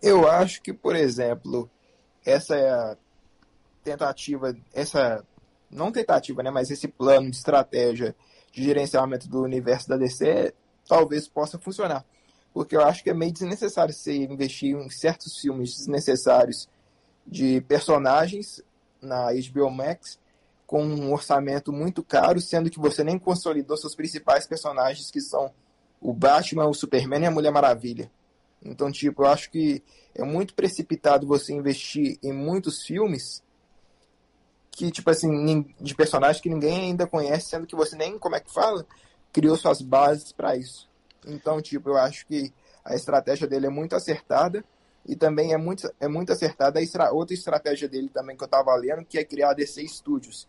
Eu 0.01 0.29
acho 0.29 0.61
que, 0.61 0.73
por 0.73 0.95
exemplo, 0.95 1.69
essa 2.25 2.55
é 2.55 2.97
tentativa, 3.83 4.55
essa 4.73 5.25
não 5.69 5.91
tentativa, 5.91 6.43
né, 6.43 6.49
mas 6.49 6.69
esse 6.69 6.87
plano 6.87 7.29
de 7.29 7.37
estratégia 7.37 8.15
de 8.51 8.63
gerenciamento 8.63 9.27
do 9.27 9.41
universo 9.41 9.87
da 9.87 9.97
DC 9.97 10.53
talvez 10.87 11.27
possa 11.27 11.59
funcionar. 11.59 12.03
Porque 12.53 12.75
eu 12.75 12.83
acho 12.83 13.03
que 13.03 13.09
é 13.09 13.13
meio 13.13 13.31
desnecessário 13.31 13.93
você 13.93 14.15
investir 14.15 14.75
em 14.75 14.89
certos 14.89 15.37
filmes 15.37 15.77
desnecessários 15.77 16.67
de 17.25 17.61
personagens 17.61 18.61
na 19.01 19.27
HBO 19.31 19.69
Max 19.69 20.19
com 20.69 20.83
um 20.83 21.11
orçamento 21.11 21.73
muito 21.73 22.03
caro, 22.03 22.39
sendo 22.39 22.69
que 22.69 22.79
você 22.79 23.03
nem 23.03 23.17
consolidou 23.17 23.75
seus 23.75 23.95
principais 23.95 24.45
personagens, 24.45 25.09
que 25.09 25.19
são 25.19 25.51
o 25.99 26.13
Batman, 26.13 26.67
o 26.67 26.75
Superman 26.75 27.23
e 27.23 27.25
a 27.25 27.31
Mulher 27.31 27.51
Maravilha. 27.51 28.11
Então, 28.63 28.91
tipo, 28.91 29.23
eu 29.23 29.27
acho 29.27 29.49
que 29.49 29.83
é 30.13 30.23
muito 30.23 30.53
precipitado 30.53 31.25
você 31.25 31.53
investir 31.53 32.19
em 32.21 32.31
muitos 32.31 32.83
filmes 32.83 33.43
que, 34.69 34.91
tipo 34.91 35.09
assim, 35.09 35.65
de 35.81 35.95
personagens 35.95 36.39
que 36.39 36.49
ninguém 36.49 36.81
ainda 36.81 37.07
conhece, 37.07 37.49
sendo 37.49 37.65
que 37.65 37.75
você 37.75 37.95
nem, 37.95 38.19
como 38.19 38.35
é 38.35 38.39
que 38.39 38.53
fala, 38.53 38.85
criou 39.33 39.57
suas 39.57 39.81
bases 39.81 40.31
para 40.31 40.55
isso. 40.55 40.87
Então, 41.25 41.59
tipo, 41.63 41.89
eu 41.89 41.97
acho 41.97 42.27
que 42.27 42.53
a 42.85 42.93
estratégia 42.93 43.47
dele 43.47 43.65
é 43.65 43.71
muito 43.71 43.95
acertada 43.95 44.63
e 45.03 45.15
também 45.15 45.51
é 45.51 45.57
muito, 45.57 45.91
é 45.99 46.07
muito 46.07 46.31
acertada 46.31 46.79
a 46.79 47.11
outra 47.11 47.33
estratégia 47.33 47.89
dele 47.89 48.09
também 48.09 48.37
que 48.37 48.43
eu 48.43 48.47
tava 48.47 48.75
lendo, 48.75 49.03
que 49.03 49.17
é 49.17 49.23
criar 49.23 49.49
a 49.49 49.55
DC 49.55 49.87
Studios, 49.87 50.47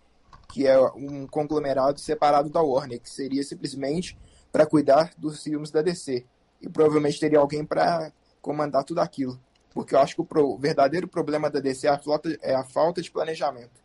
que 0.53 0.67
é 0.67 0.79
um 0.93 1.27
conglomerado 1.27 2.01
separado 2.01 2.49
da 2.49 2.61
Warner, 2.61 3.01
que 3.01 3.11
seria 3.11 3.43
simplesmente 3.43 4.19
para 4.53 4.67
cuidar 4.67 5.13
dos 5.17 5.43
filmes 5.43 5.71
da 5.71 5.83
DC. 5.83 6.25
E 6.61 6.69
provavelmente 6.69 7.19
teria 7.19 7.39
alguém 7.39 7.65
para 7.65 8.13
comandar 8.43 8.85
tudo 8.85 9.01
aquilo. 9.01 9.41
Porque 9.73 9.95
eu 9.95 10.01
acho 10.01 10.17
que 10.17 10.21
o, 10.21 10.25
pro, 10.25 10.59
verdadeiro 10.59 11.07
problema 11.07 11.49
da 11.49 11.61
DC 11.61 11.87
é 11.87 11.91
a, 11.91 11.99
flota, 11.99 12.37
é 12.43 12.55
a 12.55 12.65
falta 12.65 13.01
de 13.01 13.11
planejamento. 13.11 13.81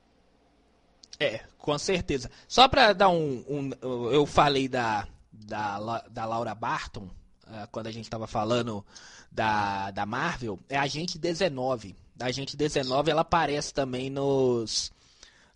É, 1.20 1.42
com 1.58 1.78
certeza. 1.78 2.30
Só 2.48 2.68
para 2.68 2.92
dar 2.92 3.10
um, 3.10 3.44
um, 3.48 4.10
Eu 4.12 4.26
falei 4.26 4.68
da, 4.68 5.08
da, 5.32 6.04
da 6.10 6.26
Laura 6.26 6.54
Barton, 6.56 7.08
uh, 7.48 7.68
quando 7.72 7.88
a 7.88 7.92
gente 7.92 8.06
estava 8.06 8.28
falando 8.28 8.86
da, 9.32 9.92
da 9.92 10.06
Marvel, 10.06 10.60
é 10.68 10.78
a 10.78 10.88
gente 10.88 11.18
19. 11.18 11.96
A 12.20 12.32
gente 12.32 12.58
19 12.58 13.12
ela 13.12 13.22
aparece 13.22 13.74
também 13.74 14.10
nos 14.10 14.92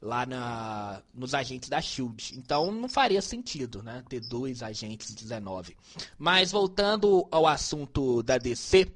lá 0.02 0.26
na, 0.26 1.02
nos 1.14 1.34
agentes 1.34 1.70
da 1.70 1.82
Shield. 1.82 2.36
Então 2.38 2.72
não 2.72 2.88
faria 2.88 3.22
sentido, 3.22 3.84
né, 3.84 4.04
ter 4.08 4.22
dois 4.22 4.64
agentes 4.64 5.14
19. 5.14 5.76
Mas 6.18 6.52
voltando 6.52 7.28
ao 7.32 7.46
assunto 7.46 8.24
da 8.24 8.38
DC, 8.38 8.92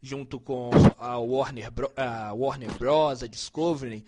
junto 0.00 0.38
com 0.38 0.70
a 0.98 1.18
Warner, 1.18 1.72
a 1.96 2.32
Warner 2.32 2.72
Bros, 2.78 3.22
a 3.22 3.26
Discovery, 3.26 4.04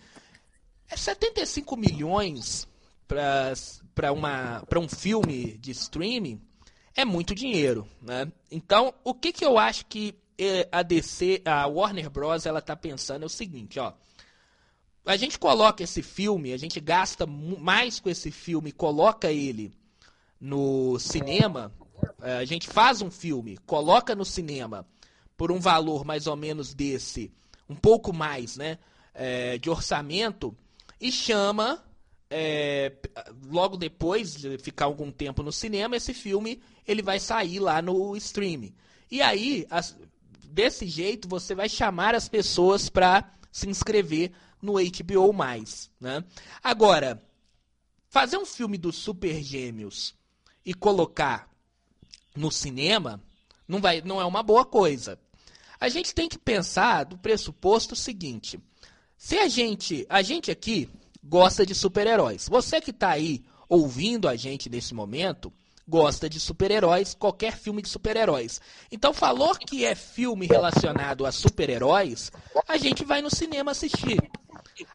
é 0.89 0.95
75 0.95 1.75
milhões 1.77 2.67
para 3.07 4.79
um 4.79 4.87
filme 4.87 5.57
de 5.57 5.71
streaming 5.71 6.41
é 6.95 7.05
muito 7.05 7.33
dinheiro, 7.33 7.87
né? 8.01 8.31
Então, 8.49 8.93
o 9.03 9.13
que 9.13 9.31
que 9.31 9.45
eu 9.45 9.57
acho 9.57 9.85
que 9.85 10.13
eh, 10.37 10.67
a 10.71 10.81
DC, 10.81 11.41
a 11.45 11.65
Warner 11.67 12.09
Bros, 12.09 12.45
ela 12.45 12.61
tá 12.61 12.75
pensando 12.75 13.23
é 13.23 13.25
o 13.25 13.29
seguinte, 13.29 13.79
ó, 13.79 13.93
a 15.05 15.17
gente 15.17 15.39
coloca 15.39 15.83
esse 15.83 16.01
filme, 16.01 16.53
a 16.53 16.57
gente 16.57 16.79
gasta 16.79 17.25
mais 17.25 17.99
com 17.99 18.09
esse 18.09 18.31
filme, 18.31 18.71
coloca 18.71 19.31
ele 19.31 19.73
no 20.39 20.99
cinema, 20.99 21.71
é, 22.21 22.37
a 22.37 22.45
gente 22.45 22.67
faz 22.67 23.01
um 23.01 23.09
filme, 23.09 23.57
coloca 23.65 24.15
no 24.15 24.25
cinema 24.25 24.85
por 25.35 25.51
um 25.51 25.59
valor 25.59 26.05
mais 26.05 26.27
ou 26.27 26.35
menos 26.35 26.73
desse, 26.73 27.31
um 27.67 27.75
pouco 27.75 28.13
mais, 28.13 28.57
né, 28.57 28.77
é, 29.13 29.57
de 29.57 29.69
orçamento, 29.69 30.55
e 30.99 31.11
chama 31.11 31.83
é, 32.29 32.93
logo 33.47 33.75
depois 33.75 34.35
de 34.35 34.57
ficar 34.57 34.85
algum 34.85 35.11
tempo 35.11 35.41
no 35.41 35.51
cinema, 35.51 35.95
esse 35.95 36.13
filme 36.13 36.61
ele 36.87 37.01
vai 37.01 37.19
sair 37.19 37.59
lá 37.59 37.81
no 37.81 38.15
streaming. 38.15 38.73
E 39.09 39.21
aí, 39.21 39.65
as, 39.69 39.97
desse 40.45 40.87
jeito, 40.87 41.27
você 41.27 41.53
vai 41.53 41.67
chamar 41.67 42.15
as 42.15 42.29
pessoas 42.29 42.87
para 42.87 43.29
se 43.51 43.67
inscrever 43.67 44.31
no 44.61 44.73
HBO+. 44.73 45.33
Né? 45.99 46.23
Agora, 46.63 47.21
fazer 48.09 48.37
um 48.37 48.45
filme 48.45 48.77
dos 48.77 48.95
Super 48.95 49.41
Gêmeos 49.41 50.13
e 50.65 50.73
colocar 50.73 51.49
no 52.35 52.51
cinema 52.51 53.21
não, 53.67 53.79
vai, 53.79 54.01
não 54.01 54.19
é 54.19 54.25
uma 54.25 54.43
boa 54.43 54.65
coisa. 54.65 55.17
A 55.79 55.89
gente 55.89 56.13
tem 56.13 56.27
que 56.29 56.37
pensar 56.37 57.05
do 57.05 57.17
pressuposto 57.17 57.95
seguinte: 57.95 58.59
se 59.17 59.37
a 59.37 59.47
gente, 59.47 60.05
a 60.09 60.21
gente 60.21 60.51
aqui 60.51 60.89
gosta 61.23 61.65
de 61.65 61.73
super-heróis. 61.73 62.47
Você 62.49 62.81
que 62.81 62.91
está 62.91 63.11
aí 63.11 63.43
ouvindo 63.69 64.27
a 64.27 64.35
gente 64.35 64.69
nesse 64.69 64.93
momento, 64.93 65.51
gosta 65.87 66.29
de 66.29 66.39
super-heróis, 66.39 67.13
qualquer 67.13 67.57
filme 67.57 67.81
de 67.81 67.89
super-heróis. 67.89 68.59
Então, 68.91 69.13
falou 69.13 69.55
que 69.55 69.85
é 69.85 69.95
filme 69.95 70.45
relacionado 70.45 71.25
a 71.25 71.31
super-heróis, 71.31 72.31
a 72.67 72.77
gente 72.77 73.03
vai 73.03 73.21
no 73.21 73.33
cinema 73.33 73.71
assistir. 73.71 74.19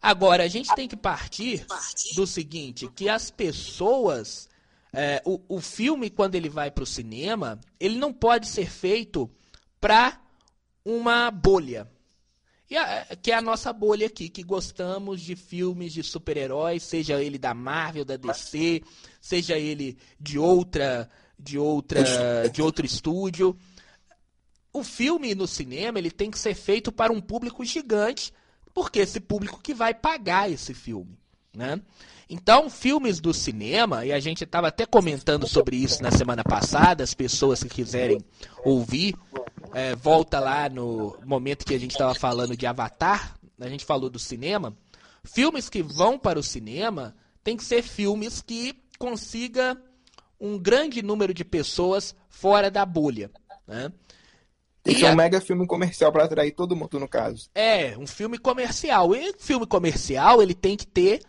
Agora, 0.00 0.44
a 0.44 0.48
gente 0.48 0.74
tem 0.74 0.88
que 0.88 0.96
partir 0.96 1.66
do 2.14 2.26
seguinte, 2.26 2.88
que 2.94 3.08
as 3.08 3.30
pessoas... 3.30 4.48
É, 4.92 5.20
o, 5.26 5.40
o 5.48 5.60
filme, 5.60 6.08
quando 6.08 6.36
ele 6.36 6.48
vai 6.48 6.70
para 6.70 6.84
o 6.84 6.86
cinema, 6.86 7.60
ele 7.78 7.98
não 7.98 8.14
pode 8.14 8.46
ser 8.48 8.70
feito 8.70 9.30
para 9.80 10.18
uma 10.84 11.30
bolha. 11.30 11.86
A, 12.74 13.14
que 13.16 13.30
é 13.30 13.34
a 13.34 13.42
nossa 13.42 13.72
bolha 13.72 14.06
aqui, 14.06 14.28
que 14.28 14.42
gostamos 14.42 15.20
de 15.20 15.36
filmes 15.36 15.92
de 15.92 16.02
super-heróis, 16.02 16.82
seja 16.82 17.22
ele 17.22 17.38
da 17.38 17.54
Marvel, 17.54 18.04
da 18.04 18.16
DC, 18.16 18.82
seja 19.20 19.56
ele 19.56 19.96
de 20.18 20.38
outra, 20.38 21.08
de 21.38 21.58
outra, 21.58 22.48
de 22.52 22.60
outro 22.60 22.84
estúdio. 22.84 23.56
O 24.72 24.82
filme 24.82 25.34
no 25.34 25.46
cinema 25.46 25.98
ele 25.98 26.10
tem 26.10 26.30
que 26.30 26.38
ser 26.38 26.54
feito 26.54 26.90
para 26.90 27.12
um 27.12 27.20
público 27.20 27.64
gigante, 27.64 28.32
porque 28.76 28.98
esse 28.98 29.20
público 29.20 29.58
que 29.62 29.72
vai 29.72 29.94
pagar 29.94 30.50
esse 30.50 30.74
filme, 30.74 31.18
né? 31.56 31.80
Então, 32.28 32.68
filmes 32.68 33.20
do 33.20 33.32
cinema, 33.32 34.04
e 34.04 34.12
a 34.12 34.20
gente 34.20 34.44
estava 34.44 34.68
até 34.68 34.84
comentando 34.84 35.48
sobre 35.48 35.76
isso 35.76 36.02
na 36.02 36.10
semana 36.10 36.44
passada, 36.44 37.02
as 37.02 37.14
pessoas 37.14 37.62
que 37.62 37.70
quiserem 37.70 38.22
ouvir, 38.62 39.16
é, 39.72 39.96
volta 39.96 40.38
lá 40.38 40.68
no 40.68 41.18
momento 41.24 41.64
que 41.64 41.74
a 41.74 41.78
gente 41.78 41.92
estava 41.92 42.14
falando 42.14 42.54
de 42.54 42.66
Avatar, 42.66 43.38
a 43.58 43.66
gente 43.66 43.82
falou 43.82 44.10
do 44.10 44.18
cinema. 44.18 44.76
Filmes 45.24 45.70
que 45.70 45.82
vão 45.82 46.18
para 46.18 46.38
o 46.38 46.42
cinema 46.42 47.16
tem 47.42 47.56
que 47.56 47.64
ser 47.64 47.80
filmes 47.80 48.42
que 48.42 48.78
consiga 48.98 49.74
um 50.38 50.58
grande 50.58 51.00
número 51.00 51.32
de 51.32 51.46
pessoas 51.46 52.14
fora 52.28 52.70
da 52.70 52.84
bolha, 52.84 53.30
né? 53.66 53.90
Tem 54.86 54.94
que 54.94 55.00
ser 55.00 55.10
um 55.10 55.16
mega 55.16 55.40
filme 55.40 55.66
comercial 55.66 56.12
para 56.12 56.24
atrair 56.24 56.52
todo 56.52 56.76
mundo, 56.76 57.00
no 57.00 57.08
caso. 57.08 57.50
É, 57.54 57.98
um 57.98 58.06
filme 58.06 58.38
comercial. 58.38 59.14
E 59.16 59.34
filme 59.36 59.66
comercial, 59.66 60.40
ele 60.40 60.54
tem 60.54 60.76
que 60.76 60.86
ter 60.86 61.22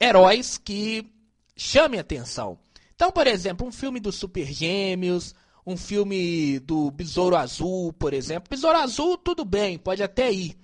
heróis 0.00 0.56
que 0.56 1.12
chamem 1.54 2.00
atenção. 2.00 2.58
Então, 2.94 3.12
por 3.12 3.26
exemplo, 3.26 3.66
um 3.66 3.72
filme 3.72 4.00
dos 4.00 4.14
Super 4.14 4.46
Gêmeos, 4.46 5.34
um 5.66 5.76
filme 5.76 6.58
do 6.60 6.90
Besouro 6.90 7.36
Azul, 7.36 7.92
por 7.92 8.14
exemplo. 8.14 8.48
Besouro 8.48 8.78
Azul, 8.78 9.18
tudo 9.18 9.44
bem, 9.44 9.76
pode 9.76 10.02
até 10.02 10.32
ir. 10.32 10.56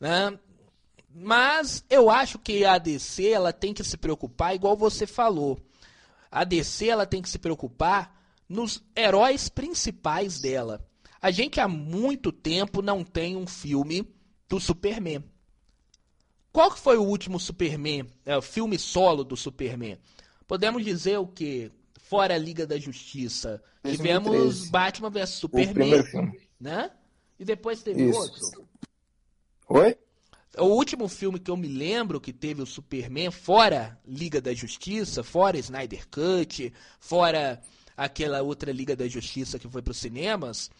Né? 0.00 0.38
Mas 1.14 1.84
eu 1.90 2.08
acho 2.08 2.38
que 2.38 2.64
a 2.64 2.78
DC 2.78 3.28
ela 3.28 3.52
tem 3.52 3.74
que 3.74 3.84
se 3.84 3.98
preocupar, 3.98 4.54
igual 4.54 4.76
você 4.76 5.06
falou. 5.06 5.60
A 6.30 6.42
DC 6.42 6.88
ela 6.88 7.04
tem 7.04 7.20
que 7.20 7.28
se 7.28 7.38
preocupar 7.38 8.18
nos 8.48 8.82
heróis 8.96 9.50
principais 9.50 10.40
dela. 10.40 10.82
A 11.24 11.30
gente 11.30 11.58
há 11.58 11.66
muito 11.66 12.30
tempo 12.30 12.82
não 12.82 13.02
tem 13.02 13.34
um 13.34 13.46
filme 13.46 14.06
do 14.46 14.60
Superman. 14.60 15.24
Qual 16.52 16.70
que 16.70 16.78
foi 16.78 16.98
o 16.98 17.02
último 17.02 17.40
Superman, 17.40 18.06
é, 18.26 18.36
o 18.36 18.42
filme 18.42 18.78
solo 18.78 19.24
do 19.24 19.34
Superman? 19.34 19.98
Podemos 20.46 20.84
dizer 20.84 21.16
o 21.16 21.26
que? 21.26 21.72
Fora 21.98 22.34
a 22.34 22.36
Liga 22.36 22.66
da 22.66 22.76
Justiça. 22.76 23.62
2013. 23.82 23.96
Tivemos 23.96 24.68
Batman 24.68 25.08
vs 25.08 25.30
Superman. 25.30 26.04
Né? 26.60 26.90
E 27.38 27.44
depois 27.46 27.82
teve 27.82 28.10
Isso. 28.10 28.18
outro. 28.18 28.68
Oi? 29.70 29.96
O 30.58 30.66
último 30.66 31.08
filme 31.08 31.38
que 31.38 31.50
eu 31.50 31.56
me 31.56 31.68
lembro 31.68 32.20
que 32.20 32.34
teve 32.34 32.60
o 32.60 32.66
Superman, 32.66 33.30
fora 33.30 33.98
Liga 34.06 34.42
da 34.42 34.52
Justiça, 34.52 35.24
fora 35.24 35.56
Snyder 35.56 36.06
Cut, 36.10 36.70
fora 37.00 37.62
aquela 37.96 38.42
outra 38.42 38.70
Liga 38.70 38.94
da 38.94 39.08
Justiça 39.08 39.58
que 39.58 39.70
foi 39.70 39.80
para 39.80 39.92
os 39.92 39.96
cinemas, 39.96 40.70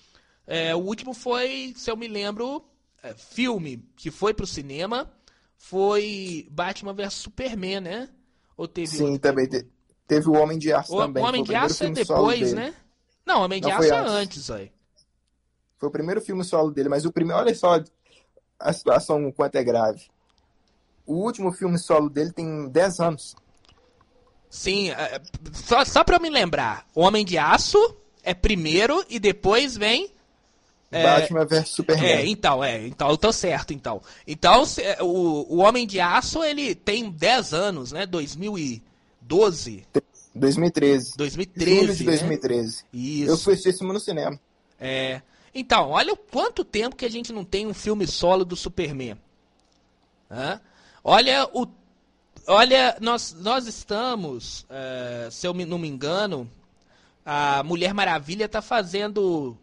é, 0.47 0.74
o 0.74 0.78
último 0.78 1.14
foi, 1.14 1.72
se 1.76 1.90
eu 1.90 1.97
me 1.97 2.09
lembro, 2.09 2.64
é, 3.03 3.14
filme 3.14 3.84
que 3.97 4.11
foi 4.11 4.34
para 4.34 4.45
o 4.45 4.47
cinema 4.47 5.11
foi 5.57 6.47
Batman 6.51 6.92
vs 6.92 7.14
Superman, 7.14 7.80
né? 7.80 8.09
Ou 8.57 8.68
teve 8.68 8.88
Sim, 8.88 9.05
outro? 9.05 9.18
também 9.20 9.47
te, 9.49 9.66
teve 10.07 10.28
o 10.28 10.34
Homem 10.34 10.59
de 10.59 10.72
Aço 10.72 10.95
o, 10.95 10.99
também. 10.99 11.22
O 11.22 11.26
Homem 11.26 11.42
de 11.42 11.55
Aço 11.55 11.84
é 11.84 11.90
depois, 11.90 12.53
né? 12.53 12.74
Não, 13.24 13.40
o 13.40 13.45
Homem 13.45 13.61
de 13.61 13.68
Não, 13.68 13.78
Aço 13.78 13.92
é 13.92 13.99
antes, 13.99 14.51
aí. 14.51 14.70
Foi 15.78 15.88
o 15.88 15.92
primeiro 15.92 16.20
filme 16.20 16.45
solo 16.45 16.70
dele, 16.70 16.88
mas 16.88 17.05
o 17.05 17.12
primeiro, 17.12 17.40
olha 17.40 17.55
só 17.55 17.82
a 18.59 18.72
situação 18.72 19.32
quanto 19.32 19.57
é 19.57 19.64
grave. 19.64 20.03
O 21.07 21.14
último 21.14 21.51
filme 21.53 21.78
solo 21.78 22.09
dele 22.09 22.32
tem 22.32 22.68
10 22.68 23.01
anos. 23.01 23.36
Sim, 24.49 24.90
é, 24.90 25.20
só, 25.53 25.84
só 25.84 26.05
pra 26.05 26.18
me 26.18 26.30
lembrar, 26.30 26.86
o 26.95 27.01
Homem 27.01 27.24
de 27.24 27.36
Aço 27.36 27.78
é 28.22 28.32
primeiro 28.32 29.05
e 29.09 29.18
depois 29.18 29.76
vem 29.76 30.07
é, 30.07 30.14
Batman 31.03 31.45
vs 31.45 31.68
Superman. 31.68 32.11
É, 32.11 32.26
então, 32.26 32.62
é, 32.62 32.86
então 32.86 33.09
eu 33.11 33.16
tô 33.16 33.32
certo, 33.32 33.72
então. 33.72 34.01
Então, 34.26 34.64
o, 35.01 35.57
o 35.57 35.59
Homem 35.59 35.86
de 35.86 36.01
Aço, 36.01 36.42
ele 36.45 36.74
tem 36.74 37.11
10 37.11 37.53
anos, 37.53 37.92
né? 37.92 38.07
2012. 38.07 39.84
2013. 40.34 41.16
2013. 41.16 41.80
Julho 41.80 41.95
de 41.95 42.05
2013. 42.05 42.66
Né? 42.66 42.82
Isso. 42.92 43.30
Eu 43.30 43.38
fui 43.38 43.55
assistir 43.55 43.84
no 43.84 44.01
cinema. 44.01 44.38
É. 44.80 45.22
Então, 45.55 45.90
olha 45.90 46.12
o 46.12 46.16
quanto 46.16 46.64
tempo 46.64 46.97
que 46.97 47.05
a 47.05 47.11
gente 47.11 47.32
não 47.32 47.45
tem 47.45 47.66
um 47.66 47.74
filme 47.74 48.07
solo 48.07 48.45
do 48.45 48.57
Superman. 48.57 49.16
Hã? 50.30 50.61
Olha 51.03 51.49
o. 51.53 51.66
Olha, 52.47 52.97
nós, 53.01 53.34
nós 53.40 53.66
estamos, 53.66 54.62
uh, 54.64 55.30
se 55.30 55.47
eu 55.47 55.55
não 55.55 55.78
me 55.78 55.88
engano, 55.88 56.51
a 57.24 57.62
Mulher 57.62 57.95
Maravilha 57.95 58.45
está 58.45 58.61
fazendo 58.61 59.57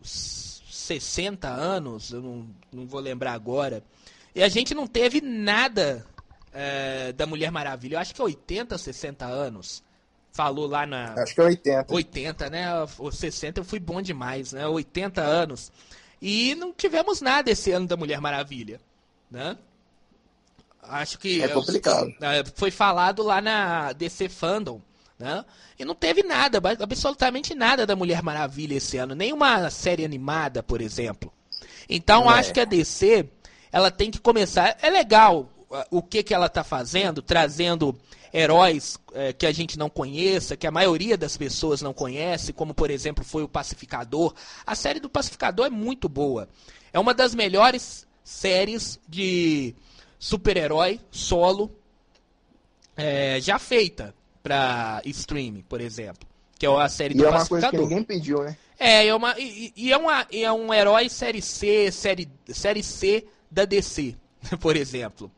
60 1.00 1.48
anos, 1.48 2.12
eu 2.12 2.22
não, 2.22 2.48
não 2.72 2.86
vou 2.86 3.00
lembrar 3.00 3.34
agora. 3.34 3.84
E 4.34 4.44
a 4.44 4.50
gente 4.50 4.74
não 4.74 4.88
teve 4.88 5.22
nada 5.22 6.06
é, 6.54 7.12
da 7.14 7.26
Mulher 7.26 7.52
Maravilha. 7.52 7.96
Eu 7.96 8.00
acho 8.00 8.14
que 8.14 8.22
é 8.22 8.26
80, 8.26 8.78
60 8.78 9.26
anos. 9.26 9.84
Falou 10.32 10.68
lá 10.68 10.86
na. 10.86 11.14
Acho 11.14 11.36
que 11.36 11.42
é 11.42 11.44
80. 11.44 11.94
80, 11.94 12.50
né? 12.50 12.68
O 12.98 13.12
60 13.12 13.60
eu 13.60 13.66
fui 13.66 13.80
bom 13.80 14.02
demais, 14.02 14.54
né? 14.54 14.66
80 14.66 15.22
anos. 15.22 15.72
E 16.22 16.56
não 16.56 16.72
tivemos 16.72 17.20
nada 17.20 17.52
esse 17.52 17.72
ano 17.72 17.88
da 17.88 17.98
Mulher 17.98 18.22
Maravilha, 18.22 18.80
né? 19.30 19.58
Acho 20.82 21.20
que. 21.20 21.42
É 21.42 21.48
complicado. 21.50 22.14
É, 22.22 22.44
foi 22.56 22.72
falado 22.72 23.22
lá 23.24 23.42
na 23.42 23.92
DC 23.92 24.30
Fandom 24.30 24.82
né? 25.22 25.46
E 25.78 25.86
não 25.86 25.96
teve 25.96 26.24
nada, 26.24 26.60
absolutamente 26.80 27.56
nada 27.56 27.86
da 27.86 27.96
Mulher 27.96 28.22
Maravilha 28.22 28.76
esse 28.76 28.98
ano, 28.98 29.16
nenhuma 29.16 29.70
série 29.70 30.04
animada, 30.04 30.62
por 30.62 30.82
exemplo. 30.82 31.32
Então 31.88 32.30
é. 32.30 32.40
acho 32.40 32.54
que 32.54 32.60
a 32.60 32.66
DC 32.66 33.30
ela 33.72 33.92
tem 33.92 34.12
que 34.12 34.20
começar. 34.20 34.78
É 34.82 34.90
legal 34.90 35.50
o 35.90 36.02
que, 36.02 36.24
que 36.24 36.34
ela 36.34 36.48
está 36.48 36.64
fazendo, 36.64 37.22
trazendo 37.22 37.98
heróis 38.34 38.98
é, 39.14 39.32
que 39.32 39.46
a 39.46 39.52
gente 39.52 39.78
não 39.78 39.90
conheça, 39.90 40.58
que 40.58 40.68
a 40.68 40.72
maioria 40.72 41.18
das 41.18 41.38
pessoas 41.38 41.82
não 41.82 41.94
conhece, 41.94 42.52
como 42.52 42.74
por 42.74 42.90
exemplo 42.90 43.24
foi 43.24 43.44
o 43.44 43.48
Pacificador. 43.48 44.34
A 44.66 44.76
série 44.76 45.00
do 45.00 45.10
Pacificador 45.10 45.66
é 45.66 45.70
muito 45.70 46.10
boa. 46.10 46.50
É 46.92 47.00
uma 47.00 47.14
das 47.14 47.34
melhores 47.36 48.08
séries 48.24 49.00
de 49.08 49.74
super-herói 50.20 51.00
solo 51.10 51.72
é, 52.96 53.40
já 53.42 53.58
feita 53.58 54.14
pra 54.42 55.02
stream, 55.06 55.64
por 55.68 55.82
exemplo. 55.82 56.28
Que 56.58 56.66
é 56.66 56.70
a 56.70 56.90
série 56.90 57.16
do 57.16 57.24
e 57.24 57.26
é 57.26 57.30
uma 57.30 57.46
coisa 57.46 57.70
que 57.70 57.78
ninguém 57.78 58.04
pediu, 58.04 58.44
né? 58.44 58.56
É, 58.78 59.08
é 59.08 59.16
uma, 59.16 59.36
e, 59.40 59.74
e 59.76 59.92
é, 59.92 59.98
uma, 59.98 60.28
é 60.32 60.52
um 60.52 60.74
herói 60.74 61.10
série 61.10 61.42
C, 61.42 61.92
série, 61.92 62.30
série 62.48 62.84
C 62.84 63.26
da 63.50 63.66
DC, 63.66 64.16
por 64.60 64.76
exemplo. 64.76 65.32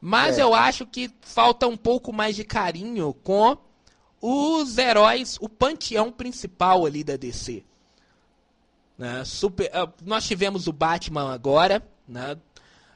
Mas 0.00 0.38
é. 0.38 0.42
eu 0.42 0.52
acho 0.52 0.84
que 0.84 1.10
falta 1.20 1.68
um 1.68 1.76
pouco 1.76 2.12
mais 2.12 2.34
de 2.34 2.42
carinho 2.42 3.14
com 3.14 3.56
os 4.20 4.78
heróis, 4.78 5.38
o 5.40 5.48
panteão 5.48 6.10
principal 6.10 6.86
ali 6.86 7.04
da 7.04 7.16
DC. 7.16 7.64
Né? 8.98 9.24
Super, 9.24 9.70
uh, 9.70 9.92
nós 10.04 10.26
tivemos 10.26 10.66
o 10.66 10.72
Batman 10.72 11.32
agora. 11.32 11.82
Né? 12.06 12.36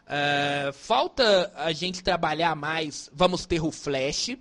Uh, 0.06 0.72
falta 0.72 1.52
a 1.56 1.72
gente 1.72 2.02
trabalhar 2.02 2.54
mais. 2.54 3.10
Vamos 3.12 3.44
ter 3.46 3.60
o 3.60 3.72
Flash. 3.72 4.36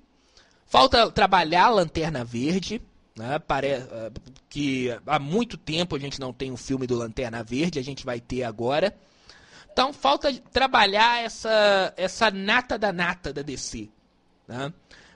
Falta 0.75 1.09
trabalhar 1.09 1.65
a 1.65 1.69
Lanterna 1.69 2.25
Verde. 2.25 2.81
Né? 3.15 3.37
Uh, 3.37 4.19
que 4.49 4.89
há 5.07 5.17
muito 5.17 5.57
tempo 5.57 5.95
a 5.95 5.99
gente 5.99 6.19
não 6.19 6.33
tem 6.33 6.51
um 6.51 6.57
filme 6.57 6.85
do 6.85 6.95
Lanterna 6.95 7.41
Verde. 7.43 7.79
A 7.79 7.83
gente 7.83 8.05
vai 8.05 8.19
ter 8.19 8.43
agora. 8.43 8.93
Então 9.71 9.93
falta 9.93 10.33
trabalhar 10.51 11.23
essa, 11.23 11.93
essa 11.95 12.29
nata 12.29 12.77
da 12.77 12.91
nata 12.91 13.31
da 13.31 13.41
DC. 13.41 13.87
Né? 14.47 14.73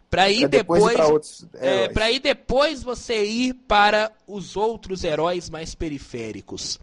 Para 0.10 0.30
ir 0.30 0.48
depois, 0.48 0.96
depois 0.96 1.48
é, 1.56 1.90
para 1.90 2.10
ir 2.10 2.20
depois 2.20 2.82
você 2.82 3.26
ir 3.26 3.54
para 3.54 4.12
os 4.26 4.56
outros 4.56 5.04
heróis 5.04 5.50
mais 5.50 5.76
periféricos. 5.76 6.80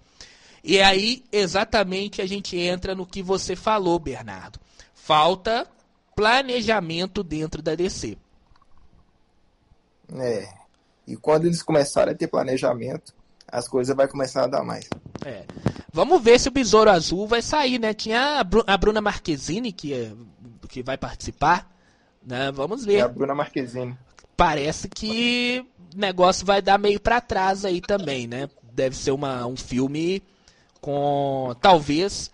E 0.62 0.80
aí 0.80 1.24
exatamente 1.32 2.20
a 2.20 2.26
gente 2.26 2.58
entra 2.58 2.94
no 2.94 3.06
que 3.06 3.22
você 3.22 3.56
falou, 3.56 3.98
Bernardo. 3.98 4.60
Falta 4.94 5.66
planejamento 6.14 7.22
dentro 7.22 7.62
da 7.62 7.74
DC. 7.74 8.16
É. 10.14 10.48
E 11.06 11.16
quando 11.16 11.46
eles 11.46 11.62
começarem 11.62 12.12
a 12.12 12.16
ter 12.16 12.26
planejamento, 12.26 13.14
as 13.46 13.68
coisas 13.68 13.94
vai 13.94 14.08
começar 14.08 14.44
a 14.44 14.46
dar 14.46 14.64
mais. 14.64 14.88
É. 15.24 15.44
Vamos 15.92 16.22
ver 16.22 16.38
se 16.38 16.48
o 16.48 16.52
Besouro 16.52 16.90
Azul 16.90 17.26
vai 17.26 17.40
sair, 17.40 17.78
né? 17.78 17.94
Tinha 17.94 18.40
a, 18.66 18.76
Bruna 18.76 19.00
Marquezine 19.00 19.72
que, 19.72 20.14
que 20.68 20.82
vai 20.82 20.98
participar. 20.98 21.72
Né? 22.24 22.50
Vamos 22.52 22.84
ver. 22.84 22.96
É 22.96 23.00
a 23.02 23.08
Bruna 23.08 23.34
Marquezine. 23.34 23.96
Parece 24.36 24.88
que 24.88 25.64
o 25.94 25.98
negócio 25.98 26.44
vai 26.44 26.60
dar 26.60 26.78
meio 26.78 27.00
para 27.00 27.20
trás 27.20 27.64
aí 27.64 27.80
também, 27.80 28.26
né? 28.26 28.48
Deve 28.72 28.96
ser 28.96 29.12
uma, 29.12 29.46
um 29.46 29.56
filme 29.56 30.22
com. 30.80 31.54
Talvez 31.60 32.30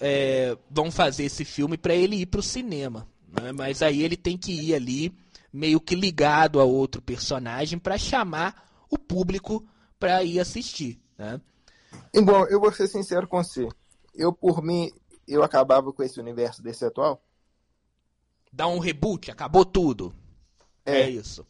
é, 0.00 0.56
vão 0.70 0.90
fazer 0.90 1.24
esse 1.24 1.44
filme 1.44 1.76
para 1.76 1.94
ele 1.94 2.16
ir 2.16 2.26
pro 2.26 2.42
cinema. 2.42 3.06
Né? 3.40 3.52
Mas 3.52 3.82
aí 3.82 4.02
ele 4.02 4.16
tem 4.16 4.38
que 4.38 4.52
ir 4.52 4.74
ali 4.74 5.12
meio 5.52 5.80
que 5.80 5.94
ligado 5.94 6.60
a 6.60 6.64
outro 6.64 7.02
personagem 7.02 7.78
para 7.78 7.98
chamar 7.98 8.68
o 8.90 8.98
público 8.98 9.66
para 9.98 10.22
ir 10.22 10.40
assistir. 10.40 11.00
Né? 11.18 11.40
E, 12.14 12.20
bom, 12.20 12.46
eu 12.46 12.60
vou 12.60 12.72
ser 12.72 12.88
sincero 12.88 13.28
com 13.28 13.42
você. 13.42 13.68
Eu, 14.14 14.32
por 14.32 14.62
mim, 14.62 14.90
eu 15.26 15.42
acabava 15.42 15.92
com 15.92 16.02
esse 16.02 16.18
universo 16.18 16.62
desse 16.62 16.84
atual 16.84 17.22
dar 18.52 18.68
um 18.68 18.78
reboot, 18.78 19.30
acabou 19.30 19.64
tudo. 19.64 20.12
É. 20.84 21.02
é 21.02 21.10
isso. 21.10 21.46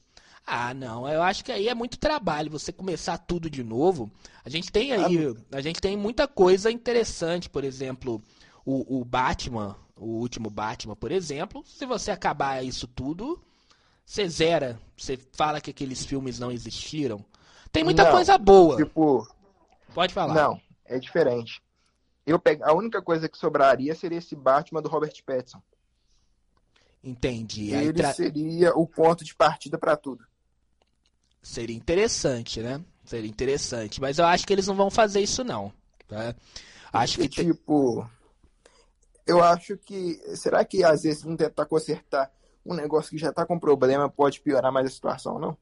Ah, 0.47 0.75
não, 0.75 1.09
eu 1.09 1.23
acho 1.23 1.45
que 1.45 1.53
aí 1.53 1.69
é 1.69 1.75
muito 1.75 1.99
trabalho 1.99 2.51
você 2.51 2.73
começar 2.73 3.17
tudo 3.19 3.49
de 3.49 3.63
novo. 3.63 4.11
A 4.45 4.49
gente 4.49 4.71
tem 4.71 4.93
aí, 4.93 5.19
ah, 5.27 5.57
a 5.57 5.61
gente 5.61 5.81
tem 5.81 5.97
muita 5.97 6.27
coisa 6.29 6.71
interessante, 6.71 7.49
por 7.49 7.65
exemplo, 7.65 8.23
o, 8.65 9.01
o 9.01 9.05
Batman, 9.05 9.77
o 9.97 10.07
último 10.19 10.51
Batman, 10.51 10.97
por 10.97 11.13
exemplo. 11.13 11.63
Se 11.65 11.87
você 11.87 12.11
acabar 12.11 12.65
isso 12.65 12.89
tudo, 12.89 13.41
você 14.13 14.29
zera, 14.29 14.79
você 14.95 15.17
fala 15.33 15.59
que 15.59 15.71
aqueles 15.71 16.05
filmes 16.05 16.39
não 16.39 16.53
existiram. 16.53 17.25
Tem 17.73 17.83
muita 17.83 18.05
não, 18.05 18.11
coisa 18.11 18.37
boa. 18.37 18.77
Tipo, 18.77 19.27
pode 19.95 20.13
falar. 20.13 20.35
Não, 20.35 20.61
é 20.85 20.99
diferente. 20.99 21.63
Eu 22.27 22.39
pego, 22.39 22.63
a 22.63 22.75
única 22.75 23.01
coisa 23.01 23.27
que 23.27 23.39
sobraria 23.39 23.95
seria 23.95 24.19
esse 24.19 24.37
Batman 24.37 24.83
do 24.83 24.91
Robert 24.91 25.15
Pattinson. 25.25 25.63
Entendi. 27.03 27.73
Ele 27.73 27.95
tra... 27.95 28.13
seria 28.13 28.77
o 28.77 28.87
ponto 28.87 29.25
de 29.25 29.35
partida 29.35 29.79
para 29.79 29.97
tudo. 29.97 30.23
Seria 31.43 31.75
interessante, 31.75 32.61
né? 32.61 32.85
Seria 33.07 33.31
interessante. 33.31 33.99
Mas 33.99 34.19
eu 34.19 34.27
acho 34.27 34.47
que 34.47 34.53
eles 34.53 34.67
não 34.67 34.77
vão 34.77 34.91
fazer 34.91 35.23
isso, 35.23 35.43
não. 35.43 35.73
Tá? 36.07 36.37
Acho 36.93 37.19
que. 37.19 37.31
Tipo. 37.31 38.07
Eu 39.27 39.43
acho 39.43 39.79
que. 39.79 40.21
Será 40.37 40.67
que 40.67 40.85
às 40.85 41.05
vezes 41.05 41.25
não 41.25 41.35
tentar 41.35 41.65
consertar 41.65 42.31
um 42.65 42.75
negócio 42.75 43.11
que 43.11 43.19
já 43.19 43.31
está 43.31 43.45
com 43.45 43.59
problema 43.59 44.09
pode 44.09 44.41
piorar 44.41 44.73
mais 44.73 44.87
a 44.87 44.91
situação, 44.91 45.39
não? 45.39 45.57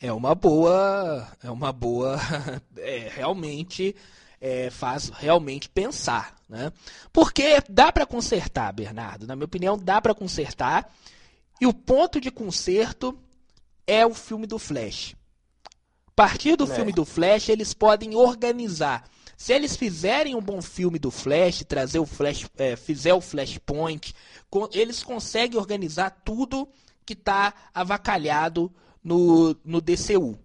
É 0.00 0.12
uma 0.12 0.34
boa. 0.34 1.26
É 1.42 1.50
uma 1.50 1.72
boa. 1.72 2.16
É, 2.80 3.10
realmente 3.12 3.94
é, 4.40 4.70
faz 4.70 5.08
realmente 5.08 5.68
pensar, 5.68 6.36
né? 6.48 6.72
Porque 7.12 7.60
dá 7.68 7.90
para 7.90 8.06
consertar, 8.06 8.72
Bernardo. 8.72 9.26
Na 9.26 9.34
minha 9.34 9.46
opinião, 9.46 9.76
dá 9.76 10.00
para 10.00 10.14
consertar. 10.14 10.92
E 11.60 11.66
o 11.66 11.74
ponto 11.74 12.20
de 12.20 12.30
conserto 12.30 13.18
é 13.86 14.06
o 14.06 14.14
filme 14.14 14.46
do 14.46 14.58
Flash. 14.58 15.16
A 16.06 16.10
partir 16.14 16.56
do 16.56 16.64
é. 16.64 16.74
filme 16.74 16.92
do 16.92 17.04
Flash, 17.04 17.48
eles 17.48 17.74
podem 17.74 18.14
organizar. 18.14 19.04
Se 19.38 19.52
eles 19.52 19.76
fizerem 19.76 20.34
um 20.34 20.42
bom 20.42 20.60
filme 20.60 20.98
do 20.98 21.12
Flash, 21.12 21.62
trazer 21.62 22.00
o 22.00 22.04
Flash, 22.04 22.50
é, 22.56 22.74
fizer 22.74 23.14
o 23.14 23.20
Flashpoint, 23.20 24.12
eles 24.72 25.04
conseguem 25.04 25.56
organizar 25.56 26.10
tudo 26.24 26.68
que 27.06 27.12
está 27.12 27.54
avacalhado 27.72 28.74
no, 29.02 29.56
no 29.64 29.80
DCU. 29.80 30.36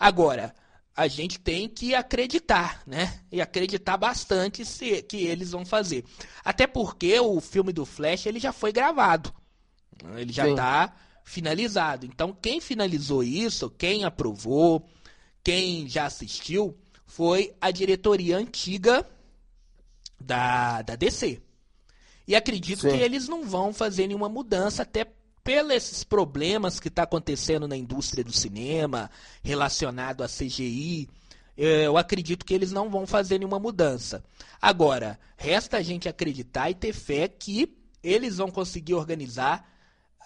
Agora, 0.00 0.52
a 0.96 1.06
gente 1.06 1.38
tem 1.38 1.68
que 1.68 1.94
acreditar, 1.94 2.82
né? 2.84 3.20
E 3.30 3.40
acreditar 3.40 3.96
bastante 3.96 4.64
se, 4.64 5.00
que 5.02 5.18
eles 5.18 5.52
vão 5.52 5.64
fazer. 5.64 6.04
Até 6.44 6.66
porque 6.66 7.20
o 7.20 7.40
filme 7.40 7.72
do 7.72 7.86
Flash 7.86 8.26
ele 8.26 8.40
já 8.40 8.52
foi 8.52 8.72
gravado. 8.72 9.32
Ele 10.16 10.32
já 10.32 10.48
está 10.48 10.92
finalizado. 11.22 12.04
Então, 12.04 12.32
quem 12.32 12.60
finalizou 12.60 13.22
isso, 13.22 13.70
quem 13.70 14.02
aprovou, 14.02 14.84
quem 15.44 15.88
já 15.88 16.06
assistiu, 16.06 16.76
foi 17.08 17.54
a 17.58 17.70
diretoria 17.70 18.36
antiga 18.36 19.04
da, 20.20 20.82
da 20.82 20.94
DC. 20.94 21.40
E 22.26 22.36
acredito 22.36 22.82
Sim. 22.82 22.90
que 22.90 23.02
eles 23.02 23.26
não 23.26 23.44
vão 23.44 23.72
fazer 23.72 24.06
nenhuma 24.06 24.28
mudança, 24.28 24.82
até 24.82 25.06
pelos 25.42 26.04
problemas 26.04 26.78
que 26.78 26.88
está 26.88 27.04
acontecendo 27.04 27.66
na 27.66 27.74
indústria 27.76 28.22
do 28.22 28.32
cinema, 28.32 29.10
relacionado 29.42 30.22
a 30.22 30.28
CGI, 30.28 31.08
eu 31.56 31.96
acredito 31.96 32.44
que 32.44 32.52
eles 32.52 32.70
não 32.70 32.90
vão 32.90 33.06
fazer 33.06 33.38
nenhuma 33.38 33.58
mudança. 33.58 34.22
Agora, 34.60 35.18
resta 35.36 35.78
a 35.78 35.82
gente 35.82 36.08
acreditar 36.08 36.70
e 36.70 36.74
ter 36.74 36.92
fé 36.92 37.26
que 37.26 37.74
eles 38.02 38.36
vão 38.36 38.50
conseguir 38.50 38.94
organizar 38.94 39.66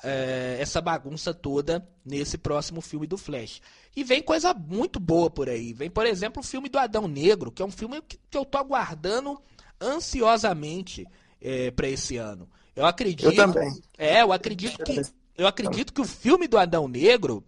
é, 0.03 0.57
essa 0.61 0.81
bagunça 0.81 1.33
toda 1.33 1.87
nesse 2.05 2.37
próximo 2.37 2.81
filme 2.81 3.07
do 3.07 3.17
Flash. 3.17 3.61
E 3.95 4.03
vem 4.03 4.23
coisa 4.23 4.55
muito 4.55 4.99
boa 4.99 5.31
por 5.31 5.49
aí. 5.49 5.73
Vem, 5.73 5.91
por 5.91 6.07
exemplo, 6.07 6.41
o 6.41 6.47
filme 6.47 6.69
do 6.69 6.79
Adão 6.79 7.07
Negro, 7.07 7.53
que 7.53 7.63
é 7.63 7.65
um 7.65 7.71
filme 7.71 8.01
que, 8.03 8.19
que 8.31 8.39
eu 8.39 8.45
tô 8.45 8.59
aguardando 8.59 9.41
ansiosamente 9.81 11.07
é, 11.41 11.71
para 11.71 11.89
esse 11.89 12.17
ano. 12.17 12.49
Eu 12.75 12.87
acredito. 12.87 13.27
Eu 13.27 13.37
também. 13.37 13.83
É, 13.99 14.23
eu 14.23 14.33
acredito 14.33 14.83
que. 14.83 15.03
Eu 15.37 15.47
acredito 15.47 15.93
que 15.93 16.01
o 16.01 16.05
filme 16.05 16.49
do 16.49 16.59
Adão 16.59 16.89
Negro. 16.89 17.45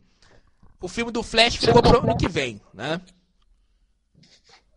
O 0.80 0.88
filme 0.88 1.10
do 1.10 1.22
Flash 1.22 1.56
ficou 1.56 1.80
pro 1.80 2.00
ano 2.00 2.16
que 2.16 2.28
vem, 2.28 2.60
né? 2.74 3.00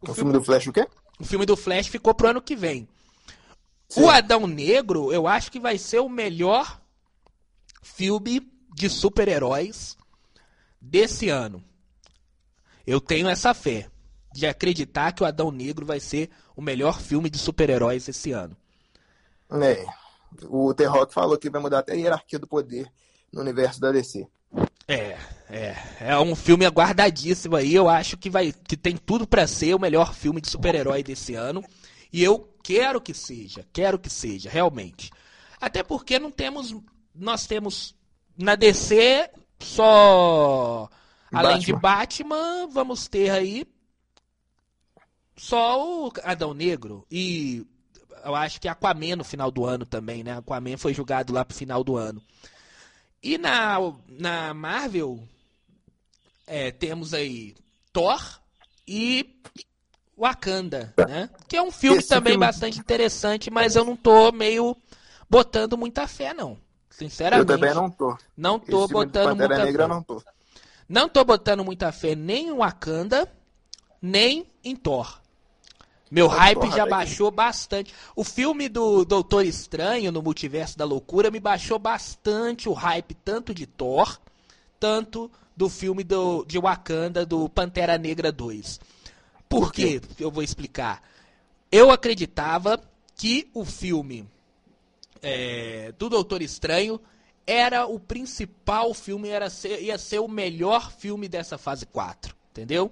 O, 0.01 0.11
o 0.11 0.13
filme, 0.13 0.15
filme 0.15 0.33
do 0.33 0.43
Flash 0.43 0.67
o 0.67 0.71
quê? 0.71 0.87
O 1.19 1.25
filme 1.25 1.45
do 1.45 1.57
Flash 1.57 1.87
ficou 1.87 2.13
pro 2.13 2.29
ano 2.29 2.41
que 2.41 2.55
vem. 2.55 2.87
Sim. 3.89 4.03
O 4.03 4.09
Adão 4.09 4.47
Negro, 4.47 5.11
eu 5.11 5.27
acho 5.27 5.51
que 5.51 5.59
vai 5.59 5.77
ser 5.77 5.99
o 5.99 6.07
melhor 6.07 6.79
filme 7.87 8.41
de 8.75 8.89
super-heróis 8.89 9.97
desse 10.79 11.29
ano. 11.29 11.63
Eu 12.85 13.01
tenho 13.01 13.27
essa 13.27 13.53
fé 13.53 13.89
de 14.33 14.45
acreditar 14.45 15.11
que 15.13 15.23
o 15.23 15.25
Adão 15.25 15.51
Negro 15.51 15.85
vai 15.85 15.99
ser 15.99 16.29
o 16.55 16.61
melhor 16.61 17.01
filme 17.01 17.29
de 17.29 17.37
super-heróis 17.37 18.07
esse 18.07 18.31
ano. 18.31 18.55
É. 19.49 19.85
O 20.43 20.73
T-Rock 20.73 21.13
falou 21.13 21.37
que 21.37 21.49
vai 21.49 21.61
mudar 21.61 21.79
até 21.79 21.93
a 21.93 21.95
hierarquia 21.95 22.37
do 22.37 22.47
poder 22.47 22.91
no 23.33 23.41
universo 23.41 23.79
da 23.79 23.91
DC. 23.91 24.27
É, 24.87 25.17
é, 25.49 25.75
é 25.99 26.19
um 26.19 26.35
filme 26.35 26.65
aguardadíssimo 26.65 27.55
aí. 27.55 27.73
Eu 27.73 27.89
acho 27.89 28.17
que 28.17 28.29
vai, 28.29 28.53
que 28.53 28.77
tem 28.77 28.95
tudo 28.95 29.25
para 29.25 29.47
ser 29.47 29.73
o 29.73 29.79
melhor 29.79 30.13
filme 30.13 30.39
de 30.39 30.49
super-herói 30.49 31.01
desse 31.01 31.33
ano. 31.33 31.63
E 32.11 32.23
eu 32.23 32.53
quero 32.63 33.01
que 33.01 33.13
seja, 33.13 33.65
quero 33.73 33.97
que 33.97 34.09
seja, 34.09 34.49
realmente. 34.49 35.11
Até 35.59 35.81
porque 35.81 36.19
não 36.19 36.31
temos, 36.31 36.75
nós 37.17 37.45
temos 37.45 37.95
na 38.37 38.55
DC 38.55 39.29
só 39.59 40.89
além 41.31 41.57
Batman. 41.57 41.65
de 41.65 41.73
Batman, 41.73 42.67
vamos 42.67 43.07
ter 43.07 43.29
aí 43.29 43.65
só 45.35 45.83
o 45.83 46.11
Adão 46.23 46.53
Negro 46.53 47.05
e 47.11 47.65
eu 48.23 48.35
acho 48.35 48.59
que 48.59 48.67
Aquaman 48.67 49.15
no 49.15 49.23
final 49.23 49.51
do 49.51 49.65
ano 49.65 49.85
também, 49.85 50.23
né? 50.23 50.37
Aquaman 50.37 50.77
foi 50.77 50.93
julgado 50.93 51.33
lá 51.33 51.45
pro 51.45 51.55
final 51.55 51.83
do 51.83 51.95
ano. 51.95 52.21
E 53.21 53.37
na, 53.37 53.77
na 54.07 54.53
Marvel, 54.53 55.21
é, 56.45 56.71
temos 56.71 57.13
aí 57.13 57.55
Thor 57.91 58.39
e 58.87 59.39
Wakanda, 60.17 60.93
né? 60.97 61.29
Que 61.47 61.57
é 61.57 61.61
um 61.61 61.71
filme 61.71 61.99
Esse 61.99 62.09
também 62.09 62.33
filme... 62.33 62.45
bastante 62.45 62.79
interessante, 62.79 63.51
mas 63.51 63.75
eu 63.75 63.85
não 63.85 63.95
tô 63.95 64.31
meio 64.31 64.75
botando 65.29 65.77
muita 65.77 66.07
fé, 66.07 66.33
não. 66.33 66.57
Sinceramente. 66.97 67.51
Eu 67.51 67.57
também 67.57 67.73
não 67.75 67.91
tô. 67.91 68.17
Não 68.35 68.59
tô 68.59 68.85
Esse 68.85 68.93
botando 68.93 69.35
muita 69.35 69.65
Negra, 69.65 69.83
fé. 69.83 69.87
Não 69.87 70.01
tô. 70.01 70.23
Não 70.89 71.07
tô 71.07 71.23
botando 71.23 71.63
muita 71.63 71.91
fé 71.91 72.15
nem 72.15 72.47
em 72.47 72.57
Wakanda 72.57 73.31
nem 74.01 74.47
em 74.63 74.75
Thor. 74.75 75.19
Meu 76.09 76.27
hype 76.27 76.71
já 76.71 76.87
baixou 76.87 77.29
bastante. 77.29 77.93
O 78.15 78.23
filme 78.23 78.67
do 78.67 79.05
Doutor 79.05 79.45
Estranho 79.45 80.11
no 80.11 80.23
Multiverso 80.23 80.75
da 80.75 80.85
Loucura 80.85 81.29
me 81.29 81.39
baixou 81.39 81.77
bastante 81.77 82.67
o 82.67 82.73
hype 82.73 83.13
tanto 83.13 83.53
de 83.53 83.67
Thor, 83.67 84.19
tanto 84.79 85.29
do 85.55 85.69
filme 85.69 86.03
do, 86.03 86.45
de 86.45 86.57
Wakanda 86.57 87.25
do 87.25 87.47
Pantera 87.47 87.97
Negra 87.97 88.31
2. 88.31 88.79
Por 89.47 89.71
quê? 89.71 90.01
Eu 90.19 90.31
vou 90.31 90.41
explicar. 90.41 91.03
Eu 91.71 91.91
acreditava 91.91 92.81
que 93.15 93.49
o 93.53 93.65
filme 93.65 94.27
é, 95.21 95.93
do 95.97 96.09
Doutor 96.09 96.41
Estranho 96.41 96.99
era 97.45 97.85
o 97.85 97.99
principal 97.99 98.93
filme, 98.93 99.29
era 99.29 99.49
ser, 99.49 99.81
ia 99.81 99.97
ser 99.97 100.19
o 100.19 100.27
melhor 100.27 100.91
filme 100.91 101.29
dessa 101.29 101.57
fase 101.57 101.85
4, 101.85 102.35
entendeu? 102.51 102.91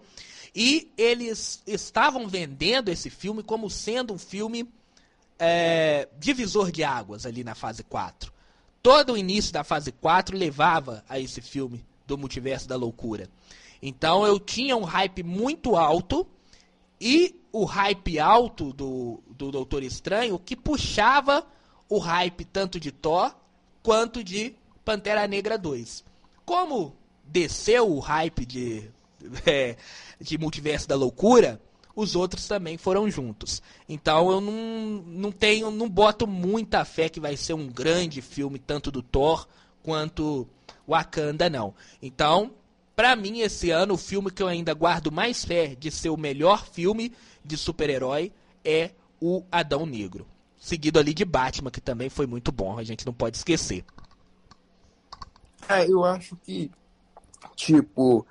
E 0.56 0.90
eles 0.98 1.62
estavam 1.68 2.28
vendendo 2.30 2.90
esse 2.90 3.10
filme 3.10 3.44
como 3.44 3.70
sendo 3.70 4.14
um 4.14 4.18
filme 4.18 4.70
é, 5.38 6.08
divisor 6.18 6.72
de 6.72 6.84
águas 6.84 7.26
ali 7.26 7.44
na 7.44 7.54
fase 7.54 7.84
4. 7.84 8.32
Todo 8.82 9.14
o 9.14 9.18
início 9.18 9.52
da 9.52 9.64
fase 9.64 9.92
4 9.92 10.38
levava 10.38 11.04
a 11.10 11.20
esse 11.20 11.42
filme 11.42 11.84
do 12.08 12.18
Multiverso 12.18 12.68
da 12.68 12.78
Loucura. 12.78 13.30
Então 13.82 14.26
eu 14.26 14.40
tinha 14.40 14.78
um 14.78 14.84
hype 14.84 15.24
muito 15.24 15.76
alto 15.76 16.26
e 17.02 17.36
o 17.52 17.66
hype 17.66 18.18
alto 18.20 18.72
do, 18.72 19.22
do 19.28 19.52
Doutor 19.52 19.84
Estranho 19.84 20.40
que 20.40 20.56
puxava 20.56 21.46
o 21.90 21.98
hype 21.98 22.46
tanto 22.46 22.80
de 22.80 22.92
Thor 22.92 23.36
quanto 23.84 24.24
de 24.24 24.56
Pantera 24.84 25.28
Negra 25.28 25.58
2. 25.58 26.04
Como 26.46 26.96
desceu 27.24 27.92
o 27.92 28.00
hype 28.00 28.46
de 28.46 28.90
é, 29.46 29.76
de 30.20 30.38
Multiverso 30.38 30.88
da 30.88 30.96
Loucura, 30.96 31.62
os 31.96 32.16
outros 32.16 32.48
também 32.48 32.78
foram 32.78 33.10
juntos. 33.10 33.62
Então 33.88 34.32
eu 34.32 34.42
não, 34.42 34.54
não 35.06 35.32
tenho, 35.32 35.72
não 35.72 35.90
boto 35.90 36.28
muita 36.28 36.84
fé 36.84 37.10
que 37.10 37.20
vai 37.20 37.38
ser 37.38 37.54
um 37.54 37.68
grande 37.68 38.22
filme, 38.22 38.60
tanto 38.60 38.92
do 38.92 39.02
Thor 39.02 39.48
quanto 39.82 40.48
Wakanda, 40.88 41.50
não. 41.50 41.74
Então, 42.02 42.52
para 42.96 43.16
mim, 43.16 43.40
esse 43.40 43.72
ano, 43.72 43.96
o 43.96 43.98
filme 43.98 44.32
que 44.32 44.42
eu 44.42 44.48
ainda 44.48 44.74
guardo 44.74 45.12
mais 45.12 45.44
fé 45.44 45.76
de 45.76 45.92
ser 45.92 46.10
o 46.10 46.18
melhor 46.18 46.66
filme 46.66 47.12
de 47.44 47.58
super-herói 47.58 48.32
é 48.64 48.92
o 49.22 49.44
Adão 49.52 49.86
Negro. 49.86 50.26
Seguido 50.66 50.98
ali 50.98 51.14
de 51.14 51.24
Batman, 51.24 51.70
que 51.70 51.80
também 51.80 52.10
foi 52.10 52.26
muito 52.26 52.52
bom, 52.52 52.80
a 52.80 52.84
gente 52.84 53.06
não 53.06 53.14
pode 53.14 53.38
esquecer. 53.38 53.86
É, 55.70 55.88
eu 55.88 56.04
acho 56.04 56.36
que, 56.38 56.72
tipo, 57.56 58.26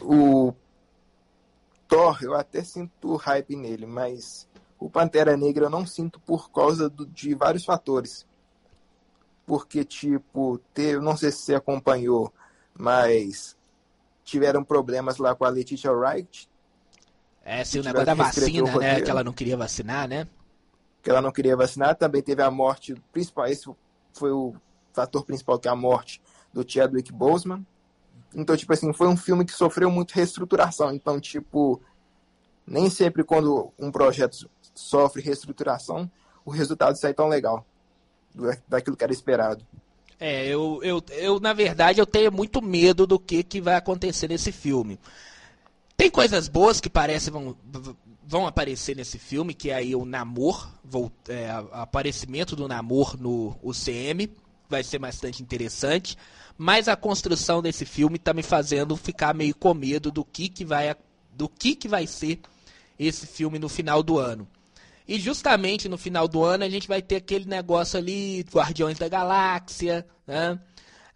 o 0.00 0.54
Thor, 1.86 2.16
eu 2.22 2.34
até 2.34 2.64
sinto 2.64 3.16
hype 3.16 3.54
nele, 3.54 3.84
mas 3.84 4.48
o 4.78 4.88
Pantera 4.88 5.36
Negra 5.36 5.66
eu 5.66 5.70
não 5.70 5.84
sinto 5.84 6.18
por 6.20 6.50
causa 6.50 6.88
do, 6.88 7.04
de 7.04 7.34
vários 7.34 7.66
fatores. 7.66 8.26
Porque, 9.44 9.84
tipo, 9.84 10.58
teve, 10.72 11.04
não 11.04 11.18
sei 11.18 11.30
se 11.30 11.42
você 11.42 11.54
acompanhou, 11.54 12.32
mas 12.72 13.54
tiveram 14.24 14.64
problemas 14.64 15.18
lá 15.18 15.34
com 15.34 15.44
a 15.44 15.50
Letitia 15.50 15.92
Wright. 15.92 16.48
É, 17.44 17.62
se 17.62 17.78
o 17.78 17.82
negócio 17.84 18.06
da 18.06 18.14
vacina, 18.14 18.78
né? 18.78 19.02
Que 19.02 19.10
ela 19.10 19.22
não 19.22 19.34
queria 19.34 19.58
vacinar, 19.58 20.08
né? 20.08 20.26
Que 21.02 21.10
ela 21.10 21.20
não 21.20 21.32
queria 21.32 21.56
vacinar. 21.56 21.96
Também 21.96 22.22
teve 22.22 22.42
a 22.42 22.50
morte 22.50 22.94
principal, 23.12 23.46
esse 23.46 23.68
foi 24.12 24.30
o 24.30 24.54
fator 24.92 25.24
principal, 25.24 25.58
que 25.58 25.68
é 25.68 25.70
a 25.70 25.76
morte 25.76 26.22
do 26.52 26.64
Chadwick 26.66 27.12
Boseman. 27.12 27.66
Então, 28.34 28.56
tipo 28.56 28.72
assim, 28.72 28.92
foi 28.92 29.08
um 29.08 29.16
filme 29.16 29.44
que 29.44 29.52
sofreu 29.52 29.90
muito 29.90 30.12
reestruturação. 30.12 30.92
Então, 30.92 31.20
tipo, 31.20 31.80
nem 32.66 32.88
sempre 32.88 33.24
quando 33.24 33.72
um 33.78 33.90
projeto 33.90 34.48
sofre 34.74 35.22
reestruturação, 35.22 36.10
o 36.44 36.50
resultado 36.50 36.96
sai 36.96 37.12
tão 37.12 37.28
legal 37.28 37.66
daquilo 38.68 38.96
que 38.96 39.04
era 39.04 39.12
esperado. 39.12 39.64
É, 40.18 40.46
eu, 40.46 40.80
eu, 40.82 41.02
eu 41.10 41.40
na 41.40 41.52
verdade, 41.52 42.00
eu 42.00 42.06
tenho 42.06 42.30
muito 42.30 42.62
medo 42.62 43.06
do 43.06 43.18
que, 43.18 43.42
que 43.42 43.60
vai 43.60 43.74
acontecer 43.74 44.28
nesse 44.28 44.52
filme. 44.52 44.98
Tem 45.96 46.10
coisas 46.10 46.48
boas 46.48 46.80
que 46.80 46.88
parecem 46.88 47.32
vão 48.32 48.46
aparecer 48.46 48.96
nesse 48.96 49.18
filme, 49.18 49.54
que 49.54 49.70
é 49.70 49.74
aí 49.74 49.94
o 49.94 50.04
Namor, 50.04 50.68
é, 51.28 51.50
aparecimento 51.72 52.56
do 52.56 52.66
Namor 52.66 53.16
no 53.20 53.56
UCM, 53.62 54.28
vai 54.68 54.82
ser 54.82 54.98
bastante 54.98 55.42
interessante 55.42 56.16
mas 56.56 56.88
a 56.88 56.96
construção 56.96 57.62
desse 57.62 57.84
filme 57.84 58.16
está 58.16 58.32
me 58.32 58.42
fazendo 58.42 58.96
ficar 58.96 59.34
meio 59.34 59.54
com 59.54 59.74
medo 59.74 60.10
do 60.10 60.24
que, 60.24 60.48
que 60.48 60.64
vai 60.64 60.94
do 61.34 61.48
que, 61.48 61.74
que 61.74 61.88
vai 61.88 62.06
ser 62.06 62.40
esse 62.98 63.26
filme 63.26 63.58
no 63.58 63.68
final 63.68 64.02
do 64.02 64.18
ano. 64.18 64.46
E 65.08 65.18
justamente 65.18 65.88
no 65.88 65.98
final 65.98 66.28
do 66.28 66.44
ano 66.44 66.62
a 66.62 66.68
gente 66.68 66.86
vai 66.86 67.02
ter 67.02 67.16
aquele 67.16 67.46
negócio 67.46 67.98
ali, 67.98 68.46
Guardiões 68.52 68.98
da 68.98 69.08
Galáxia, 69.08 70.06
né? 70.26 70.58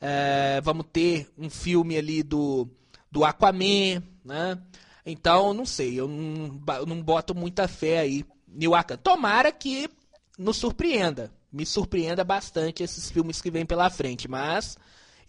É, 0.00 0.60
vamos 0.62 0.86
ter 0.92 1.30
um 1.38 1.48
filme 1.48 1.96
ali 1.96 2.22
do, 2.22 2.68
do 3.10 3.24
Aquaman, 3.24 4.02
né? 4.24 4.58
Então, 5.06 5.54
não 5.54 5.64
sei, 5.64 5.98
eu 5.98 6.08
não, 6.08 6.60
eu 6.74 6.84
não 6.84 7.00
boto 7.00 7.32
muita 7.32 7.68
fé 7.68 8.00
aí 8.00 8.24
Wakanda. 8.68 9.00
Tomara 9.00 9.52
que 9.52 9.88
nos 10.36 10.56
surpreenda, 10.56 11.32
me 11.52 11.64
surpreenda 11.64 12.24
bastante 12.24 12.82
esses 12.82 13.08
filmes 13.08 13.40
que 13.40 13.50
vêm 13.50 13.64
pela 13.64 13.88
frente, 13.88 14.26
mas 14.28 14.76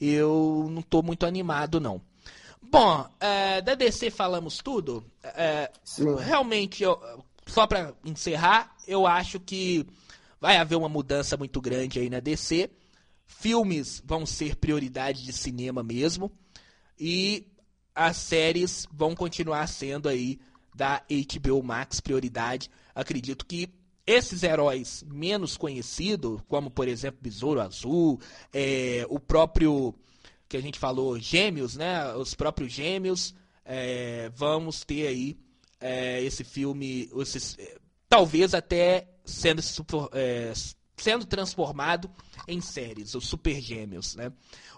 eu 0.01 0.67
não 0.71 0.79
estou 0.79 1.03
muito 1.03 1.27
animado, 1.27 1.79
não. 1.79 2.01
Bom, 2.61 3.07
é, 3.19 3.61
da 3.61 3.75
DC 3.75 4.09
falamos 4.09 4.57
tudo. 4.57 5.05
É, 5.23 5.71
realmente, 6.19 6.83
eu, 6.83 6.99
só 7.45 7.67
para 7.67 7.93
encerrar, 8.03 8.75
eu 8.87 9.05
acho 9.05 9.39
que 9.39 9.85
vai 10.41 10.57
haver 10.57 10.75
uma 10.75 10.89
mudança 10.89 11.37
muito 11.37 11.61
grande 11.61 11.99
aí 11.99 12.09
na 12.09 12.19
DC. 12.19 12.69
Filmes 13.25 14.01
vão 14.03 14.25
ser 14.25 14.55
prioridade 14.55 15.23
de 15.23 15.31
cinema 15.31 15.83
mesmo. 15.83 16.31
E 16.99 17.47
as 17.97 18.15
séries 18.17 18.87
vão 18.93 19.15
continuar 19.15 19.65
sendo 19.67 20.07
aí 20.07 20.39
da 20.75 21.01
HBO 21.09 21.63
Max 21.63 21.99
prioridade. 21.99 22.69
Acredito 22.93 23.43
que 23.43 23.73
esses 24.05 24.43
heróis 24.43 25.03
menos 25.07 25.57
conhecidos, 25.57 26.39
como 26.47 26.69
por 26.69 26.87
exemplo 26.87 27.19
Besouro 27.19 27.59
Azul, 27.59 28.21
é, 28.53 29.03
o 29.09 29.19
próprio 29.19 29.95
que 30.47 30.55
a 30.55 30.61
gente 30.61 30.77
falou, 30.77 31.19
Gêmeos, 31.19 31.75
né? 31.75 32.13
Os 32.13 32.35
próprios 32.35 32.71
Gêmeos, 32.71 33.33
é, 33.65 34.29
vamos 34.35 34.85
ter 34.85 35.07
aí 35.07 35.35
é, 35.81 36.21
esse 36.21 36.43
filme, 36.43 37.09
esses, 37.17 37.57
é, 37.57 37.77
talvez 38.07 38.53
até 38.53 39.07
sendo, 39.25 39.61
é, 40.13 40.53
sendo 40.97 41.25
transformado 41.25 42.09
em 42.47 42.59
séries, 42.59 43.15
os 43.15 43.25
Super 43.25 43.61
Gêmeos, 43.61 44.15
né? 44.15 44.31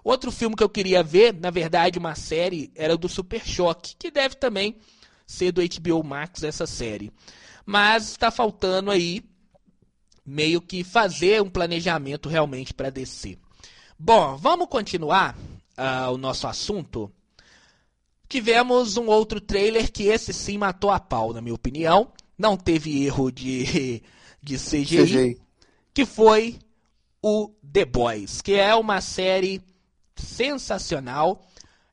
Outro 0.04 0.32
filme 0.32 0.56
que 0.56 0.64
eu 0.64 0.70
queria 0.70 1.02
ver, 1.02 1.34
na 1.34 1.50
verdade, 1.50 2.00
uma 2.00 2.16
série, 2.16 2.72
era 2.76 2.98
do 2.98 3.10
Super 3.10 3.46
Choque, 3.46 3.96
que 3.98 4.12
deve 4.12 4.36
também 4.36 4.78
ser 5.26 5.52
do 5.52 5.62
HBO 5.62 6.04
Max 6.04 6.44
essa 6.44 6.66
série 6.66 7.12
mas 7.70 8.10
está 8.10 8.32
faltando 8.32 8.90
aí 8.90 9.24
meio 10.26 10.60
que 10.60 10.84
fazer 10.84 11.40
um 11.40 11.50
planejamento 11.52 12.28
realmente 12.28 12.74
para 12.74 12.90
descer. 12.90 13.38
Bom, 13.98 14.36
vamos 14.38 14.68
continuar 14.68 15.38
uh, 15.78 16.12
o 16.12 16.18
nosso 16.18 16.48
assunto. 16.48 17.12
Tivemos 18.28 18.98
um 18.98 19.06
outro 19.06 19.40
trailer 19.40 19.92
que 19.92 20.06
esse 20.06 20.34
sim 20.34 20.58
matou 20.58 20.90
a 20.90 21.00
pau, 21.00 21.32
na 21.32 21.42
minha 21.42 21.54
opinião. 21.54 22.12
Não 22.36 22.58
teve 22.58 23.06
erro 23.06 23.32
de, 23.32 24.02
de 24.42 24.58
CGI, 24.58 25.04
CGI. 25.04 25.42
Que 26.00 26.06
foi 26.06 26.58
o 27.22 27.50
The 27.74 27.84
Boys, 27.84 28.42
que 28.42 28.54
é 28.54 28.74
uma 28.74 29.02
série 29.02 29.62
sensacional. 30.16 31.46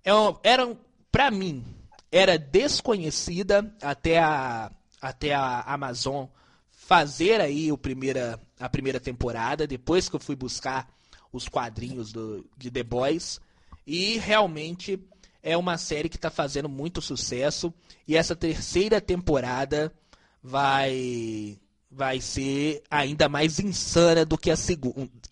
É, 0.04 0.12
era, 0.44 0.78
para 1.10 1.28
mim, 1.28 1.64
era 2.12 2.38
desconhecida 2.38 3.74
até 3.82 4.20
a 4.20 4.70
até 5.02 5.34
a 5.34 5.60
Amazon 5.62 6.26
fazer 6.70 7.40
aí 7.40 7.72
o 7.72 7.76
primeira, 7.76 8.40
a 8.60 8.68
primeira 8.68 9.00
temporada, 9.00 9.66
depois 9.66 10.08
que 10.08 10.14
eu 10.14 10.20
fui 10.20 10.36
buscar 10.36 10.88
os 11.32 11.48
quadrinhos 11.48 12.12
do, 12.12 12.48
de 12.56 12.70
The 12.70 12.84
Boys. 12.84 13.40
E 13.84 14.18
realmente 14.18 15.04
é 15.42 15.56
uma 15.56 15.76
série 15.76 16.08
que 16.08 16.16
está 16.16 16.30
fazendo 16.30 16.68
muito 16.68 17.02
sucesso. 17.02 17.74
E 18.06 18.16
essa 18.16 18.36
terceira 18.36 19.00
temporada 19.00 19.92
vai 20.40 21.58
vai 21.96 22.20
ser 22.20 22.82
ainda 22.90 23.26
mais 23.26 23.58
insana 23.58 24.22
do 24.24 24.36
que 24.36 24.50
a, 24.50 24.54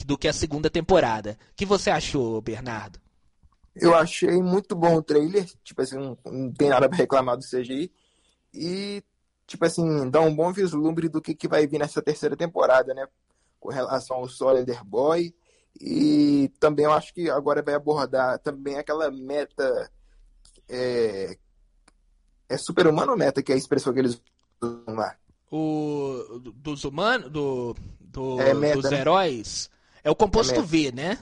do 0.07 0.17
que 0.17 0.27
a 0.27 0.33
segunda 0.33 0.71
temporada. 0.71 1.37
O 1.53 1.55
que 1.55 1.67
você 1.67 1.91
achou, 1.91 2.41
Bernardo? 2.41 2.99
Eu 3.77 3.95
achei 3.95 4.41
muito 4.41 4.75
bom 4.75 4.97
o 4.97 5.03
trailer. 5.03 5.45
Tipo 5.62 5.83
assim, 5.83 5.99
não, 5.99 6.53
tem 6.53 6.71
nada 6.71 6.89
para 6.89 6.97
reclamar 6.97 7.37
do 7.37 7.45
CGI. 7.45 7.93
E 8.55 9.05
tipo 9.47 9.67
assim, 9.67 10.09
dá 10.09 10.21
um 10.23 10.35
bom 10.35 10.51
vislumbre 10.53 11.07
do 11.09 11.21
que, 11.21 11.35
que 11.35 11.47
vai 11.47 11.67
vir 11.67 11.79
nessa 11.79 12.01
terceira 12.01 12.35
temporada, 12.35 12.95
né? 12.95 13.07
Com 13.61 13.69
relação 13.69 14.17
ao 14.17 14.29
Soldier 14.29 14.83
Boy. 14.85 15.35
E 15.79 16.51
também 16.59 16.87
eu 16.87 16.93
acho 16.93 17.12
que 17.12 17.29
agora 17.29 17.62
vai 17.62 17.75
abordar 17.75 18.39
também 18.39 18.79
aquela 18.79 19.11
meta 19.11 19.91
é, 20.69 21.37
É 22.49 22.57
super-humano 22.57 23.17
meta 23.17 23.43
que 23.43 23.53
é 23.53 23.55
a 23.55 23.59
expressão 23.59 23.93
que 23.93 23.99
eles 23.99 24.23
usam 24.62 24.95
lá? 24.95 25.15
O 25.57 26.40
dos 26.57 26.82
humanos, 26.82 27.30
do, 27.30 27.76
do 28.00 28.40
É 28.40 28.52
dos 28.74 28.90
né? 28.90 29.00
heróis, 29.00 29.70
é 30.02 30.11
o 30.11 30.16
composto 30.16 30.59
É. 30.59 30.62
V, 30.62 30.90
né? 30.90 31.16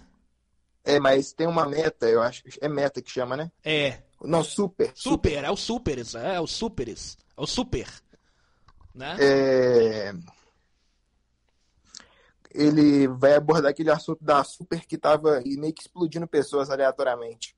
É, 0.83 0.99
mas 0.99 1.35
tem 1.35 1.47
uma 1.47 1.69
meta, 1.69 2.09
eu 2.09 2.23
acho. 2.23 2.43
É 2.59 2.67
meta 2.67 3.03
que 3.03 3.11
chama, 3.11 3.37
né? 3.37 3.53
É, 3.63 4.01
Não, 4.23 4.43
super. 4.43 4.91
super, 4.95 5.45
é 5.45 5.51
o 5.51 5.57
superes, 5.57 6.15
é 6.15 6.41
o 6.41 6.47
superes, 6.47 7.19
é 7.37 7.41
o 7.43 7.47
super, 7.47 7.87
né? 8.95 9.17
É... 9.21 10.15
Ele 12.55 13.07
vai 13.09 13.35
abordar 13.35 13.71
aquele 13.71 13.91
assunto 13.91 14.25
da 14.25 14.43
super 14.45 14.87
que 14.87 14.97
tava 14.97 15.43
e 15.45 15.59
meio 15.59 15.75
que 15.75 15.83
explodindo 15.83 16.27
pessoas 16.27 16.71
aleatoriamente. 16.71 17.55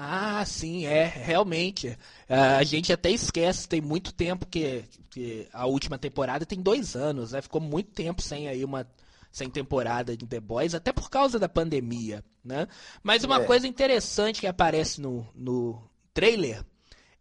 Ah, 0.00 0.44
sim, 0.46 0.86
é, 0.86 1.06
realmente. 1.06 1.98
Ah, 2.28 2.58
a 2.58 2.62
gente 2.64 2.92
até 2.92 3.10
esquece, 3.10 3.68
tem 3.68 3.80
muito 3.80 4.12
tempo 4.12 4.46
que, 4.46 4.84
que 5.10 5.48
a 5.52 5.66
última 5.66 5.98
temporada 5.98 6.46
tem 6.46 6.62
dois 6.62 6.94
anos, 6.94 7.32
né? 7.32 7.42
Ficou 7.42 7.60
muito 7.60 7.90
tempo 7.90 8.22
sem 8.22 8.46
aí 8.48 8.64
uma 8.64 8.88
sem 9.32 9.50
temporada 9.50 10.16
de 10.16 10.24
The 10.26 10.38
Boys, 10.40 10.74
até 10.74 10.92
por 10.92 11.10
causa 11.10 11.38
da 11.38 11.48
pandemia, 11.48 12.24
né? 12.44 12.68
Mas 13.02 13.24
uma 13.24 13.40
É. 13.40 13.44
coisa 13.44 13.66
interessante 13.66 14.40
que 14.40 14.46
aparece 14.46 15.00
no, 15.00 15.26
no 15.34 15.82
trailer 16.14 16.64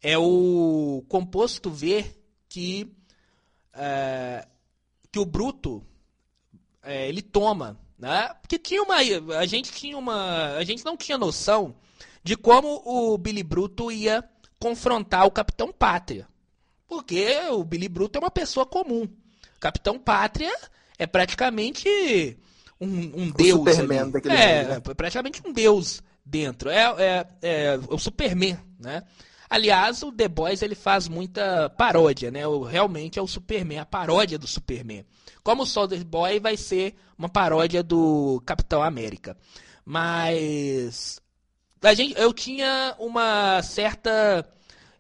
é 0.01 0.17
o 0.17 1.03
composto 1.09 1.71
V 1.71 2.05
que 2.47 2.95
é, 3.73 4.47
que 5.11 5.19
o 5.19 5.25
Bruto 5.25 5.83
é, 6.83 7.09
ele 7.09 7.21
toma, 7.23 7.77
né? 7.97 8.29
Porque 8.41 8.59
tinha 8.59 8.83
uma, 8.83 8.97
a 9.39 9.45
gente 9.47 9.71
tinha 9.71 9.97
uma, 9.97 10.55
a 10.55 10.63
gente 10.63 10.85
não 10.85 10.95
tinha 10.95 11.17
noção 11.17 11.75
de 12.27 12.35
como 12.35 12.81
o 12.83 13.17
Billy 13.17 13.41
Bruto 13.41 13.89
ia 13.89 14.21
confrontar 14.59 15.25
o 15.25 15.31
Capitão 15.31 15.71
Pátria, 15.71 16.27
porque 16.85 17.25
o 17.51 17.63
Billy 17.63 17.87
Bruto 17.87 18.19
é 18.19 18.21
uma 18.21 18.29
pessoa 18.29 18.65
comum. 18.65 19.03
O 19.03 19.59
Capitão 19.61 19.97
Pátria 19.97 20.53
é 20.99 21.07
praticamente 21.07 21.87
um, 22.81 22.87
um 22.87 23.31
deus 23.31 23.61
Superman 23.61 23.99
ali. 24.01 24.11
é, 24.29 24.57
mundo, 24.59 24.69
né? 24.69 24.75
é 24.75 24.93
praticamente 24.93 25.41
um 25.45 25.53
deus 25.53 26.03
dentro. 26.25 26.69
É, 26.69 26.83
é, 26.99 27.27
é 27.41 27.79
o 27.89 27.97
Superman, 27.97 28.59
né? 28.77 29.03
Aliás, 29.49 30.03
o 30.03 30.11
The 30.11 30.27
Boys 30.27 30.61
ele 30.61 30.75
faz 30.75 31.07
muita 31.07 31.69
paródia, 31.69 32.29
né? 32.29 32.45
O, 32.45 32.61
realmente 32.63 33.17
é 33.17 33.21
o 33.21 33.27
Superman, 33.27 33.79
a 33.79 33.85
paródia 33.85 34.37
do 34.37 34.47
Superman. 34.47 35.05
Como 35.41 35.63
o 35.63 35.65
Soldier 35.65 36.03
Boy 36.03 36.41
vai 36.41 36.57
ser 36.57 36.93
uma 37.17 37.29
paródia 37.29 37.81
do 37.81 38.43
Capitão 38.45 38.83
América. 38.83 39.37
Mas 39.85 41.21
a 41.81 41.93
gente, 41.93 42.19
eu 42.19 42.33
tinha 42.33 42.95
uma 42.99 43.61
certa 43.61 44.47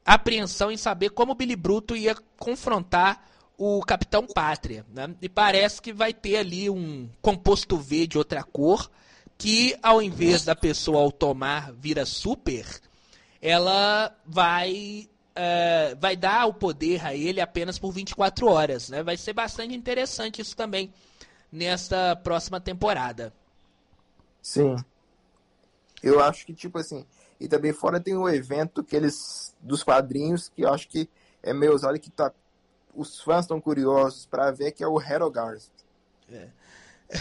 apreensão 0.05 0.71
em 0.71 0.77
saber 0.77 1.09
como 1.09 1.33
o 1.33 1.35
Billy 1.35 1.55
Bruto 1.55 1.95
ia 1.95 2.15
confrontar 2.37 3.27
o 3.57 3.81
Capitão 3.81 4.25
Pátria, 4.27 4.85
né? 4.93 5.13
E 5.21 5.27
parece 5.27 5.81
que 5.81 5.91
vai 5.91 6.13
ter 6.13 6.37
ali 6.37 6.69
um 6.69 7.09
composto 7.21 7.77
V 7.77 8.07
de 8.07 8.17
outra 8.17 8.43
cor 8.43 8.89
que 9.37 9.77
ao 9.83 10.01
invés 10.01 10.43
da 10.43 10.55
pessoa 10.55 10.99
ao 10.99 11.11
tomar 11.11 11.71
vira 11.73 12.05
super, 12.05 12.65
ela 13.41 14.15
vai 14.25 15.07
é, 15.35 15.95
vai 15.99 16.15
dar 16.15 16.47
o 16.47 16.53
poder 16.53 17.05
a 17.05 17.13
ele 17.13 17.39
apenas 17.39 17.77
por 17.77 17.91
24 17.91 18.47
horas, 18.47 18.89
né? 18.89 19.03
Vai 19.03 19.17
ser 19.17 19.33
bastante 19.33 19.75
interessante 19.75 20.41
isso 20.41 20.55
também 20.55 20.91
nesta 21.51 22.15
próxima 22.15 22.59
temporada. 22.59 23.31
Sim. 24.41 24.75
Eu 26.03 26.19
acho 26.21 26.45
que, 26.45 26.53
tipo 26.53 26.77
assim. 26.77 27.05
E 27.39 27.47
também 27.47 27.71
fora 27.73 27.99
tem 27.99 28.15
o 28.15 28.27
evento 28.29 28.83
que 28.83 28.95
eles. 28.95 29.55
dos 29.61 29.83
quadrinhos, 29.83 30.49
que 30.49 30.61
eu 30.63 30.73
acho 30.73 30.87
que 30.87 31.09
é 31.43 31.53
meio 31.53 31.73
usado 31.73 31.99
que 31.99 32.09
tá. 32.09 32.31
Os 32.95 33.21
fãs 33.21 33.45
estão 33.45 33.61
curiosos 33.61 34.25
pra 34.25 34.49
ver 34.51 34.71
que 34.71 34.83
é 34.83 34.87
o 34.87 34.99
Hero 34.99 35.29
Guards. 35.29 35.71
É, 36.31 36.49
Que 37.07 37.13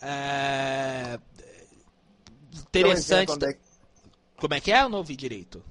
é 0.02 1.18
o 2.56 2.60
Interessante. 2.92 3.32
evento 3.32 3.32
onde 3.32 3.46
é, 3.46 3.58
Como 4.38 4.54
é 4.54 4.60
que 4.60 4.72
é? 4.72 4.82
Eu 4.82 4.88
não 4.88 4.98
ouvi 4.98 5.16
direito. 5.16 5.62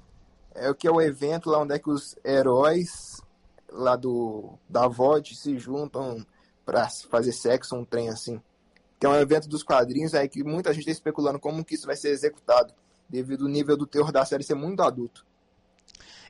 é 0.53 0.69
o 0.69 0.75
que 0.75 0.87
é 0.87 0.91
o 0.91 1.01
evento 1.01 1.49
lá 1.49 1.59
onde 1.59 1.73
é 1.73 1.79
que 1.79 1.89
os 1.89 2.15
heróis 2.25 3.21
lá 3.71 3.95
do 3.95 4.57
da 4.67 4.87
VOD 4.87 5.35
se 5.35 5.57
juntam 5.57 6.25
pra 6.65 6.89
fazer 7.09 7.31
sexo, 7.31 7.75
um 7.75 7.85
trem 7.85 8.09
assim. 8.09 8.41
Que 8.99 9.05
é 9.05 9.09
um 9.09 9.15
evento 9.15 9.47
dos 9.47 9.63
quadrinhos 9.63 10.13
aí 10.13 10.27
que 10.27 10.43
muita 10.43 10.73
gente 10.73 10.85
tá 10.85 10.91
especulando 10.91 11.39
como 11.39 11.63
que 11.63 11.75
isso 11.75 11.87
vai 11.87 11.95
ser 11.95 12.09
executado, 12.09 12.73
devido 13.07 13.45
ao 13.45 13.49
nível 13.49 13.77
do 13.77 13.85
teor 13.87 14.11
da 14.11 14.25
série 14.25 14.43
ser 14.43 14.55
muito 14.55 14.81
adulto. 14.81 15.25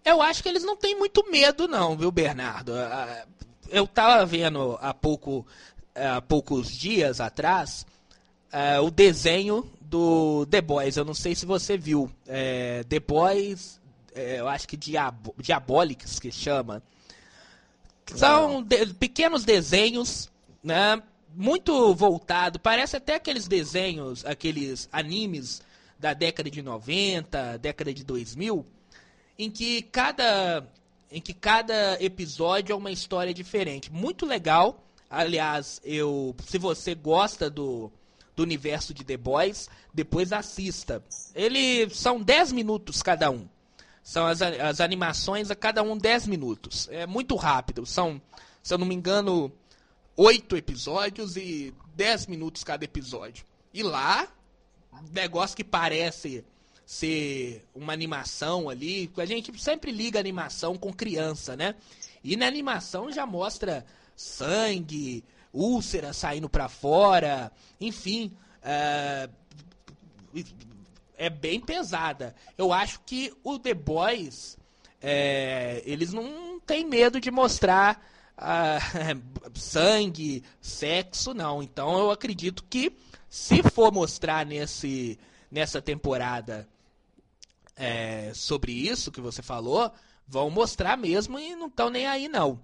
Eu 0.06 0.22
acho 0.22 0.42
que 0.44 0.48
eles 0.50 0.64
não 0.64 0.78
têm 0.78 0.98
muito 0.98 1.30
medo, 1.30 1.68
não, 1.68 1.98
viu, 1.98 2.12
Bernardo? 2.12 2.74
Ah, 2.76 3.26
Eu 3.70 3.86
tava 3.88 4.26
vendo 4.26 4.78
há, 4.82 4.94
pouco, 4.94 5.46
há 5.96 6.22
poucos 6.22 6.70
dias 6.72 7.20
atrás 7.20 7.86
ah, 8.52 8.82
o 8.82 8.90
desenho 8.92 9.70
do 9.82 10.46
The 10.46 10.62
Boys. 10.62 10.96
Eu 10.96 11.04
não 11.06 11.14
sei 11.16 11.36
se 11.36 11.46
você 11.46 11.76
viu. 11.78 12.10
É, 12.28 12.84
The 12.88 13.00
Boys, 13.00 13.80
é, 14.14 14.40
eu 14.40 14.48
acho 14.48 14.68
que 14.68 14.78
Diabo, 14.78 15.34
Diabolics 15.38 16.20
que 16.20 16.32
chama. 16.32 16.82
São 18.16 18.64
de- 18.64 18.88
pequenos 18.94 19.44
desenhos, 19.44 20.30
né? 20.64 21.02
Muito 21.36 21.94
voltado. 21.94 22.60
Parece 22.60 22.98
até 22.98 23.16
aqueles 23.16 23.48
desenhos, 23.48 24.26
aqueles 24.26 24.90
animes 24.92 25.62
da 25.98 26.14
década 26.14 26.50
de 26.50 26.62
90, 26.62 27.58
década 27.58 27.94
de 27.94 28.04
2000 28.04 28.66
em 29.40 29.50
que 29.50 29.82
cada 29.84 30.68
em 31.12 31.20
que 31.20 31.34
cada 31.34 31.98
episódio 32.04 32.74
é 32.74 32.76
uma 32.76 32.92
história 32.92 33.34
diferente. 33.34 33.92
Muito 33.92 34.26
legal. 34.26 34.84
Aliás, 35.10 35.82
eu 35.84 36.36
se 36.46 36.60
você 36.60 36.94
gosta 36.94 37.50
do, 37.50 37.90
do 38.36 38.44
universo 38.44 38.94
de 38.94 39.04
The 39.04 39.18
Boys, 39.18 39.70
depois 39.92 40.32
assista. 40.32 41.04
Ele 41.34 41.90
são 41.90 42.22
10 42.22 42.52
minutos 42.52 43.02
cada 43.02 43.32
um. 43.32 43.48
São 44.04 44.28
as, 44.28 44.42
as 44.42 44.82
animações 44.82 45.50
a 45.50 45.56
cada 45.56 45.82
um 45.82 45.98
10 45.98 46.28
minutos. 46.28 46.88
É 46.92 47.08
muito 47.08 47.36
rápido. 47.36 47.88
São, 47.88 48.22
se 48.62 48.72
eu 48.72 48.78
não 48.78 48.86
me 48.86 48.94
engano, 48.94 49.52
oito 50.20 50.58
episódios 50.58 51.38
e 51.38 51.74
10 51.96 52.28
minutos 52.28 52.62
cada 52.62 52.84
episódio. 52.84 53.46
E 53.74 53.82
lá, 53.82 54.28
negócio 55.14 55.56
que 55.56 55.64
parece 55.64 56.44
ser 56.86 57.66
uma 57.74 57.94
animação 57.94 58.70
ali. 58.70 59.10
A 59.16 59.26
gente 59.26 59.58
sempre 59.58 59.92
liga 59.92 60.20
animação 60.20 60.78
com 60.78 60.92
criança, 60.92 61.56
né? 61.56 61.74
E 62.22 62.36
na 62.36 62.48
animação 62.48 63.10
já 63.10 63.26
mostra 63.26 63.86
sangue, 64.14 65.24
úlcera 65.54 66.12
saindo 66.12 66.50
pra 66.50 66.68
fora, 66.68 67.50
enfim. 67.80 68.34
é, 68.62 69.30
é 71.16 71.30
bem 71.30 71.62
pesada. 71.62 72.36
Eu 72.58 72.74
acho 72.74 73.00
que 73.06 73.34
o 73.42 73.58
The 73.58 73.74
Boys, 73.74 74.58
é, 75.02 75.82
eles 75.86 76.12
não 76.12 76.60
têm 76.60 76.86
medo 76.86 77.22
de 77.22 77.32
mostrar 77.32 78.06
ah, 78.40 78.80
sangue, 79.54 80.44
sexo, 80.62 81.34
não. 81.34 81.62
Então 81.62 82.00
eu 82.00 82.10
acredito 82.10 82.64
que 82.70 82.96
se 83.30 83.62
for 83.62 83.92
mostrar 83.92 84.46
nesse, 84.46 85.20
nessa 85.52 85.82
temporada 85.82 86.68
é, 87.76 88.32
sobre 88.34 88.72
isso 88.72 89.12
que 89.12 89.22
você 89.22 89.42
falou, 89.42 89.92
vão 90.28 90.50
mostrar 90.50 90.98
mesmo 90.98 91.38
e 91.38 91.56
não 91.56 91.68
estão 91.68 91.90
nem 91.90 92.08
aí 92.08 92.28
não. 92.28 92.60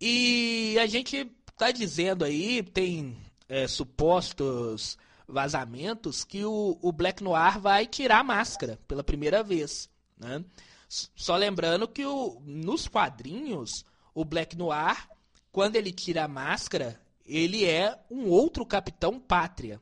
E 0.00 0.76
a 0.80 0.86
gente 0.86 1.30
tá 1.56 1.70
dizendo 1.70 2.24
aí, 2.24 2.62
tem 2.62 3.16
é, 3.48 3.66
supostos 3.66 4.96
vazamentos 5.26 6.24
que 6.24 6.44
o, 6.44 6.78
o 6.80 6.92
Black 6.92 7.22
Noir 7.22 7.58
vai 7.58 7.86
tirar 7.86 8.20
a 8.20 8.24
máscara 8.24 8.78
pela 8.86 9.04
primeira 9.04 9.42
vez. 9.42 9.88
Né? 10.18 10.44
Só 10.88 11.36
lembrando 11.36 11.88
que 11.88 12.04
o, 12.04 12.40
nos 12.44 12.86
quadrinhos, 12.86 13.84
o 14.14 14.24
Black 14.24 14.56
Noir, 14.56 15.08
quando 15.50 15.76
ele 15.76 15.92
tira 15.92 16.24
a 16.24 16.28
máscara, 16.28 17.00
ele 17.24 17.64
é 17.64 17.98
um 18.10 18.28
outro 18.28 18.66
Capitão 18.66 19.18
Pátria. 19.18 19.80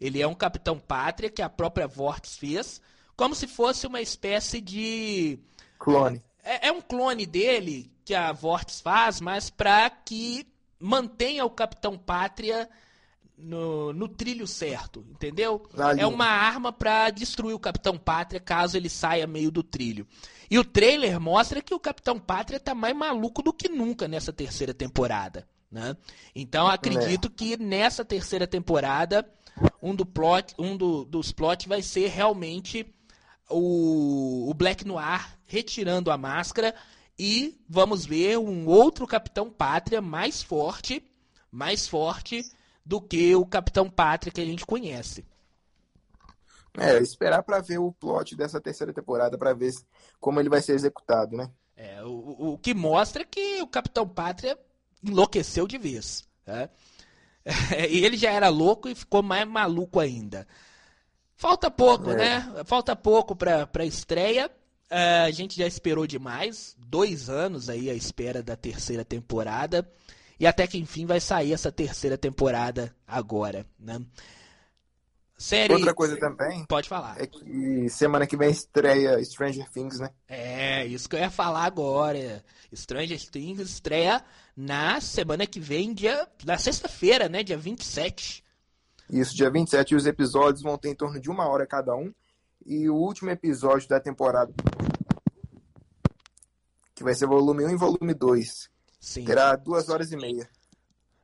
Ele 0.00 0.22
é 0.22 0.26
um 0.26 0.34
Capitão 0.34 0.78
Pátria 0.78 1.30
que 1.30 1.42
a 1.42 1.48
própria 1.48 1.86
Vortex 1.86 2.36
fez, 2.36 2.80
como 3.16 3.34
se 3.34 3.46
fosse 3.46 3.86
uma 3.86 4.00
espécie 4.00 4.60
de 4.60 5.38
Clone. 5.78 6.22
é, 6.42 6.68
é 6.68 6.72
um 6.72 6.80
clone 6.80 7.26
dele 7.26 7.90
que 8.04 8.14
a 8.14 8.32
Vortex 8.32 8.80
faz, 8.80 9.20
mas 9.20 9.50
para 9.50 9.90
que 9.90 10.46
mantenha 10.78 11.44
o 11.44 11.50
Capitão 11.50 11.98
Pátria 11.98 12.68
no, 13.38 13.92
no 13.92 14.08
trilho 14.08 14.46
certo, 14.46 15.04
entendeu? 15.10 15.62
É 16.02 16.06
uma 16.06 16.26
arma 16.26 16.72
para 16.72 17.10
destruir 17.10 17.54
o 17.54 17.58
Capitão 17.60 17.96
Pátria 17.96 18.40
caso 18.40 18.76
ele 18.76 18.88
saia 18.88 19.26
meio 19.26 19.50
do 19.50 19.62
trilho. 19.62 20.06
E 20.50 20.58
o 20.58 20.64
trailer 20.64 21.20
mostra 21.20 21.62
que 21.62 21.74
o 21.74 21.78
Capitão 21.80 22.18
Pátria 22.18 22.58
tá 22.58 22.74
mais 22.74 22.96
maluco 22.96 23.42
do 23.42 23.52
que 23.52 23.68
nunca 23.68 24.08
nessa 24.08 24.32
terceira 24.32 24.74
temporada, 24.74 25.46
né? 25.70 25.96
Então 26.34 26.66
acredito 26.66 27.28
que 27.30 27.56
nessa 27.56 28.04
terceira 28.04 28.46
temporada 28.46 29.28
um, 29.82 29.94
do 29.94 30.04
plot, 30.06 30.54
um 30.58 30.76
do- 30.76 31.04
dos 31.04 31.30
plots 31.32 31.66
vai 31.66 31.82
ser 31.82 32.08
realmente 32.08 32.86
o, 33.48 34.50
o 34.50 34.54
Black 34.54 34.86
Noir 34.86 35.38
retirando 35.46 36.10
a 36.10 36.18
máscara 36.18 36.74
e 37.18 37.58
vamos 37.68 38.04
ver 38.06 38.38
um 38.38 38.66
outro 38.66 39.06
Capitão 39.06 39.50
Pátria 39.50 40.00
mais 40.00 40.42
forte, 40.42 41.02
mais 41.50 41.86
forte 41.88 42.44
do 42.88 43.02
que 43.02 43.36
o 43.36 43.44
Capitão 43.44 43.90
Pátria 43.90 44.32
que 44.32 44.40
a 44.40 44.44
gente 44.46 44.64
conhece. 44.64 45.22
É, 46.78 46.96
esperar 47.02 47.42
para 47.42 47.60
ver 47.60 47.76
o 47.76 47.92
plot 47.92 48.34
dessa 48.34 48.58
terceira 48.58 48.94
temporada 48.94 49.36
para 49.36 49.52
ver 49.52 49.74
como 50.18 50.40
ele 50.40 50.48
vai 50.48 50.62
ser 50.62 50.72
executado, 50.72 51.36
né? 51.36 51.50
É, 51.76 52.02
o, 52.02 52.52
o 52.54 52.58
que 52.58 52.72
mostra 52.72 53.26
que 53.26 53.60
o 53.60 53.66
Capitão 53.66 54.08
Pátria 54.08 54.58
enlouqueceu 55.04 55.66
de 55.66 55.76
vez. 55.76 56.26
Né? 56.46 56.70
e 57.90 58.06
ele 58.06 58.16
já 58.16 58.30
era 58.30 58.48
louco 58.48 58.88
e 58.88 58.94
ficou 58.94 59.22
mais 59.22 59.46
maluco 59.46 60.00
ainda. 60.00 60.48
Falta 61.36 61.70
pouco, 61.70 62.10
é. 62.12 62.16
né? 62.16 62.64
Falta 62.64 62.96
pouco 62.96 63.36
para 63.36 63.68
a 63.70 63.84
estreia. 63.84 64.50
Uh, 64.90 65.26
a 65.26 65.30
gente 65.30 65.58
já 65.58 65.66
esperou 65.66 66.06
demais. 66.06 66.74
Dois 66.78 67.28
anos 67.28 67.68
aí 67.68 67.90
à 67.90 67.94
espera 67.94 68.42
da 68.42 68.56
terceira 68.56 69.04
temporada. 69.04 69.86
E 70.38 70.46
até 70.46 70.66
que 70.66 70.78
enfim 70.78 71.04
vai 71.04 71.20
sair 71.20 71.52
essa 71.52 71.72
terceira 71.72 72.16
temporada 72.16 72.94
agora, 73.06 73.66
né? 73.78 74.00
Série... 75.38 75.72
Outra 75.72 75.94
coisa 75.94 76.18
também. 76.18 76.64
Pode 76.66 76.88
falar. 76.88 77.20
É 77.20 77.26
que 77.26 77.88
semana 77.88 78.26
que 78.26 78.36
vem 78.36 78.50
estreia 78.50 79.22
Stranger 79.24 79.70
Things, 79.70 80.00
né? 80.00 80.10
É, 80.26 80.84
isso 80.84 81.08
que 81.08 81.14
eu 81.14 81.20
ia 81.20 81.30
falar 81.30 81.64
agora. 81.64 82.44
Stranger 82.74 83.30
Things 83.30 83.60
estreia 83.60 84.24
na 84.56 85.00
semana 85.00 85.46
que 85.46 85.60
vem, 85.60 85.94
dia, 85.94 86.26
na 86.44 86.58
sexta-feira, 86.58 87.28
né? 87.28 87.44
Dia 87.44 87.56
27. 87.56 88.44
Isso, 89.08 89.36
dia 89.36 89.48
27. 89.48 89.92
E 89.92 89.96
os 89.96 90.06
episódios 90.06 90.62
vão 90.62 90.76
ter 90.76 90.90
em 90.90 90.94
torno 90.94 91.20
de 91.20 91.30
uma 91.30 91.48
hora 91.48 91.64
cada 91.64 91.94
um. 91.94 92.12
E 92.66 92.88
o 92.90 92.96
último 92.96 93.30
episódio 93.30 93.88
da 93.88 94.00
temporada, 94.00 94.52
que 96.96 97.04
vai 97.04 97.14
ser 97.14 97.26
volume 97.26 97.64
1 97.64 97.70
e 97.70 97.76
volume 97.76 98.12
2, 98.12 98.68
Sim. 98.98 99.24
terá 99.24 99.54
duas 99.56 99.88
horas 99.88 100.12
e 100.12 100.16
meia. 100.16 100.48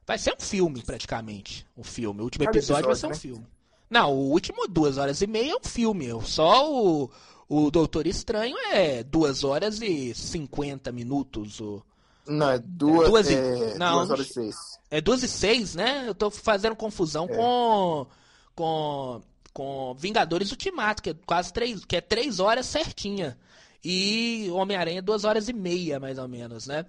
Vai 0.06 0.18
ser 0.18 0.34
um 0.34 0.40
filme, 0.40 0.82
praticamente. 0.82 1.66
Um 1.76 1.82
filme. 1.82 2.20
O 2.20 2.24
último 2.24 2.44
episódio, 2.44 2.58
episódio 2.58 2.86
vai 2.86 2.96
ser 2.96 3.06
um 3.06 3.10
né? 3.10 3.14
filme. 3.16 3.46
Não, 3.88 4.12
o 4.12 4.30
último 4.30 4.68
duas 4.68 4.98
horas 4.98 5.22
e 5.22 5.26
meia 5.26 5.52
é 5.52 5.56
um 5.56 5.64
filme. 5.64 6.08
Só 6.24 6.70
o, 6.70 7.10
o 7.48 7.70
Doutor 7.70 8.06
Estranho 8.06 8.56
é 8.72 9.02
duas 9.02 9.44
horas 9.44 9.80
e 9.80 10.14
cinquenta 10.14 10.92
minutos. 10.92 11.60
O... 11.60 11.82
Não, 12.26 12.50
é 12.50 12.58
duas, 12.58 13.06
é 13.06 13.10
duas, 13.10 13.30
e... 13.30 13.34
é, 13.34 13.78
não, 13.78 13.96
duas 13.96 14.10
horas 14.10 14.26
e 14.26 14.32
seis. 14.32 14.56
É 14.90 15.00
duas 15.00 15.22
e 15.22 15.28
seis, 15.28 15.74
né? 15.74 16.04
Eu 16.06 16.14
tô 16.14 16.30
fazendo 16.30 16.76
confusão 16.76 17.26
é. 17.30 17.36
com, 17.36 18.06
com, 18.54 19.22
com 19.52 19.94
Vingadores 19.98 20.50
Ultimato, 20.50 21.02
que 21.02 21.10
é 21.10 21.16
quase 21.26 21.52
três, 21.52 21.84
que 21.84 21.96
é 21.96 22.00
três 22.00 22.40
horas 22.40 22.66
certinha. 22.66 23.38
E 23.82 24.48
Homem-Aranha 24.50 25.02
duas 25.02 25.24
horas 25.24 25.48
e 25.48 25.52
meia, 25.52 26.00
mais 26.00 26.18
ou 26.18 26.26
menos, 26.26 26.66
né? 26.66 26.86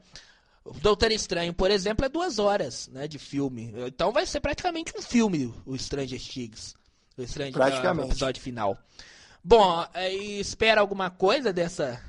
O 0.65 0.73
Doutor 0.73 1.11
Estranho, 1.11 1.53
por 1.53 1.69
exemplo, 1.69 2.03
é 2.03 2.09
duas 2.09 2.39
horas 2.39 2.87
né, 2.87 3.07
de 3.07 3.19
filme. 3.19 3.71
Então 3.85 4.11
vai 4.11 4.25
ser 4.25 4.39
praticamente 4.39 4.91
um 4.97 5.01
filme, 5.01 5.53
o 5.63 5.77
Stranger 5.77 6.19
Things. 6.19 6.73
O 7.15 7.25
Stranger 7.25 7.53
praticamente. 7.53 8.07
O 8.07 8.11
episódio 8.11 8.41
final. 8.41 8.75
Bom, 9.43 9.85
espera 10.39 10.81
alguma 10.81 11.11
coisa 11.11 11.53
dessa 11.53 12.01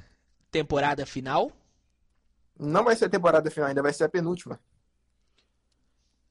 temporada 0.51 1.05
final? 1.05 1.53
Não 2.59 2.83
vai 2.83 2.97
ser 2.97 3.05
a 3.05 3.11
temporada 3.11 3.51
final, 3.51 3.69
ainda 3.69 3.83
vai 3.83 3.93
ser 3.93 4.05
a 4.05 4.09
penúltima. 4.09 4.59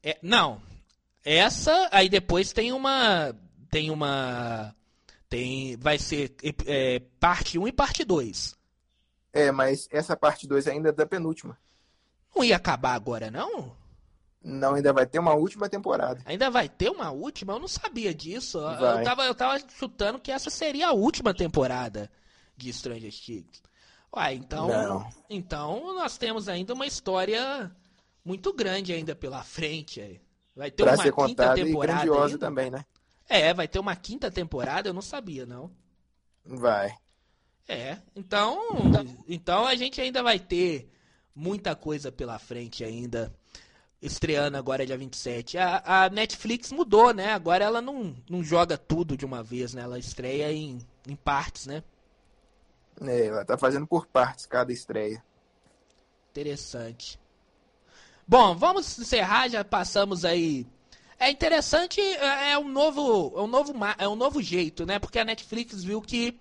É, 0.02 0.18
não. 0.20 0.60
Essa, 1.24 1.88
aí 1.92 2.08
depois 2.08 2.52
tem 2.52 2.72
uma. 2.72 3.36
Tem 3.70 3.90
uma. 3.90 4.74
Tem. 5.28 5.76
Vai 5.76 5.98
ser 5.98 6.34
é, 6.66 7.00
parte 7.20 7.56
1 7.56 7.68
e 7.68 7.72
parte 7.72 8.04
2. 8.04 8.56
É, 9.32 9.52
mas 9.52 9.88
essa 9.92 10.16
parte 10.16 10.48
2 10.48 10.66
ainda 10.66 10.88
é 10.88 10.92
da 10.92 11.06
penúltima. 11.06 11.56
Não 12.34 12.44
ia 12.44 12.56
acabar 12.56 12.94
agora, 12.94 13.30
não? 13.30 13.76
Não, 14.42 14.74
ainda 14.74 14.92
vai 14.92 15.06
ter 15.06 15.18
uma 15.18 15.34
última 15.34 15.68
temporada. 15.68 16.20
Ainda 16.24 16.48
vai 16.50 16.68
ter 16.68 16.88
uma 16.88 17.10
última? 17.10 17.54
Eu 17.54 17.58
não 17.58 17.66
sabia 17.66 18.14
disso. 18.14 18.58
Eu 18.58 19.02
tava, 19.02 19.24
eu 19.24 19.34
tava 19.34 19.58
chutando 19.70 20.20
que 20.20 20.30
essa 20.30 20.50
seria 20.50 20.88
a 20.88 20.92
última 20.92 21.34
temporada 21.34 22.08
de 22.56 22.72
Stranger 22.72 23.12
Things. 23.12 23.62
Uai, 24.14 24.34
então, 24.34 24.68
não. 24.68 25.10
então 25.28 25.94
nós 25.94 26.16
temos 26.16 26.48
ainda 26.48 26.74
uma 26.74 26.86
história 26.86 27.70
muito 28.24 28.52
grande 28.52 28.92
ainda 28.92 29.16
pela 29.16 29.42
frente. 29.42 30.20
Vai 30.54 30.70
ter 30.70 30.84
pra 30.84 30.94
uma 30.94 31.02
ser 31.02 31.12
quinta 31.12 31.54
temporada. 31.54 32.06
E 32.06 32.10
ainda. 32.10 32.38
também, 32.38 32.70
né? 32.70 32.84
É, 33.28 33.52
vai 33.52 33.66
ter 33.66 33.78
uma 33.78 33.96
quinta 33.96 34.30
temporada, 34.30 34.88
eu 34.88 34.94
não 34.94 35.02
sabia, 35.02 35.44
não. 35.44 35.70
Vai. 36.44 36.96
É, 37.68 37.98
então, 38.14 38.60
então 39.26 39.66
a 39.66 39.74
gente 39.74 40.00
ainda 40.00 40.22
vai 40.22 40.38
ter 40.38 40.88
muita 41.36 41.76
coisa 41.76 42.10
pela 42.10 42.38
frente 42.38 42.82
ainda 42.82 43.30
estreando 44.00 44.56
agora 44.56 44.86
dia 44.86 44.96
27. 44.96 45.58
A, 45.58 46.04
a 46.04 46.10
Netflix 46.10 46.72
mudou, 46.72 47.12
né? 47.12 47.32
Agora 47.32 47.64
ela 47.64 47.82
não, 47.82 48.16
não 48.28 48.42
joga 48.42 48.78
tudo 48.78 49.16
de 49.16 49.26
uma 49.26 49.42
vez, 49.42 49.74
né? 49.74 49.82
Ela 49.82 49.98
estreia 49.98 50.50
em, 50.50 50.78
em 51.06 51.14
partes, 51.14 51.66
né? 51.66 51.82
É, 53.02 53.26
ela 53.26 53.44
tá 53.44 53.58
fazendo 53.58 53.86
por 53.86 54.06
partes 54.06 54.46
cada 54.46 54.72
estreia. 54.72 55.22
Interessante. 56.30 57.20
Bom, 58.26 58.56
vamos 58.56 58.98
encerrar, 58.98 59.48
já 59.48 59.62
passamos 59.64 60.24
aí. 60.24 60.66
É 61.18 61.30
interessante, 61.30 62.00
é, 62.00 62.52
é 62.52 62.58
um 62.58 62.68
novo, 62.68 63.32
é 63.36 63.40
um 63.40 63.46
novo, 63.46 63.72
é 63.98 64.08
um 64.08 64.16
novo 64.16 64.42
jeito, 64.42 64.84
né? 64.84 64.98
Porque 64.98 65.18
a 65.18 65.24
Netflix 65.24 65.82
viu 65.82 66.00
que 66.00 66.38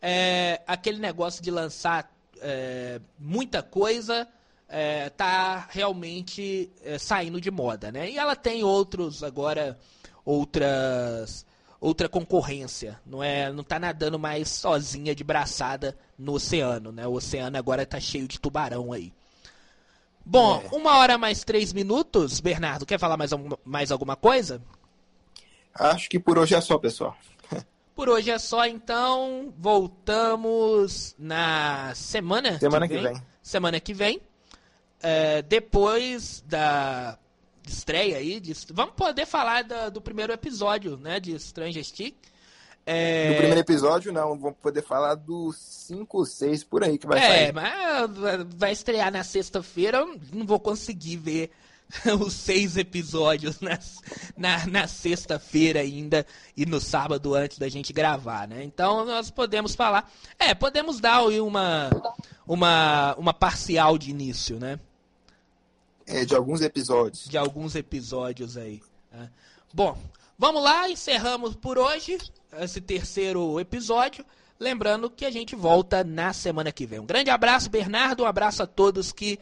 é, 0.00 0.62
aquele 0.66 0.98
negócio 0.98 1.42
de 1.42 1.50
lançar 1.50 2.13
é, 2.40 3.00
muita 3.18 3.62
coisa 3.62 4.28
é, 4.68 5.08
tá 5.10 5.68
realmente 5.70 6.70
é, 6.82 6.98
saindo 6.98 7.40
de 7.40 7.50
moda, 7.50 7.92
né? 7.92 8.10
E 8.10 8.18
ela 8.18 8.34
tem 8.34 8.64
outros 8.64 9.22
agora 9.22 9.78
outras 10.24 11.46
outra 11.80 12.08
concorrência, 12.08 12.98
não 13.04 13.22
é, 13.22 13.52
não 13.52 13.62
tá 13.62 13.78
nadando 13.78 14.18
mais 14.18 14.48
sozinha 14.48 15.14
de 15.14 15.22
braçada 15.22 15.96
no 16.18 16.32
oceano, 16.32 16.90
né? 16.90 17.06
O 17.06 17.12
oceano 17.12 17.58
agora 17.58 17.84
tá 17.84 18.00
cheio 18.00 18.26
de 18.26 18.40
tubarão 18.40 18.90
aí. 18.90 19.12
Bom, 20.24 20.62
é. 20.64 20.74
uma 20.74 20.96
hora 20.96 21.18
mais 21.18 21.44
três 21.44 21.74
minutos, 21.74 22.40
Bernardo, 22.40 22.86
quer 22.86 22.98
falar 22.98 23.18
mais, 23.18 23.32
mais 23.62 23.92
alguma 23.92 24.16
coisa? 24.16 24.62
Acho 25.74 26.08
que 26.08 26.18
por 26.18 26.38
hoje 26.38 26.54
é 26.54 26.60
só, 26.62 26.78
pessoal. 26.78 27.14
Por 27.94 28.08
hoje 28.08 28.30
é 28.30 28.38
só, 28.38 28.66
então. 28.66 29.52
Voltamos 29.56 31.14
na 31.18 31.94
semana, 31.94 32.58
semana 32.58 32.88
que, 32.88 32.94
vem. 32.94 33.02
que 33.02 33.08
vem. 33.12 33.22
Semana 33.42 33.80
que 33.80 33.94
vem 33.94 34.20
é, 35.04 35.42
depois 35.42 36.42
da 36.46 37.18
estreia 37.66 38.16
aí, 38.16 38.40
de, 38.40 38.54
vamos 38.72 38.94
poder 38.94 39.26
falar 39.26 39.62
da, 39.62 39.90
do 39.90 40.00
primeiro 40.00 40.32
episódio, 40.32 40.96
né, 40.96 41.20
de 41.20 41.38
Stranger 41.38 41.84
Things. 41.84 42.34
É... 42.86 43.28
Do 43.32 43.36
primeiro 43.36 43.60
episódio, 43.60 44.12
não. 44.12 44.38
Vamos 44.38 44.58
poder 44.60 44.82
falar 44.82 45.14
do 45.14 45.52
5 45.52 46.18
ou 46.18 46.26
6 46.26 46.64
por 46.64 46.84
aí 46.84 46.98
que 46.98 47.06
vai 47.06 47.18
é, 47.18 47.22
sair. 47.22 47.48
É, 47.48 47.52
mas 47.52 48.54
vai 48.56 48.72
estrear 48.72 49.10
na 49.12 49.24
sexta-feira, 49.24 49.98
eu 49.98 50.18
não 50.32 50.46
vou 50.46 50.60
conseguir 50.60 51.16
ver 51.16 51.50
os 52.20 52.32
seis 52.32 52.76
episódios 52.76 53.60
na, 53.60 53.78
na, 54.36 54.66
na 54.66 54.88
sexta-feira 54.88 55.80
ainda 55.80 56.26
e 56.56 56.66
no 56.66 56.80
sábado 56.80 57.34
antes 57.34 57.58
da 57.58 57.68
gente 57.68 57.92
gravar, 57.92 58.48
né? 58.48 58.64
Então 58.64 59.04
nós 59.04 59.30
podemos 59.30 59.74
falar. 59.74 60.10
É, 60.38 60.54
podemos 60.54 61.00
dar 61.00 61.22
uma, 61.24 61.90
uma, 62.46 63.14
uma 63.16 63.34
parcial 63.34 63.98
de 63.98 64.10
início, 64.10 64.58
né? 64.58 64.78
É, 66.06 66.24
de 66.24 66.34
alguns 66.34 66.60
episódios. 66.60 67.24
De 67.28 67.38
alguns 67.38 67.74
episódios 67.74 68.56
aí. 68.56 68.82
Né? 69.12 69.30
Bom, 69.72 69.96
vamos 70.38 70.62
lá, 70.62 70.88
encerramos 70.88 71.54
por 71.54 71.78
hoje 71.78 72.18
esse 72.58 72.80
terceiro 72.80 73.58
episódio. 73.58 74.24
Lembrando 74.58 75.10
que 75.10 75.24
a 75.24 75.30
gente 75.30 75.56
volta 75.56 76.04
na 76.04 76.32
semana 76.32 76.70
que 76.70 76.86
vem. 76.86 77.00
Um 77.00 77.06
grande 77.06 77.30
abraço, 77.30 77.68
Bernardo. 77.68 78.22
Um 78.22 78.26
abraço 78.26 78.62
a 78.62 78.66
todos 78.66 79.12
que 79.12 79.38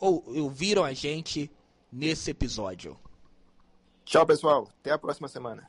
ouviram 0.00 0.82
a 0.82 0.92
gente 0.92 1.50
nesse 1.92 2.30
episódio. 2.30 2.96
Tchau, 4.04 4.26
pessoal. 4.26 4.68
Até 4.80 4.90
a 4.90 4.98
próxima 4.98 5.28
semana. 5.28 5.68